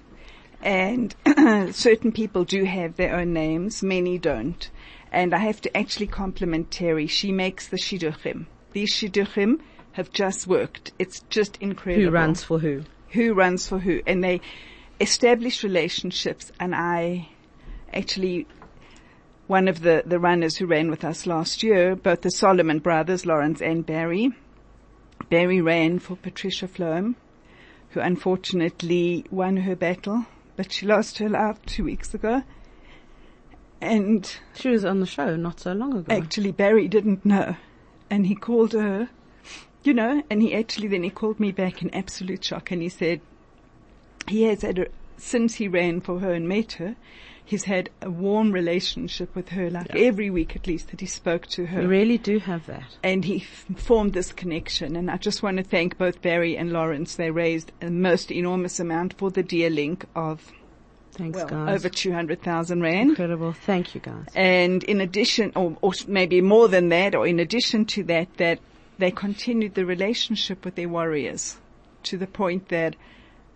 And 0.62 1.14
certain 1.74 2.12
people 2.12 2.44
do 2.44 2.64
have 2.64 2.96
their 2.96 3.14
own 3.14 3.32
names, 3.32 3.82
many 3.82 4.18
don't. 4.18 4.68
And 5.10 5.34
I 5.34 5.38
have 5.38 5.60
to 5.62 5.76
actually 5.76 6.08
compliment 6.08 6.70
Terry. 6.70 7.06
She 7.06 7.32
makes 7.32 7.68
the 7.68 7.78
shidduchim. 7.78 8.46
These 8.72 8.92
shidduchim 8.94 9.60
have 9.92 10.12
just 10.12 10.46
worked. 10.46 10.92
It's 10.98 11.20
just 11.30 11.56
incredible 11.60 12.04
who 12.04 12.10
runs 12.10 12.44
for 12.44 12.58
who? 12.58 12.82
who 13.10 13.34
runs 13.34 13.66
for 13.68 13.78
who, 13.78 14.00
and 14.06 14.22
they 14.22 14.40
establish 15.00 15.64
relationships. 15.64 16.52
And 16.60 16.74
I 16.74 17.28
actually, 17.92 18.46
one 19.48 19.66
of 19.66 19.80
the, 19.80 20.02
the 20.06 20.20
runners 20.20 20.56
who 20.56 20.66
ran 20.66 20.90
with 20.90 21.02
us 21.02 21.26
last 21.26 21.62
year, 21.62 21.96
both 21.96 22.20
the 22.20 22.30
Solomon 22.30 22.78
brothers, 22.78 23.26
Lawrence 23.26 23.60
and 23.60 23.84
Barry, 23.84 24.30
Barry 25.30 25.60
ran 25.60 25.98
for 25.98 26.16
Patricia 26.16 26.68
Floam, 26.68 27.16
who 27.90 28.00
unfortunately 28.00 29.24
won 29.30 29.56
her 29.58 29.74
battle, 29.74 30.26
but 30.56 30.70
she 30.70 30.86
lost 30.86 31.18
her 31.18 31.28
life 31.28 31.58
two 31.66 31.84
weeks 31.84 32.14
ago. 32.14 32.42
And 33.80 34.30
She 34.54 34.68
was 34.68 34.84
on 34.84 35.00
the 35.00 35.06
show 35.06 35.36
not 35.36 35.60
so 35.60 35.72
long 35.72 35.96
ago. 35.96 36.14
actually 36.14 36.52
Barry 36.52 36.88
didn't 36.88 37.24
know. 37.24 37.56
And 38.10 38.26
he 38.26 38.34
called 38.34 38.72
her, 38.72 39.08
you 39.82 39.94
know, 39.94 40.22
and 40.28 40.42
he 40.42 40.54
actually 40.54 40.88
then 40.88 41.02
he 41.02 41.10
called 41.10 41.40
me 41.40 41.52
back 41.52 41.82
in 41.82 41.94
absolute 41.94 42.44
shock 42.44 42.70
and 42.70 42.82
he 42.82 42.88
said 42.88 43.20
he 44.26 44.42
has 44.44 44.62
had 44.62 44.78
a, 44.78 44.86
since 45.16 45.54
he 45.56 45.68
ran 45.68 46.00
for 46.00 46.20
her 46.20 46.32
and 46.32 46.48
met 46.48 46.72
her, 46.72 46.96
he's 47.48 47.64
had 47.64 47.88
a 48.02 48.10
warm 48.10 48.52
relationship 48.52 49.34
with 49.34 49.48
her, 49.48 49.70
like 49.70 49.96
every 49.96 50.28
week 50.28 50.54
at 50.54 50.66
least 50.66 50.90
that 50.90 51.00
he 51.00 51.06
spoke 51.06 51.46
to 51.46 51.64
her. 51.64 51.80
We 51.80 51.86
really 51.86 52.18
do 52.18 52.38
have 52.40 52.66
that. 52.66 52.98
And 53.02 53.24
he 53.24 53.38
f- 53.40 53.64
formed 53.76 54.12
this 54.12 54.32
connection. 54.32 54.96
And 54.96 55.10
I 55.10 55.16
just 55.16 55.42
want 55.42 55.56
to 55.56 55.62
thank 55.62 55.96
both 55.96 56.20
Barry 56.20 56.58
and 56.58 56.74
Lawrence. 56.74 57.14
They 57.14 57.30
raised 57.30 57.72
a 57.80 57.88
most 57.88 58.30
enormous 58.30 58.78
amount 58.78 59.16
for 59.16 59.30
the 59.30 59.42
DL 59.42 59.74
Link 59.74 60.04
of 60.14 60.52
Thanks, 61.12 61.36
well, 61.36 61.46
guys. 61.46 61.76
over 61.76 61.88
200,000 61.88 62.82
rand. 62.82 63.10
Incredible. 63.10 63.54
Thank 63.54 63.94
you, 63.94 64.02
guys. 64.02 64.26
And 64.34 64.84
in 64.84 65.00
addition, 65.00 65.52
or, 65.56 65.74
or 65.80 65.92
maybe 66.06 66.42
more 66.42 66.68
than 66.68 66.90
that, 66.90 67.14
or 67.14 67.26
in 67.26 67.40
addition 67.40 67.86
to 67.86 68.04
that, 68.04 68.36
that 68.36 68.58
they 68.98 69.10
continued 69.10 69.74
the 69.74 69.86
relationship 69.86 70.66
with 70.66 70.74
their 70.74 70.90
warriors 70.90 71.56
to 72.02 72.18
the 72.18 72.26
point 72.26 72.68
that 72.68 72.94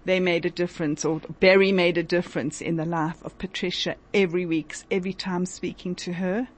they 0.05 0.21
made 0.21 0.45
a 0.45 0.51
difference, 0.51 1.05
or 1.05 1.21
Barry 1.41 1.73
made 1.73 1.97
a 1.97 2.03
difference 2.03 2.61
in 2.61 2.77
the 2.77 2.85
life 2.85 3.23
of 3.25 3.39
Patricia 3.39 3.97
every 4.13 4.45
week, 4.45 4.75
every 4.91 5.13
time 5.13 5.47
speaking 5.47 5.95
to 5.97 6.15
her. 6.15 6.49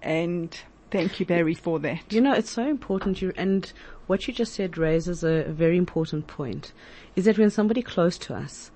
And 0.00 0.56
thank 0.90 1.18
you, 1.18 1.26
Barry, 1.26 1.54
for 1.54 1.78
that. 1.80 2.12
You 2.12 2.20
know, 2.20 2.32
it's 2.32 2.50
so 2.50 2.66
important. 2.66 3.20
You 3.20 3.32
and 3.36 3.72
what 4.06 4.26
you 4.26 4.34
just 4.34 4.54
said 4.54 4.78
raises 4.78 5.24
a, 5.24 5.44
very 5.44 5.76
important 5.76 6.26
point. 6.26 6.72
Is 7.16 7.24
that 7.24 7.38
when 7.38 7.50
somebody 7.50 7.82
close 7.82 8.18
to 8.18 8.34
us 8.34 8.70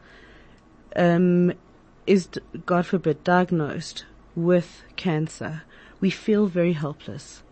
um, 0.97 1.53
is, 2.07 2.29
God 2.65 2.87
forbid, 2.87 3.23
diagnosed 3.23 4.05
with 4.35 4.83
cancer, 4.97 5.63
we 6.01 6.11
feel 6.11 6.47
very 6.47 6.73
helpless. 6.73 7.43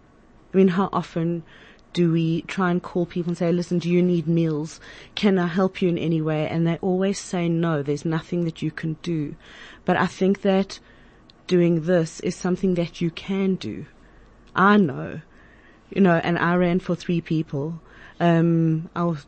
I 0.52 0.56
mean, 0.56 0.68
how 0.68 0.88
often 0.92 1.42
do 1.94 2.12
we 2.12 2.42
try 2.42 2.70
and 2.70 2.82
call 2.82 3.06
people 3.06 3.30
and 3.30 3.38
say, 3.38 3.50
listen, 3.52 3.78
do 3.78 3.88
you 3.88 4.02
need 4.02 4.26
meals? 4.26 4.80
Can 5.14 5.38
I 5.38 5.46
help 5.46 5.80
you 5.80 5.88
in 5.88 5.96
any 5.96 6.20
way? 6.20 6.46
And 6.46 6.66
they 6.66 6.76
always 6.82 7.18
say 7.18 7.48
no, 7.48 7.82
there's 7.82 8.04
nothing 8.04 8.44
that 8.44 8.60
you 8.60 8.70
can 8.70 8.98
do. 9.02 9.36
But 9.86 9.96
I 9.96 10.06
think 10.06 10.42
that 10.42 10.80
doing 11.46 11.82
this 11.82 12.20
is 12.20 12.34
something 12.34 12.74
that 12.74 13.00
you 13.00 13.10
can 13.10 13.54
do. 13.54 13.86
I 14.56 14.76
know, 14.76 15.20
you 15.90 16.00
know, 16.00 16.16
and 16.16 16.36
I 16.36 16.56
ran 16.56 16.80
for 16.80 16.96
three 16.96 17.20
people. 17.20 17.80
Um, 18.20 18.90
I 18.94 19.04
was- 19.04 19.26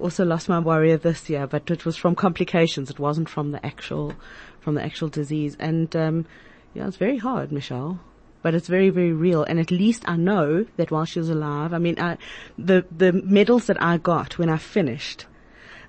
also 0.00 0.24
lost 0.24 0.48
my 0.48 0.58
warrior 0.58 0.98
this 0.98 1.28
year, 1.28 1.46
but 1.46 1.70
it 1.70 1.84
was 1.84 1.96
from 1.96 2.14
complications. 2.14 2.90
It 2.90 2.98
wasn't 2.98 3.28
from 3.28 3.50
the 3.50 3.64
actual, 3.64 4.12
from 4.60 4.74
the 4.74 4.84
actual 4.84 5.08
disease. 5.08 5.56
And, 5.58 5.94
um, 5.96 6.26
yeah, 6.74 6.86
it's 6.86 6.98
very 6.98 7.16
hard, 7.16 7.50
Michelle. 7.50 7.98
But 8.46 8.54
it's 8.54 8.68
very, 8.68 8.90
very 8.90 9.12
real. 9.12 9.42
And 9.42 9.58
at 9.58 9.72
least 9.72 10.04
I 10.08 10.14
know 10.14 10.66
that 10.76 10.92
while 10.92 11.04
she 11.04 11.18
was 11.18 11.28
alive, 11.28 11.74
I 11.74 11.78
mean, 11.78 11.98
I, 11.98 12.16
the, 12.56 12.86
the 12.96 13.12
medals 13.12 13.66
that 13.66 13.82
I 13.82 13.98
got 13.98 14.38
when 14.38 14.48
I 14.48 14.56
finished, 14.56 15.26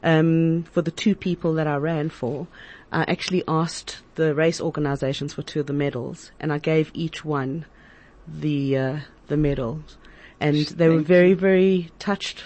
um, 0.02 0.64
for 0.72 0.82
the 0.82 0.90
two 0.90 1.14
people 1.14 1.54
that 1.54 1.68
I 1.68 1.76
ran 1.76 2.10
for, 2.10 2.48
I 2.92 3.04
actually 3.04 3.44
asked 3.48 4.02
the 4.16 4.34
race 4.34 4.60
organizations 4.60 5.36
for 5.36 5.44
two 5.44 5.60
of 5.60 5.68
the 5.68 5.74
medals 5.74 6.32
and 6.40 6.52
I 6.52 6.58
gave 6.58 6.90
each 6.96 7.24
one 7.24 7.66
the, 8.28 8.76
uh, 8.76 9.00
the 9.28 9.38
medals. 9.38 10.00
And 10.40 10.56
they 10.56 10.90
were 10.90 11.02
very, 11.02 11.34
very 11.34 11.92
touched 12.00 12.44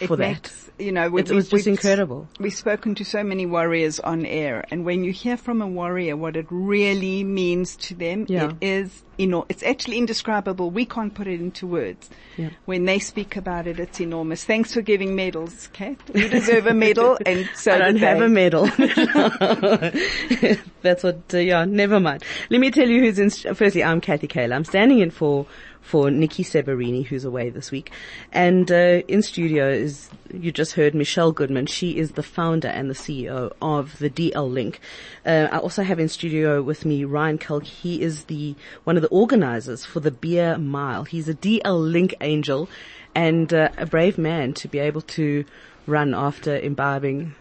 It 0.00 0.06
for 0.06 0.16
that. 0.16 0.50
you 0.78 0.92
know, 0.92 1.08
we, 1.10 1.20
It 1.20 1.30
was 1.30 1.52
we- 1.52 1.58
just 1.58 1.66
incredible. 1.68 2.28
We've 2.38 2.54
spoken 2.54 2.94
to 2.96 3.04
so 3.04 3.22
many 3.22 3.46
warriors 3.46 4.00
on 4.00 4.24
air, 4.26 4.64
and 4.70 4.84
when 4.84 5.04
you 5.04 5.12
hear 5.12 5.36
from 5.36 5.62
a 5.62 5.66
warrior 5.66 6.16
what 6.16 6.36
it 6.36 6.46
really 6.50 7.24
means 7.24 7.76
to 7.76 7.94
them, 7.94 8.26
Yeah. 8.28 8.50
it 8.50 8.56
is, 8.62 9.02
you 9.18 9.26
know, 9.26 9.44
it's 9.48 9.62
actually 9.62 9.98
indescribable. 9.98 10.70
We 10.70 10.86
can't 10.86 11.14
put 11.14 11.26
it 11.26 11.40
into 11.40 11.66
words. 11.66 12.08
Yeah. 12.36 12.50
When 12.64 12.86
they 12.86 12.98
speak 12.98 13.36
about 13.36 13.66
it, 13.66 13.78
it's 13.78 14.00
enormous. 14.00 14.44
Thanks 14.44 14.72
for 14.72 14.80
giving 14.80 15.14
medals, 15.14 15.68
Kath. 15.74 15.98
You 16.14 16.28
deserve 16.28 16.66
a 16.66 16.74
medal, 16.74 17.18
and 17.26 17.48
so 17.54 17.72
I 17.72 17.78
don't 17.78 17.96
have 17.96 18.18
they. 18.20 18.24
a 18.24 18.28
medal. 18.28 18.66
That's 20.82 21.02
what, 21.02 21.20
uh, 21.34 21.38
yeah, 21.38 21.64
never 21.66 22.00
mind. 22.00 22.22
Let 22.48 22.60
me 22.60 22.70
tell 22.70 22.88
you 22.88 23.00
who's 23.00 23.18
in, 23.18 23.28
firstly, 23.54 23.84
I'm 23.84 24.00
Kathy 24.00 24.28
Kayla. 24.28 24.54
I'm 24.54 24.64
standing 24.64 25.00
in 25.00 25.10
for, 25.10 25.46
for 25.80 26.10
Nikki 26.10 26.44
Severini, 26.44 27.04
who's 27.04 27.24
away 27.24 27.50
this 27.50 27.70
week. 27.70 27.90
And, 28.32 28.70
uh, 28.70 29.02
in 29.08 29.22
studio 29.22 29.68
is, 29.68 30.08
you 30.32 30.52
just 30.52 30.72
heard 30.74 30.94
Michelle 30.94 31.32
Goodman. 31.32 31.66
She 31.66 31.98
is 31.98 32.12
the 32.12 32.22
founder 32.22 32.68
and 32.68 32.88
the 32.88 32.94
CEO 32.94 33.52
of 33.60 33.98
the 33.98 34.10
DL 34.10 34.50
Link. 34.50 34.80
Uh, 35.26 35.48
I 35.50 35.58
also 35.58 35.82
have 35.82 35.98
in 35.98 36.08
studio 36.08 36.62
with 36.62 36.84
me 36.84 37.04
Ryan 37.04 37.38
Kalk. 37.38 37.64
He 37.64 38.02
is 38.02 38.24
the, 38.24 38.54
one 38.84 38.96
of 38.96 39.02
the 39.02 39.08
organizers 39.08 39.84
for 39.84 40.00
the 40.00 40.10
Beer 40.10 40.58
Mile. 40.58 41.04
He's 41.04 41.28
a 41.28 41.34
DL 41.34 41.90
Link 41.90 42.14
angel 42.20 42.68
and 43.14 43.52
uh, 43.52 43.70
a 43.76 43.86
brave 43.86 44.18
man 44.18 44.52
to 44.54 44.68
be 44.68 44.78
able 44.78 45.02
to 45.02 45.44
run 45.86 46.14
after 46.14 46.56
imbibing 46.56 47.34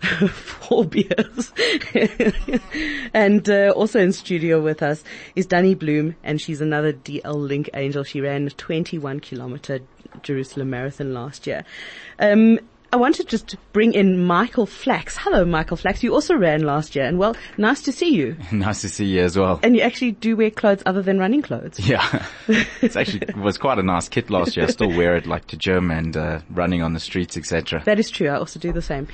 four 0.28 0.84
beers. 0.84 1.52
and 3.14 3.48
uh, 3.48 3.72
also 3.74 3.98
in 4.00 4.12
studio 4.12 4.60
with 4.60 4.82
us 4.82 5.02
is 5.34 5.46
Danny 5.46 5.74
Bloom, 5.74 6.16
and 6.22 6.40
she's 6.40 6.60
another 6.60 6.92
DL 6.92 7.34
Link 7.34 7.70
angel. 7.74 8.04
She 8.04 8.20
ran 8.20 8.46
a 8.46 8.50
21 8.50 9.20
kilometer 9.20 9.80
Jerusalem 10.22 10.70
marathon 10.70 11.12
last 11.14 11.46
year. 11.46 11.64
Um, 12.18 12.58
I 12.92 12.98
want 12.98 13.16
to 13.16 13.24
just 13.24 13.56
bring 13.72 13.92
in 13.94 14.24
Michael 14.24 14.64
Flax. 14.64 15.16
Hello, 15.16 15.44
Michael 15.44 15.76
Flax. 15.76 16.02
You 16.02 16.14
also 16.14 16.36
ran 16.36 16.62
last 16.62 16.94
year, 16.94 17.04
and 17.04 17.18
well, 17.18 17.36
nice 17.58 17.82
to 17.82 17.92
see 17.92 18.14
you. 18.14 18.36
Nice 18.52 18.80
to 18.82 18.88
see 18.88 19.04
you 19.04 19.22
as 19.22 19.36
well. 19.36 19.60
And 19.62 19.76
you 19.76 19.82
actually 19.82 20.12
do 20.12 20.36
wear 20.36 20.50
clothes 20.50 20.82
other 20.86 21.02
than 21.02 21.18
running 21.18 21.42
clothes. 21.42 21.78
Yeah, 21.80 22.26
it's 22.80 22.96
actually 22.96 23.22
it 23.28 23.36
was 23.36 23.58
quite 23.58 23.78
a 23.78 23.82
nice 23.82 24.08
kit 24.08 24.30
last 24.30 24.56
year. 24.56 24.66
I 24.66 24.70
still 24.70 24.88
wear 24.88 25.16
it 25.16 25.26
like 25.26 25.46
to 25.48 25.56
gym 25.56 25.90
and 25.90 26.16
uh, 26.16 26.40
running 26.50 26.82
on 26.82 26.94
the 26.94 27.00
streets, 27.00 27.36
etc. 27.36 27.82
That 27.84 27.98
is 27.98 28.08
true. 28.08 28.28
I 28.28 28.36
also 28.36 28.58
do 28.60 28.72
the 28.72 28.82
same. 28.82 29.08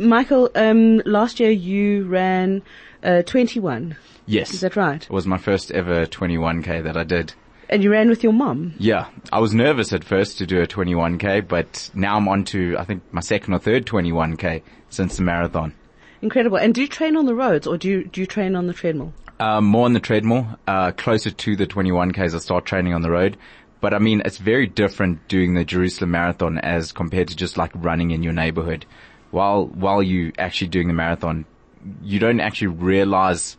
Michael, 0.00 0.50
um, 0.54 0.98
last 1.04 1.40
year 1.40 1.50
you 1.50 2.04
ran 2.06 2.62
uh, 3.02 3.22
21. 3.22 3.96
Yes, 4.26 4.54
Is 4.54 4.60
that 4.60 4.76
right? 4.76 5.02
it 5.02 5.10
was 5.10 5.26
my 5.26 5.38
first 5.38 5.70
ever 5.72 6.06
21k 6.06 6.84
that 6.84 6.96
I 6.96 7.04
did. 7.04 7.34
And 7.68 7.84
you 7.84 7.90
ran 7.92 8.08
with 8.08 8.22
your 8.24 8.32
mom. 8.32 8.74
Yeah, 8.78 9.08
I 9.32 9.38
was 9.38 9.54
nervous 9.54 9.92
at 9.92 10.02
first 10.02 10.38
to 10.38 10.46
do 10.46 10.60
a 10.60 10.66
21k, 10.66 11.46
but 11.46 11.90
now 11.94 12.16
I'm 12.16 12.28
on 12.28 12.44
to 12.46 12.76
I 12.78 12.84
think 12.84 13.02
my 13.12 13.20
second 13.20 13.54
or 13.54 13.58
third 13.58 13.86
21k 13.86 14.62
since 14.88 15.16
the 15.16 15.22
marathon. 15.22 15.74
Incredible. 16.22 16.56
And 16.58 16.74
do 16.74 16.80
you 16.80 16.88
train 16.88 17.16
on 17.16 17.26
the 17.26 17.34
roads 17.34 17.66
or 17.66 17.76
do 17.78 17.88
you, 17.88 18.04
do 18.04 18.20
you 18.20 18.26
train 18.26 18.56
on 18.56 18.66
the 18.66 18.74
treadmill? 18.74 19.12
Um, 19.38 19.64
more 19.64 19.86
on 19.86 19.92
the 19.94 20.00
treadmill, 20.00 20.46
uh, 20.66 20.92
closer 20.92 21.30
to 21.30 21.56
the 21.56 21.66
21Ks, 21.66 22.34
I 22.34 22.38
start 22.38 22.66
training 22.66 22.92
on 22.92 23.02
the 23.02 23.10
road. 23.10 23.36
But 23.80 23.94
I 23.94 23.98
mean, 23.98 24.20
it's 24.24 24.36
very 24.36 24.66
different 24.66 25.26
doing 25.28 25.54
the 25.54 25.64
Jerusalem 25.64 26.10
Marathon 26.10 26.58
as 26.58 26.92
compared 26.92 27.28
to 27.28 27.36
just 27.36 27.56
like 27.56 27.70
running 27.74 28.10
in 28.10 28.22
your 28.22 28.34
neighborhood. 28.34 28.84
While, 29.30 29.66
while 29.66 30.02
you 30.02 30.32
actually 30.38 30.68
doing 30.68 30.88
the 30.88 30.94
marathon, 30.94 31.44
you 32.02 32.18
don't 32.18 32.40
actually 32.40 32.68
realize 32.68 33.56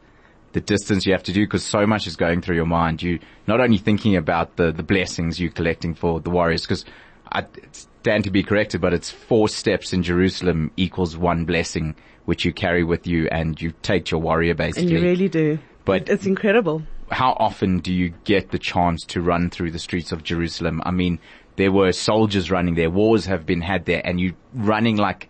the 0.53 0.61
distance 0.61 1.05
you 1.05 1.13
have 1.13 1.23
to 1.23 1.31
do 1.33 1.45
because 1.45 1.63
so 1.63 1.87
much 1.87 2.07
is 2.07 2.15
going 2.15 2.41
through 2.41 2.57
your 2.57 2.65
mind. 2.65 3.01
You 3.01 3.19
not 3.47 3.61
only 3.61 3.77
thinking 3.77 4.15
about 4.17 4.57
the, 4.57 4.71
the 4.71 4.83
blessings 4.83 5.39
you're 5.39 5.51
collecting 5.51 5.93
for 5.95 6.19
the 6.19 6.29
warriors 6.29 6.63
because 6.63 6.83
I 7.31 7.45
stand 7.71 8.25
to 8.25 8.31
be 8.31 8.43
corrected, 8.43 8.81
but 8.81 8.93
it's 8.93 9.09
four 9.09 9.47
steps 9.47 9.93
in 9.93 10.03
Jerusalem 10.03 10.71
equals 10.75 11.15
one 11.15 11.45
blessing 11.45 11.95
which 12.25 12.43
you 12.43 12.51
carry 12.51 12.83
with 12.83 13.07
you 13.07 13.27
and 13.31 13.59
you 13.61 13.73
take 13.81 14.05
to 14.05 14.11
your 14.17 14.21
warrior 14.21 14.53
basically. 14.53 14.95
And 14.95 15.03
you 15.03 15.09
really 15.09 15.29
do. 15.29 15.59
But- 15.85 16.09
it's 16.09 16.25
incredible. 16.25 16.83
how 17.09 17.31
often 17.39 17.79
do 17.79 17.93
you 17.93 18.13
get 18.23 18.51
the 18.51 18.59
chance 18.59 19.03
to 19.05 19.21
run 19.21 19.49
through 19.49 19.71
the 19.71 19.79
streets 19.79 20.11
of 20.11 20.23
Jerusalem? 20.23 20.81
I 20.85 20.91
mean, 20.91 21.19
there 21.55 21.71
were 21.71 21.91
soldiers 21.91 22.49
running 22.51 22.75
there, 22.75 22.89
wars 22.89 23.25
have 23.25 23.45
been 23.45 23.61
had 23.61 23.85
there, 23.85 24.01
and 24.05 24.19
you 24.19 24.33
running 24.53 24.97
like 24.97 25.27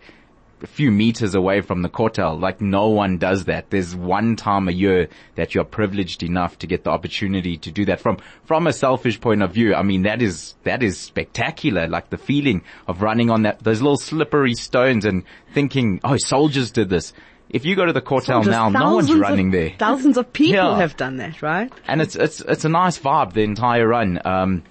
a 0.62 0.66
few 0.66 0.90
meters 0.90 1.34
away 1.34 1.60
from 1.60 1.82
the 1.82 1.88
Kotel. 1.88 2.40
Like 2.40 2.60
no 2.60 2.88
one 2.88 3.18
does 3.18 3.44
that. 3.46 3.70
There's 3.70 3.94
one 3.94 4.36
time 4.36 4.68
a 4.68 4.72
year 4.72 5.08
that 5.34 5.54
you're 5.54 5.64
privileged 5.64 6.22
enough 6.22 6.58
to 6.60 6.66
get 6.66 6.84
the 6.84 6.90
opportunity 6.90 7.56
to 7.58 7.70
do 7.70 7.84
that. 7.86 8.00
From 8.00 8.18
from 8.44 8.66
a 8.66 8.72
selfish 8.72 9.20
point 9.20 9.42
of 9.42 9.52
view, 9.52 9.74
I 9.74 9.82
mean 9.82 10.02
that 10.02 10.22
is 10.22 10.54
that 10.64 10.82
is 10.82 10.98
spectacular. 10.98 11.88
Like 11.88 12.10
the 12.10 12.18
feeling 12.18 12.62
of 12.86 13.02
running 13.02 13.30
on 13.30 13.42
that 13.42 13.62
those 13.62 13.80
little 13.82 13.96
slippery 13.96 14.54
stones 14.54 15.04
and 15.04 15.24
thinking, 15.52 16.00
oh, 16.04 16.16
soldiers 16.16 16.70
did 16.70 16.88
this. 16.88 17.12
If 17.50 17.66
you 17.66 17.76
go 17.76 17.84
to 17.84 17.92
the 17.92 18.00
Kotel 18.00 18.44
Just 18.44 18.48
now, 18.48 18.70
no 18.70 18.94
one's 18.94 19.12
running 19.12 19.48
of, 19.48 19.52
there 19.52 19.72
Thousands 19.78 20.16
of 20.16 20.32
people 20.32 20.54
Yeah. 20.54 20.76
have 20.78 20.96
done 20.96 21.18
that, 21.18 21.42
right? 21.42 21.70
and 21.86 22.00
it's 22.00 22.16
it's 22.16 22.40
it's 22.40 22.64
a 22.64 22.68
nice 22.70 22.98
vibe 22.98 23.34
the 23.34 23.42
entire 23.42 23.86
run. 23.86 24.18
Um, 24.24 24.62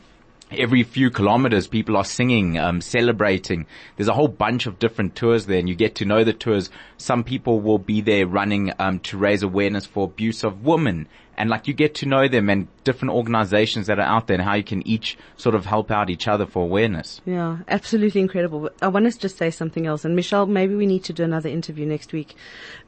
every 0.51 0.83
few 0.83 1.09
kilometers, 1.09 1.67
people 1.67 1.97
are 1.97 2.05
singing, 2.05 2.57
um, 2.57 2.81
celebrating. 2.81 3.65
There's 3.95 4.07
a 4.07 4.13
whole 4.13 4.27
bunch 4.27 4.65
of 4.65 4.79
different 4.79 5.15
tours 5.15 5.45
there, 5.45 5.59
and 5.59 5.69
you 5.69 5.75
get 5.75 5.95
to 5.95 6.05
know 6.05 6.23
the 6.23 6.33
tours. 6.33 6.69
Some 6.97 7.23
people 7.23 7.59
will 7.59 7.79
be 7.79 8.01
there 8.01 8.27
running 8.27 8.73
um, 8.79 8.99
to 8.99 9.17
raise 9.17 9.43
awareness 9.43 9.85
for 9.85 10.05
abuse 10.05 10.43
of 10.43 10.63
women, 10.63 11.07
and 11.37 11.49
like 11.49 11.67
you 11.67 11.73
get 11.73 11.95
to 11.95 12.05
know 12.05 12.27
them 12.27 12.49
and 12.49 12.67
different 12.83 13.13
organizations 13.13 13.87
that 13.87 13.99
are 13.99 14.05
out 14.05 14.27
there, 14.27 14.35
and 14.35 14.43
how 14.43 14.55
you 14.55 14.63
can 14.63 14.85
each 14.87 15.17
sort 15.37 15.55
of 15.55 15.65
help 15.65 15.89
out 15.89 16.09
each 16.09 16.27
other 16.27 16.45
for 16.45 16.63
awareness. 16.63 17.21
Yeah, 17.25 17.59
absolutely 17.67 18.21
incredible. 18.21 18.69
I 18.81 18.89
want 18.89 19.11
to 19.11 19.17
just 19.17 19.37
say 19.37 19.49
something 19.49 19.87
else. 19.87 20.05
And 20.05 20.15
Michelle, 20.15 20.45
maybe 20.45 20.75
we 20.75 20.85
need 20.85 21.03
to 21.05 21.13
do 21.13 21.23
another 21.23 21.49
interview 21.49 21.85
next 21.85 22.13
week 22.13 22.35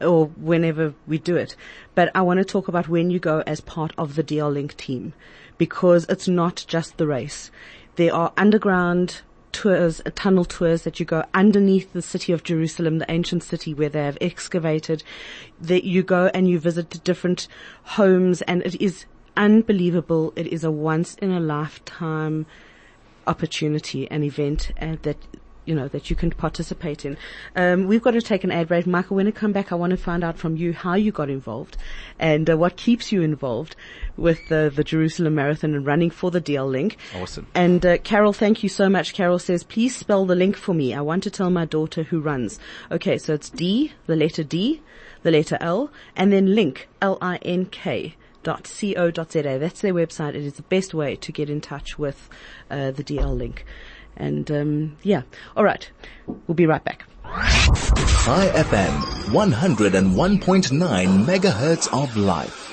or 0.01 0.27
whenever 0.27 0.93
we 1.07 1.17
do 1.17 1.35
it. 1.35 1.55
But 1.95 2.11
I 2.15 2.21
want 2.21 2.39
to 2.39 2.45
talk 2.45 2.67
about 2.67 2.87
when 2.87 3.09
you 3.09 3.19
go 3.19 3.43
as 3.47 3.61
part 3.61 3.93
of 3.97 4.15
the 4.15 4.23
DL 4.23 4.51
Link 4.51 4.75
team 4.77 5.13
because 5.57 6.05
it's 6.09 6.27
not 6.27 6.65
just 6.67 6.97
the 6.97 7.07
race. 7.07 7.51
There 7.95 8.13
are 8.13 8.33
underground 8.37 9.21
tours, 9.51 10.01
uh, 10.05 10.09
tunnel 10.15 10.45
tours 10.45 10.81
that 10.83 10.99
you 10.99 11.05
go 11.05 11.23
underneath 11.33 11.93
the 11.93 12.01
city 12.01 12.33
of 12.33 12.43
Jerusalem, 12.43 12.97
the 12.97 13.11
ancient 13.11 13.43
city 13.43 13.73
where 13.73 13.89
they 13.89 14.03
have 14.03 14.17
excavated. 14.19 15.03
That 15.61 15.83
you 15.83 16.03
go 16.03 16.31
and 16.33 16.49
you 16.49 16.59
visit 16.59 17.03
different 17.03 17.47
homes 17.83 18.41
and 18.43 18.61
it 18.63 18.81
is 18.81 19.05
unbelievable. 19.37 20.33
It 20.35 20.47
is 20.47 20.63
a 20.63 20.71
once 20.71 21.15
in 21.15 21.31
a 21.31 21.39
lifetime 21.39 22.45
opportunity, 23.27 24.09
and 24.11 24.23
event 24.23 24.71
uh, 24.81 24.97
that 25.03 25.17
you 25.65 25.75
know 25.75 25.87
that 25.87 26.09
you 26.09 26.15
can 26.15 26.31
participate 26.31 27.05
in. 27.05 27.17
Um, 27.55 27.87
we've 27.87 28.01
got 28.01 28.11
to 28.11 28.21
take 28.21 28.43
an 28.43 28.51
ad 28.51 28.67
break, 28.67 28.85
Michael. 28.85 29.17
When 29.17 29.27
I 29.27 29.31
come 29.31 29.51
back, 29.51 29.71
I 29.71 29.75
want 29.75 29.91
to 29.91 29.97
find 29.97 30.23
out 30.23 30.37
from 30.37 30.55
you 30.55 30.73
how 30.73 30.95
you 30.95 31.11
got 31.11 31.29
involved 31.29 31.77
and 32.19 32.49
uh, 32.49 32.57
what 32.57 32.77
keeps 32.77 33.11
you 33.11 33.21
involved 33.21 33.75
with 34.17 34.51
uh, 34.51 34.69
the 34.69 34.83
Jerusalem 34.83 35.35
Marathon 35.35 35.73
and 35.73 35.85
running 35.85 36.09
for 36.09 36.31
the 36.31 36.41
DL 36.41 36.69
Link. 36.69 36.97
Awesome. 37.15 37.47
And 37.55 37.85
uh, 37.85 37.97
Carol, 37.99 38.33
thank 38.33 38.63
you 38.63 38.69
so 38.69 38.89
much. 38.89 39.13
Carol 39.13 39.39
says, 39.39 39.63
please 39.63 39.95
spell 39.95 40.25
the 40.25 40.35
link 40.35 40.55
for 40.55 40.73
me. 40.73 40.93
I 40.93 41.01
want 41.01 41.23
to 41.23 41.31
tell 41.31 41.49
my 41.49 41.65
daughter 41.65 42.03
who 42.03 42.19
runs. 42.19 42.59
Okay, 42.91 43.17
so 43.17 43.33
it's 43.33 43.49
D, 43.49 43.93
the 44.07 44.15
letter 44.15 44.43
D, 44.43 44.81
the 45.23 45.31
letter 45.31 45.57
L, 45.61 45.91
and 46.15 46.31
then 46.31 46.53
link, 46.53 46.89
L-I-N-K 47.01 48.15
dot 48.43 48.63
co.za. 48.65 49.57
That's 49.57 49.81
their 49.81 49.93
website. 49.93 50.35
It 50.35 50.43
is 50.43 50.55
the 50.55 50.63
best 50.63 50.93
way 50.93 51.15
to 51.15 51.31
get 51.31 51.49
in 51.49 51.61
touch 51.61 51.97
with 51.97 52.29
uh, 52.69 52.91
the 52.91 53.03
DL 53.03 53.35
link. 53.35 53.65
And 54.17 54.49
um, 54.51 54.97
yeah, 55.03 55.23
all 55.55 55.63
right, 55.63 55.89
we'll 56.47 56.55
be 56.55 56.65
right 56.65 56.83
back. 56.83 57.05
Chai 57.23 58.47
FM, 58.55 58.99
101.9 59.31 61.25
megahertz 61.25 62.03
of 62.03 62.15
life. 62.15 62.63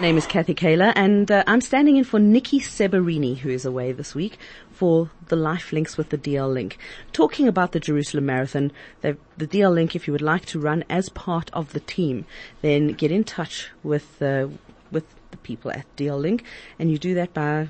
My 0.00 0.06
name 0.06 0.16
is 0.16 0.26
Kathy 0.26 0.54
Kayla, 0.54 0.94
and 0.96 1.30
uh, 1.30 1.44
I'm 1.46 1.60
standing 1.60 1.96
in 1.96 2.04
for 2.04 2.18
Nikki 2.18 2.58
Severini, 2.58 3.36
who 3.36 3.50
is 3.50 3.66
away 3.66 3.92
this 3.92 4.14
week 4.14 4.38
for 4.72 5.10
the 5.28 5.36
Life 5.36 5.72
Links 5.72 5.98
with 5.98 6.08
the 6.08 6.16
DL 6.16 6.50
Link. 6.50 6.78
Talking 7.12 7.46
about 7.46 7.72
the 7.72 7.80
Jerusalem 7.80 8.24
Marathon, 8.24 8.72
the, 9.02 9.18
the 9.36 9.46
DL 9.46 9.74
Link, 9.74 9.94
if 9.94 10.06
you 10.06 10.12
would 10.12 10.22
like 10.22 10.46
to 10.46 10.58
run 10.58 10.84
as 10.88 11.10
part 11.10 11.50
of 11.52 11.74
the 11.74 11.80
team, 11.80 12.24
then 12.62 12.88
get 12.88 13.12
in 13.12 13.24
touch 13.24 13.68
with, 13.82 14.22
uh, 14.22 14.48
with 14.90 15.04
the 15.32 15.36
people 15.36 15.70
at 15.70 15.84
DL 15.96 16.18
Link, 16.18 16.44
and 16.78 16.90
you 16.90 16.96
do 16.96 17.12
that 17.14 17.34
by 17.34 17.68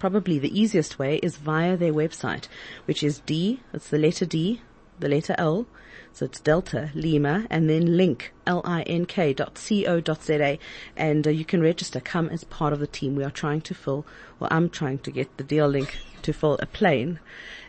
probably 0.00 0.38
the 0.38 0.58
easiest 0.58 0.98
way 0.98 1.18
is 1.18 1.36
via 1.36 1.76
their 1.76 1.92
website, 1.92 2.48
which 2.86 3.04
is 3.04 3.20
D, 3.20 3.60
it's 3.72 3.90
the 3.90 3.98
letter 3.98 4.26
D, 4.26 4.62
the 4.98 5.08
letter 5.08 5.36
L, 5.38 5.66
so 6.12 6.24
it's 6.24 6.40
Delta, 6.40 6.90
Lima, 6.94 7.46
and 7.50 7.70
then 7.70 7.96
link, 7.96 8.32
L-I-N-K 8.46 9.34
dot 9.34 9.56
C-O 9.56 10.00
dot 10.00 10.24
Z-A. 10.24 10.58
And 10.96 11.26
uh, 11.26 11.30
you 11.30 11.44
can 11.44 11.62
register, 11.62 12.00
come 12.00 12.28
as 12.30 12.42
part 12.44 12.72
of 12.72 12.80
the 12.80 12.86
team. 12.86 13.14
We 13.14 13.22
are 13.22 13.30
trying 13.30 13.60
to 13.62 13.74
fill, 13.74 14.04
well, 14.40 14.48
I'm 14.50 14.68
trying 14.68 14.98
to 15.00 15.10
get 15.12 15.36
the 15.36 15.44
DL 15.44 15.70
Link 15.70 15.96
to 16.30 16.38
fill 16.38 16.58
a 16.60 16.66
plane. 16.66 17.18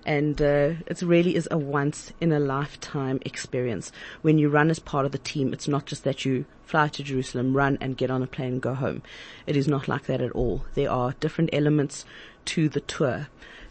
And 0.06 0.42
uh, 0.42 0.74
it 0.88 1.02
really 1.02 1.36
is 1.36 1.48
a 1.52 1.58
once 1.58 2.12
in 2.20 2.32
a 2.32 2.40
lifetime 2.40 3.20
experience. 3.24 3.92
When 4.22 4.38
you 4.38 4.50
run 4.50 4.70
as 4.70 4.80
part 4.80 5.06
of 5.06 5.12
the 5.12 5.18
team, 5.18 5.54
it's 5.54 5.68
not 5.68 5.86
just 5.86 6.04
that 6.04 6.26
you 6.26 6.46
fly 6.66 6.88
to 6.88 7.04
Jerusalem, 7.04 7.56
run 7.56 7.78
and 7.82 7.98
get 7.98 8.10
on 8.10 8.24
a 8.24 8.28
plane 8.28 8.54
and 8.54 8.62
go 8.62 8.74
home. 8.74 9.04
It 9.46 9.56
is 9.56 9.68
not 9.68 9.88
like 9.88 10.06
that 10.06 10.22
at 10.22 10.32
all. 10.32 10.66
There 10.74 10.90
are 10.90 11.16
different 11.20 11.52
elements 11.54 12.06
to 12.46 12.70
the 12.70 12.82
tour 12.82 13.28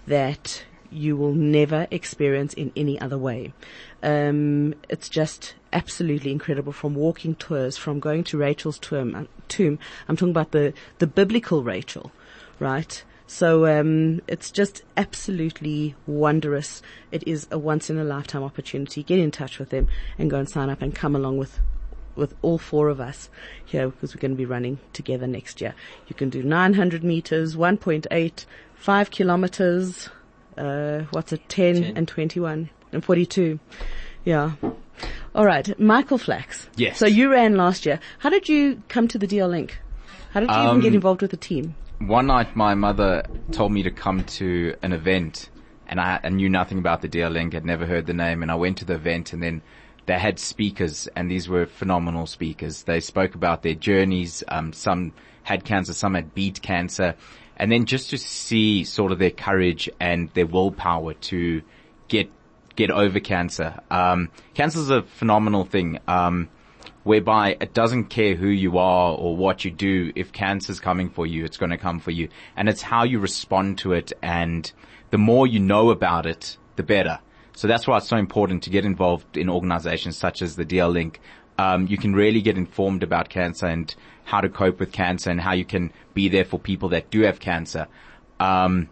that 0.07 0.65
you 0.91 1.17
will 1.17 1.35
never 1.35 1.87
experience 1.91 2.53
in 2.55 2.73
any 2.77 3.01
other 3.01 3.19
way. 3.19 3.53
Um, 4.03 4.75
it's 4.89 5.09
just 5.09 5.55
absolutely 5.73 6.33
incredible 6.33 6.73
from 6.73 6.95
walking 6.95 7.35
tours, 7.37 7.77
from 7.77 8.01
going 8.01 8.25
to 8.25 8.39
Rachel's 8.39 8.79
tomb, 8.79 9.29
tomb. 9.49 9.79
I'm 10.09 10.17
talking 10.17 10.33
about 10.33 10.51
the, 10.51 10.75
the 10.99 11.07
biblical 11.07 11.63
Rachel, 11.63 12.13
right? 12.59 13.03
So 13.31 13.65
um, 13.67 14.21
it's 14.27 14.51
just 14.51 14.83
absolutely 14.97 15.95
wondrous. 16.09 16.83
It 17.13 17.23
is 17.29 17.47
a 17.53 17.61
once 17.61 17.89
in 17.89 17.97
a 17.97 18.03
lifetime 18.03 18.43
opportunity. 18.43 19.05
Get 19.05 19.21
in 19.21 19.31
touch 19.31 19.61
with 19.61 19.71
them 19.71 19.87
and 20.19 20.29
go 20.29 20.39
and 20.39 20.49
sign 20.49 20.69
up 20.69 20.83
and 20.83 20.93
come 20.93 21.15
along 21.15 21.39
with 21.39 21.61
with 22.17 22.35
all 22.43 22.59
four 22.59 22.89
of 22.89 23.01
us 23.01 23.31
here 23.65 23.89
because 23.89 24.15
we're 24.17 24.21
going 24.21 24.33
to 24.33 24.37
be 24.37 24.45
running 24.45 24.81
together 24.93 25.29
next 25.29 25.61
year. 25.61 25.77
You 26.09 26.17
can 26.17 26.29
do 26.29 26.43
900 26.43 27.05
meters, 27.05 27.55
1.8, 27.55 28.45
5 28.75 29.11
kilometers, 29.13 30.09
uh, 30.59 31.03
what's 31.13 31.33
it, 31.33 31.49
10, 31.49 31.83
10. 31.83 31.97
and 31.97 32.09
21 32.09 32.69
and 32.93 33.05
42. 33.05 33.61
Yeah. 34.25 34.53
All 35.37 35.47
right. 35.47 35.79
Michael 35.79 36.19
Flax. 36.19 36.69
Yes. 36.75 36.99
So 36.99 37.07
you 37.07 37.31
ran 37.31 37.57
last 37.57 37.87
year. 37.87 38.01
How 38.19 38.29
did 38.29 38.49
you 38.49 38.83
come 38.89 39.07
to 39.07 39.17
the 39.19 39.29
DL 39.29 39.49
Link? 39.49 39.79
How 40.33 40.41
did 40.41 40.51
you 40.51 40.57
even 40.57 40.81
get 40.81 40.89
Um, 40.89 40.95
involved 40.95 41.23
with 41.23 41.31
the 41.31 41.37
team? 41.37 41.77
One 42.01 42.29
night 42.29 42.57
my 42.57 42.75
mother 42.75 43.25
told 43.53 43.73
me 43.73 43.83
to 43.83 43.91
come 43.91 44.25
to 44.25 44.75
an 44.81 44.95
event 44.95 45.51
and 45.87 46.01
I, 46.01 46.19
I 46.25 46.31
knew 46.31 46.49
nothing 46.49 46.79
about 46.79 47.03
the 47.03 47.11
DL 47.11 47.31
Link, 47.31 47.53
had 47.53 47.67
never 47.67 47.85
heard 47.85 48.07
the 48.07 48.15
name 48.15 48.41
and 48.43 48.51
I 48.51 48.55
went 48.55 48.79
to 48.79 48.87
the 48.87 48.95
event 48.95 49.35
and 49.35 49.43
then 49.43 49.61
they 50.07 50.19
had 50.19 50.39
speakers 50.39 51.09
and 51.15 51.31
these 51.31 51.47
were 51.47 51.67
phenomenal 51.67 52.27
speakers. 52.27 52.85
They 52.85 53.01
spoke 53.01 53.35
about 53.35 53.63
their 53.63 53.75
journeys. 53.75 54.43
Um, 54.49 54.73
some 54.73 55.13
had 55.43 55.67
cancer, 55.67 55.93
some 55.93 56.15
had 56.15 56.35
beat 56.35 56.63
cancer 56.63 57.17
and 57.59 57.71
then 57.71 57.85
just 57.85 58.09
to 58.11 58.19
see 58.19 58.83
sort 58.85 59.13
of 59.13 59.19
their 59.19 59.31
courage 59.31 59.91
and 60.01 60.31
their 60.31 60.47
willpower 60.47 61.13
to 61.13 61.61
get, 62.09 62.31
get 62.77 62.91
over 62.91 63.21
cancer. 63.21 63.79
Um, 63.91 64.31
cancer 64.55 64.79
is 64.79 64.89
a 64.89 65.03
phenomenal 65.03 65.65
thing. 65.65 65.99
Um, 66.09 66.49
whereby 67.03 67.57
it 67.61 67.75
doesn't 67.75 68.05
care 68.07 68.35
who 68.35 68.49
you 68.49 68.79
are 68.79 69.15
or 69.15 69.37
what 69.37 69.65
you 69.65 69.71
do. 69.71 70.13
If 70.15 70.33
cancer's 70.33 70.81
coming 70.81 71.11
for 71.11 71.27
you, 71.27 71.45
it's 71.45 71.57
going 71.57 71.71
to 71.71 71.79
come 71.79 72.01
for 72.01 72.11
you. 72.11 72.29
And 72.57 72.69
it's 72.69 72.83
how 72.83 73.05
you 73.05 73.19
respond 73.19 73.79
to 73.79 73.93
it. 73.93 74.13
And 74.23 74.71
the 75.11 75.19
more 75.19 75.47
you 75.47 75.61
know 75.61 75.91
about 75.91 76.27
it, 76.27 76.57
the 76.77 76.83
better. 76.83 77.19
So 77.55 77.69
that's 77.69 77.87
why 77.87 77.99
it's 77.99 78.09
so 78.09 78.17
important 78.17 78.63
to 78.65 78.71
get 78.71 78.85
involved 78.85 79.37
in 79.37 79.49
organizations 79.51 80.17
such 80.17 80.43
as 80.43 80.57
the 80.57 80.65
DL 80.65 80.93
Link. 80.93 81.21
Um, 81.59 81.87
you 81.87 81.99
can 81.99 82.15
really 82.15 82.41
get 82.41 82.57
informed 82.57 83.03
about 83.03 83.29
cancer 83.29 83.67
and 83.67 83.95
how 84.25 84.41
to 84.41 84.49
cope 84.49 84.81
with 84.81 84.93
cancer 84.93 85.31
and 85.31 85.41
how 85.41 85.53
you 85.53 85.65
can 85.65 85.93
be 86.15 86.29
there 86.29 86.45
for 86.45 86.59
people 86.59 86.91
that 86.91 87.11
do 87.11 87.23
have 87.23 87.41
cancer. 87.41 87.87
Um, 88.39 88.89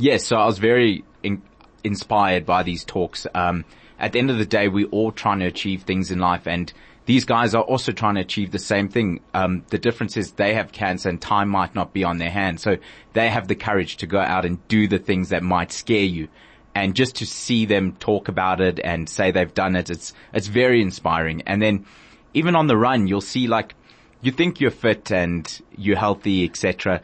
Yes, 0.00 0.24
so 0.24 0.36
I 0.36 0.46
was 0.46 0.58
very 0.58 1.04
in, 1.24 1.42
inspired 1.82 2.46
by 2.46 2.62
these 2.62 2.84
talks. 2.84 3.26
Um, 3.34 3.64
at 3.98 4.12
the 4.12 4.20
end 4.20 4.30
of 4.30 4.38
the 4.38 4.46
day, 4.46 4.68
we're 4.68 4.86
all 4.86 5.10
trying 5.10 5.40
to 5.40 5.46
achieve 5.46 5.82
things 5.82 6.12
in 6.12 6.20
life 6.20 6.46
and 6.46 6.72
these 7.08 7.24
guys 7.24 7.54
are 7.54 7.62
also 7.62 7.90
trying 7.90 8.16
to 8.16 8.20
achieve 8.20 8.50
the 8.50 8.58
same 8.58 8.90
thing. 8.90 9.20
Um, 9.32 9.64
the 9.68 9.78
difference 9.78 10.18
is 10.18 10.32
they 10.32 10.52
have 10.52 10.72
cancer 10.72 11.08
and 11.08 11.18
time 11.18 11.48
might 11.48 11.74
not 11.74 11.94
be 11.94 12.04
on 12.04 12.18
their 12.18 12.28
hands. 12.28 12.60
So 12.60 12.76
they 13.14 13.30
have 13.30 13.48
the 13.48 13.54
courage 13.54 13.96
to 13.96 14.06
go 14.06 14.18
out 14.18 14.44
and 14.44 14.68
do 14.68 14.86
the 14.86 14.98
things 14.98 15.30
that 15.30 15.42
might 15.42 15.72
scare 15.72 16.04
you. 16.04 16.28
And 16.74 16.94
just 16.94 17.16
to 17.16 17.26
see 17.26 17.64
them 17.64 17.92
talk 17.92 18.28
about 18.28 18.60
it 18.60 18.78
and 18.84 19.08
say 19.08 19.30
they've 19.30 19.54
done 19.54 19.74
it, 19.74 19.88
it's, 19.88 20.12
it's 20.34 20.48
very 20.48 20.82
inspiring. 20.82 21.40
And 21.46 21.62
then 21.62 21.86
even 22.34 22.54
on 22.54 22.66
the 22.66 22.76
run, 22.76 23.06
you'll 23.06 23.22
see 23.22 23.46
like, 23.46 23.74
you 24.20 24.30
think 24.30 24.60
you're 24.60 24.70
fit 24.70 25.10
and 25.10 25.62
you're 25.78 25.96
healthy, 25.96 26.44
etc. 26.44 27.00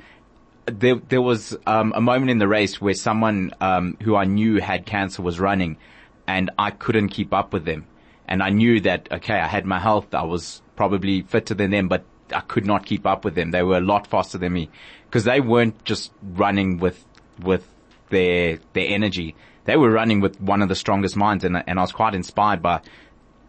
There, 0.67 0.97
there 0.97 1.23
was 1.23 1.57
um, 1.67 1.95
a 1.97 2.03
moment 2.03 2.31
in 2.31 2.37
the 2.37 2.49
race 2.49 2.79
where 2.79 2.93
someone 2.93 3.53
um, 3.59 3.97
who 4.03 4.17
I 4.17 4.25
knew 4.25 4.61
had 4.61 4.85
cancer 4.85 5.23
was 5.23 5.41
running, 5.41 5.79
and 6.27 6.51
I 6.59 6.73
couldn't 6.73 7.09
keep 7.09 7.33
up 7.33 7.55
with 7.55 7.65
them 7.65 7.87
and 8.27 8.43
I 8.43 8.51
knew 8.51 8.81
that, 8.81 9.09
okay, 9.11 9.35
I 9.35 9.47
had 9.47 9.65
my 9.67 9.79
health. 9.79 10.15
I 10.15 10.25
was 10.25 10.63
probably 10.77 11.23
fitter 11.23 11.55
than 11.55 11.71
them, 11.71 11.89
but 11.89 12.05
I 12.33 12.41
could 12.41 12.67
not 12.67 12.87
keep 12.87 13.07
up 13.07 13.25
with 13.25 13.35
them. 13.35 13.51
They 13.51 13.63
were 13.63 13.79
a 13.79 13.83
lot 13.83 14.07
faster 14.07 14.39
than 14.39 14.53
me 14.53 14.71
because 15.07 15.25
they 15.25 15.41
weren't 15.41 15.85
just 15.85 16.13
running 16.23 16.79
with, 16.79 17.05
with 17.41 17.67
their, 18.11 18.59
their 18.73 18.89
energy. 18.89 19.35
They 19.65 19.77
were 19.77 19.91
running 19.91 20.21
with 20.21 20.41
one 20.41 20.63
of 20.63 20.69
the 20.69 20.75
strongest 20.75 21.17
minds 21.17 21.45
and, 21.45 21.63
and 21.67 21.79
I 21.79 21.83
was 21.83 21.93
quite 21.93 22.15
inspired 22.15 22.63
by 22.63 22.81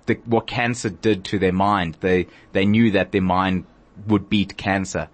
the, 0.05 0.15
what 0.25 0.47
cancer 0.47 0.89
did 0.89 1.25
to 1.25 1.39
their 1.39 1.53
mind. 1.53 1.97
They, 1.99 2.27
they 2.51 2.65
knew 2.65 2.91
that 2.91 3.11
their 3.11 3.21
mind 3.21 3.65
would 4.07 4.29
beat 4.29 4.57
cancer 4.57 5.09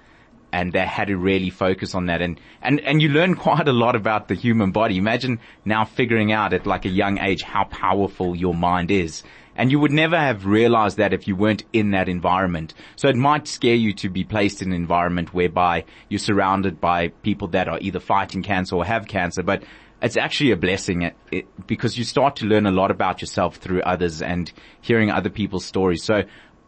and 0.51 0.73
they 0.73 0.85
had 0.85 1.07
to 1.07 1.17
really 1.17 1.49
focus 1.49 1.95
on 1.95 2.07
that. 2.07 2.21
And, 2.21 2.39
and, 2.61 2.79
and 2.81 3.01
you 3.01 3.09
learn 3.09 3.35
quite 3.47 3.67
a 3.67 3.73
lot 3.73 3.95
about 3.95 4.27
the 4.27 4.35
human 4.35 4.71
body. 4.71 4.97
Imagine 4.97 5.39
now 5.65 5.85
figuring 5.85 6.31
out 6.31 6.53
at 6.53 6.65
like 6.65 6.85
a 6.85 6.89
young 6.89 7.19
age 7.19 7.43
how 7.43 7.63
powerful 7.65 8.35
your 8.35 8.53
mind 8.53 8.91
is. 8.91 9.23
And 9.55 9.71
you 9.71 9.79
would 9.79 9.91
never 9.91 10.17
have 10.17 10.45
realized 10.45 10.97
that 10.97 11.13
if 11.13 11.27
you 11.27 11.35
weren't 11.35 11.63
in 11.73 11.91
that 11.91 12.07
environment. 12.07 12.73
So 12.95 13.09
it 13.09 13.15
might 13.15 13.47
scare 13.47 13.75
you 13.75 13.93
to 13.93 14.09
be 14.09 14.23
placed 14.23 14.61
in 14.61 14.69
an 14.69 14.75
environment 14.75 15.33
whereby 15.33 15.85
you're 16.09 16.19
surrounded 16.19 16.79
by 16.79 17.09
people 17.21 17.49
that 17.49 17.67
are 17.67 17.79
either 17.81 17.99
fighting 17.99 18.43
cancer 18.43 18.75
or 18.75 18.85
have 18.85 19.07
cancer, 19.07 19.43
but 19.43 19.63
it's 20.01 20.17
actually 20.17 20.51
a 20.51 20.57
blessing 20.57 21.03
it, 21.03 21.15
it, 21.31 21.67
because 21.67 21.97
you 21.97 22.03
start 22.03 22.37
to 22.37 22.45
learn 22.45 22.65
a 22.65 22.71
lot 22.71 22.91
about 22.91 23.21
yourself 23.21 23.57
through 23.57 23.81
others 23.81 24.21
and 24.21 24.51
hearing 24.81 25.11
other 25.11 25.29
people's 25.29 25.65
stories. 25.65 26.03
So 26.03 26.23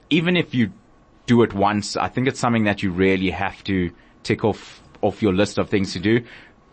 even 0.09 0.37
if 0.37 0.53
you 0.53 0.71
do 1.25 1.41
it 1.41 1.53
once, 1.53 1.97
I 1.97 2.09
think 2.09 2.27
it's 2.27 2.39
something 2.39 2.65
that 2.65 2.83
you 2.83 2.91
really 2.91 3.31
have 3.31 3.63
to 3.63 3.91
tick 4.23 4.43
off, 4.43 4.83
off 5.01 5.21
your 5.21 5.33
list 5.33 5.57
of 5.57 5.69
things 5.69 5.93
to 5.93 5.99
do. 5.99 6.23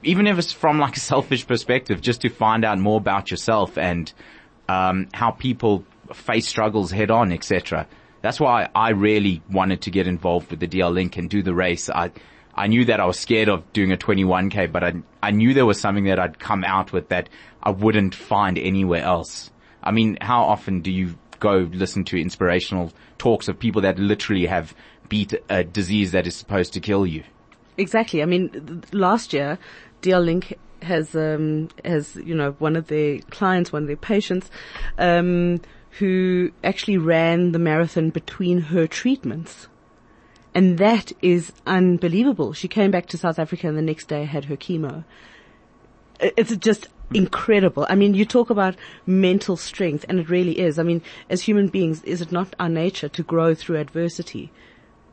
Even 0.03 0.27
if 0.27 0.39
it's 0.39 0.53
from 0.53 0.79
like 0.79 0.97
a 0.97 1.01
selfish 1.01 1.47
perspective, 1.47 2.01
just 2.01 2.23
to 2.23 2.29
find 2.29 2.65
out 2.65 2.79
more 2.79 2.99
about 2.99 3.31
yourself 3.31 3.79
and, 3.79 4.13
um, 4.69 5.09
how 5.13 5.31
people 5.31 5.85
face 6.13 6.49
struggles 6.49 6.91
head 6.91 7.11
on, 7.11 7.33
etc. 7.33 7.87
That's 8.23 8.39
why 8.39 8.69
I 8.75 8.91
really 8.91 9.43
wanted 9.51 9.83
to 9.83 9.91
get 9.91 10.07
involved 10.07 10.51
with 10.51 10.61
the 10.61 10.69
DL 10.69 10.93
Link 10.93 11.17
and 11.17 11.31
do 11.31 11.43
the 11.43 11.55
race. 11.55 11.89
I, 11.89 12.11
I 12.55 12.67
knew 12.67 12.85
that 12.87 13.01
I 13.01 13.07
was 13.07 13.19
scared 13.19 13.49
of 13.49 13.73
doing 13.73 13.93
a 13.93 13.97
21k, 13.97 14.71
but 14.71 14.85
I, 14.85 14.95
I 15.23 15.31
knew 15.31 15.55
there 15.55 15.67
was 15.67 15.81
something 15.81 16.05
that 16.05 16.19
I'd 16.19 16.39
come 16.39 16.65
out 16.65 16.93
with 16.93 17.09
that 17.09 17.29
I 17.63 17.71
wouldn't 17.71 18.15
find 18.15 18.59
anywhere 18.59 19.03
else. 19.03 19.51
I 19.83 19.93
mean, 19.93 20.19
how 20.21 20.43
often 20.43 20.81
do 20.81 20.91
you 20.91 21.17
go 21.39 21.69
listen 21.73 22.05
to 22.05 22.21
inspirational 22.21 22.93
talks 23.19 23.49
of 23.49 23.59
people 23.59 23.83
that 23.83 23.99
literally 23.99 24.47
have 24.47 24.75
beat 25.09 25.35
a 25.49 25.65
disease 25.65 26.13
that 26.13 26.27
is 26.27 26.37
supposed 26.37 26.75
to 26.75 26.81
kill 26.81 27.07
you? 27.07 27.25
Exactly. 27.79 28.23
I 28.23 28.27
mean, 28.27 28.85
last 28.93 29.33
year, 29.33 29.59
DL 30.03 30.25
Link 30.25 30.59
has, 30.83 31.15
um, 31.15 31.69
has, 31.85 32.17
you 32.17 32.35
know, 32.35 32.53
one 32.59 32.77
of 32.77 32.89
their 32.89 33.21
clients, 33.31 33.73
one 33.73 33.83
of 33.83 33.87
their 33.87 33.97
patients, 33.97 34.51
um, 34.99 35.61
who 35.99 36.53
actually 36.63 36.97
ran 36.97 37.53
the 37.53 37.59
marathon 37.59 38.11
between 38.11 38.61
her 38.63 38.87
treatments. 38.87 39.69
And 40.55 40.79
that 40.79 41.13
is 41.23 41.53
unbelievable. 41.67 42.53
She 42.53 42.69
came 42.69 42.91
back 42.91 43.07
to 43.07 43.19
South 43.19 43.39
Africa 43.39 43.69
and 43.69 43.77
the 43.77 43.83
next 43.83 44.09
day 44.09 44.25
had 44.25 44.47
her 44.47 44.57
chemo. 44.57 45.05
It's 46.21 46.55
just 46.57 46.89
incredible. 47.15 47.87
I 47.89 47.95
mean, 47.95 48.15
you 48.15 48.25
talk 48.25 48.51
about 48.51 48.77
mental 49.07 49.57
strength 49.57 50.05
and 50.09 50.21
it 50.21 50.29
really 50.29 50.59
is. 50.59 50.79
I 50.79 50.83
mean, 50.83 51.03
as 51.29 51.43
human 51.43 51.69
beings, 51.69 52.03
is 52.05 52.21
it 52.21 52.33
not 52.33 52.55
our 52.59 52.69
nature 52.69 53.09
to 53.09 53.23
grow 53.23 53.55
through 53.55 53.79
adversity? 53.79 54.53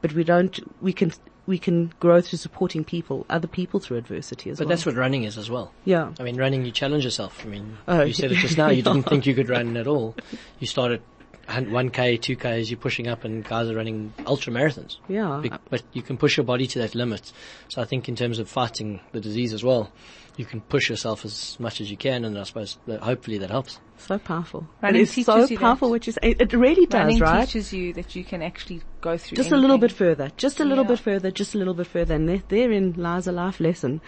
But 0.02 0.14
we 0.14 0.24
don't, 0.24 0.60
we 0.82 0.94
can, 0.94 1.12
we 1.48 1.58
can 1.58 1.92
grow 2.00 2.22
through 2.22 2.38
supporting 2.38 2.84
people, 2.84 3.26
other 3.30 3.48
people 3.48 3.80
through 3.80 3.98
adversity 3.98 4.50
as 4.52 4.58
But 4.58 4.66
well. 4.66 4.68
But 4.68 4.76
that's 4.76 4.86
what 4.86 4.96
running 4.96 5.24
is 5.24 5.38
as 5.38 5.50
well. 5.50 5.72
Yeah. 5.86 6.12
I 6.20 6.24
mean, 6.24 6.36
running, 6.38 6.66
you 6.66 6.72
challenge 6.72 7.04
yourself. 7.06 7.44
I 7.44 7.48
mean, 7.50 7.78
Oh, 7.88 8.04
you 8.04 8.14
said 8.14 8.32
it 8.32 8.36
just 8.36 8.58
now. 8.58 8.68
You 8.70 8.82
didn't 8.88 9.04
think 9.04 9.26
you 9.26 9.34
could 9.34 9.50
run 9.50 9.76
at 9.78 9.88
all. 9.88 10.16
You 10.60 10.68
started 10.68 11.02
1k, 11.48 12.20
2ks, 12.20 12.70
you're 12.70 12.78
pushing 12.78 13.08
up 13.08 13.24
and 13.24 13.44
guys 13.44 13.70
are 13.70 13.76
running 13.76 14.14
ultra 14.26 14.52
marathons. 14.52 14.98
Yeah. 15.08 15.40
Be- 15.42 15.52
But 15.70 15.84
you 15.94 16.02
can 16.02 16.18
push 16.18 16.36
your 16.38 16.44
body 16.46 16.68
to 16.68 16.80
that 16.80 16.94
limit. 16.94 17.32
So 17.70 17.82
I 17.82 17.86
think 17.86 18.10
in 18.10 18.16
terms 18.18 18.40
of 18.40 18.50
fighting 18.50 19.00
the 19.14 19.22
disease 19.22 19.54
as 19.54 19.64
well, 19.64 19.90
you 20.38 20.46
can 20.46 20.62
push 20.62 20.90
yourself 20.90 21.26
as 21.26 21.58
much 21.60 21.82
as 21.82 21.90
you 21.92 21.98
can 21.98 22.24
and 22.24 22.38
I 22.38 22.44
suppose 22.44 22.78
that 22.86 23.02
hopefully 23.02 23.40
that 23.40 23.50
helps. 23.50 23.80
So 23.98 24.20
powerful. 24.20 24.68
Running 24.84 25.02
it 25.02 25.18
is 25.18 25.26
so 25.26 25.46
you 25.46 25.58
powerful, 25.58 25.88
that. 25.90 25.94
which 25.94 26.08
is, 26.08 26.20
it, 26.22 26.40
it 26.40 26.54
really 26.54 26.86
does, 26.86 27.00
Running 27.00 27.20
right? 27.20 27.48
teaches 27.48 27.74
you 27.74 27.94
that 27.94 28.16
you 28.16 28.24
can 28.24 28.44
actually 28.44 28.84
go 29.02 29.18
through 29.18 29.36
Just 29.36 29.52
a 29.52 29.58
little 29.58 29.80
bit 29.80 29.92
further, 29.92 30.32
just 30.38 30.60
a 30.60 30.66
little 30.66 30.84
Yeah. 30.84 30.90
bit 30.92 31.00
further, 31.00 31.32
just 31.32 31.56
a 31.56 31.58
little 31.58 31.74
bit 31.74 31.88
further, 31.88 32.14
and 32.14 32.30
there, 32.30 32.44
therein 32.50 32.94
lies 32.96 33.26
a 33.26 33.32
life 33.32 33.60
lesson. 33.60 34.00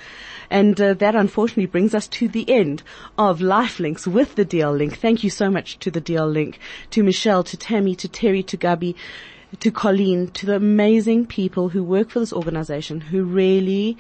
And 0.52 0.80
uh, 0.80 0.94
that 0.94 1.16
unfortunately 1.16 1.66
brings 1.66 1.96
us 1.96 2.08
to 2.10 2.28
the 2.28 2.48
end 2.48 2.84
of 3.18 3.42
Life 3.42 3.80
Links 3.80 4.06
with 4.06 4.36
the 4.36 4.46
DL 4.46 4.78
Link. 4.78 4.98
Thank 5.00 5.24
you 5.24 5.32
so 5.32 5.50
much 5.50 5.80
to 5.80 5.90
the 5.90 6.02
DL 6.02 6.32
Link, 6.32 6.60
to 6.92 7.02
Michelle, 7.02 7.44
to 7.46 7.58
Tammy, 7.58 7.96
to 7.96 8.08
Terry, 8.08 8.44
to 8.44 8.58
Gabi, 8.58 8.94
to 9.60 9.72
Colleen, 9.72 10.28
to 10.32 10.46
the 10.46 10.56
amazing 10.56 11.26
people 11.26 11.70
who 11.70 11.84
work 11.84 12.12
for 12.12 12.20
this 12.20 12.32
organization 12.32 13.02
who 13.02 13.24
really 13.24 13.98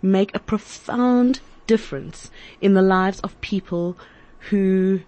make 0.00 0.34
a 0.34 0.38
profound 0.38 1.40
difference 1.66 2.30
in 2.60 2.74
the 2.74 2.82
lives 2.82 3.20
of 3.20 3.40
people 3.40 3.96
who 4.50 5.00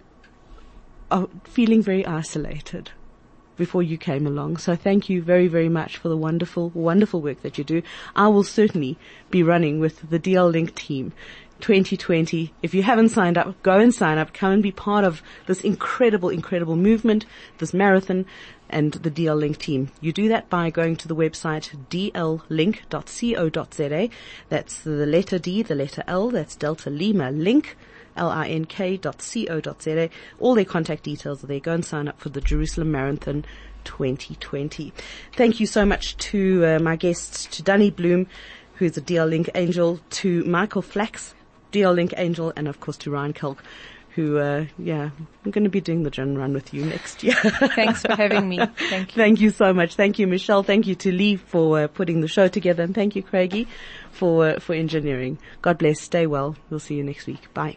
are 1.10 1.28
feeling 1.44 1.82
very 1.82 2.04
isolated 2.06 2.90
before 3.56 3.82
you 3.82 3.98
came 3.98 4.26
along. 4.26 4.56
So 4.56 4.74
thank 4.74 5.08
you 5.08 5.22
very, 5.22 5.46
very 5.46 5.68
much 5.68 5.96
for 5.96 6.08
the 6.08 6.16
wonderful, 6.16 6.70
wonderful 6.70 7.20
work 7.20 7.42
that 7.42 7.58
you 7.58 7.64
do. 7.64 7.82
I 8.16 8.28
will 8.28 8.44
certainly 8.44 8.98
be 9.30 9.42
running 9.42 9.78
with 9.78 10.08
the 10.08 10.18
DL 10.18 10.50
Link 10.50 10.74
team 10.74 11.12
2020. 11.60 12.52
If 12.62 12.74
you 12.74 12.82
haven't 12.82 13.10
signed 13.10 13.38
up, 13.38 13.62
go 13.62 13.78
and 13.78 13.94
sign 13.94 14.18
up. 14.18 14.32
Come 14.32 14.52
and 14.52 14.62
be 14.62 14.72
part 14.72 15.04
of 15.04 15.22
this 15.46 15.60
incredible, 15.60 16.28
incredible 16.28 16.76
movement, 16.76 17.24
this 17.58 17.72
marathon 17.72 18.26
and 18.72 18.92
the 18.92 19.10
DL 19.10 19.38
Link 19.38 19.58
team. 19.58 19.90
You 20.00 20.12
do 20.12 20.28
that 20.28 20.48
by 20.48 20.70
going 20.70 20.96
to 20.96 21.08
the 21.08 21.14
website 21.14 21.76
dllink.co.za. 21.90 22.48
That's 24.48 24.80
the 24.80 25.06
letter 25.06 25.38
D, 25.38 25.62
the 25.62 25.74
letter 25.74 26.02
L, 26.06 26.30
that's 26.30 26.56
Delta 26.56 26.90
Lima 26.90 27.30
Link. 27.30 27.76
link.co.za. 28.16 30.08
All 30.40 30.54
their 30.54 30.64
contact 30.64 31.02
details 31.02 31.44
are 31.44 31.46
there. 31.46 31.60
Go 31.60 31.74
and 31.74 31.84
sign 31.84 32.08
up 32.08 32.20
for 32.20 32.30
the 32.30 32.40
Jerusalem 32.40 32.90
Marathon 32.92 33.44
2020. 33.84 34.92
Thank 35.36 35.60
you 35.60 35.66
so 35.66 35.84
much 35.84 36.16
to 36.16 36.64
uh, 36.64 36.78
my 36.78 36.96
guests, 36.96 37.46
to 37.46 37.62
Danny 37.62 37.90
Bloom, 37.90 38.26
who 38.74 38.86
is 38.86 38.96
a 38.96 39.02
DL 39.02 39.28
Link 39.28 39.50
angel, 39.54 40.00
to 40.10 40.44
Michael 40.44 40.82
Flax, 40.82 41.34
DL 41.72 41.94
Link 41.94 42.14
angel, 42.16 42.52
and 42.56 42.68
of 42.68 42.80
course 42.80 42.96
to 42.98 43.10
Ryan 43.10 43.32
Kalk, 43.32 43.62
who, 44.14 44.38
uh, 44.38 44.66
yeah, 44.78 45.10
I'm 45.44 45.50
going 45.50 45.64
to 45.64 45.70
be 45.70 45.80
doing 45.80 46.02
the 46.02 46.10
gin 46.10 46.36
run 46.36 46.52
with 46.52 46.72
you 46.74 46.84
next 46.84 47.22
year. 47.22 47.34
Thanks 47.74 48.02
for 48.02 48.14
having 48.14 48.48
me. 48.48 48.58
Thank 48.76 49.16
you. 49.16 49.22
Thank 49.22 49.40
you 49.40 49.50
so 49.50 49.72
much. 49.72 49.94
Thank 49.94 50.18
you, 50.18 50.26
Michelle. 50.26 50.62
Thank 50.62 50.86
you 50.86 50.94
to 50.96 51.12
Lee 51.12 51.36
for 51.36 51.80
uh, 51.80 51.86
putting 51.88 52.20
the 52.20 52.28
show 52.28 52.48
together, 52.48 52.82
and 52.82 52.94
thank 52.94 53.16
you, 53.16 53.22
Craigie, 53.22 53.66
for 54.10 54.48
uh, 54.50 54.60
for 54.60 54.74
engineering. 54.74 55.38
God 55.62 55.78
bless. 55.78 56.00
Stay 56.00 56.26
well. 56.26 56.56
We'll 56.70 56.80
see 56.80 56.96
you 56.96 57.04
next 57.04 57.26
week. 57.26 57.52
Bye. 57.54 57.70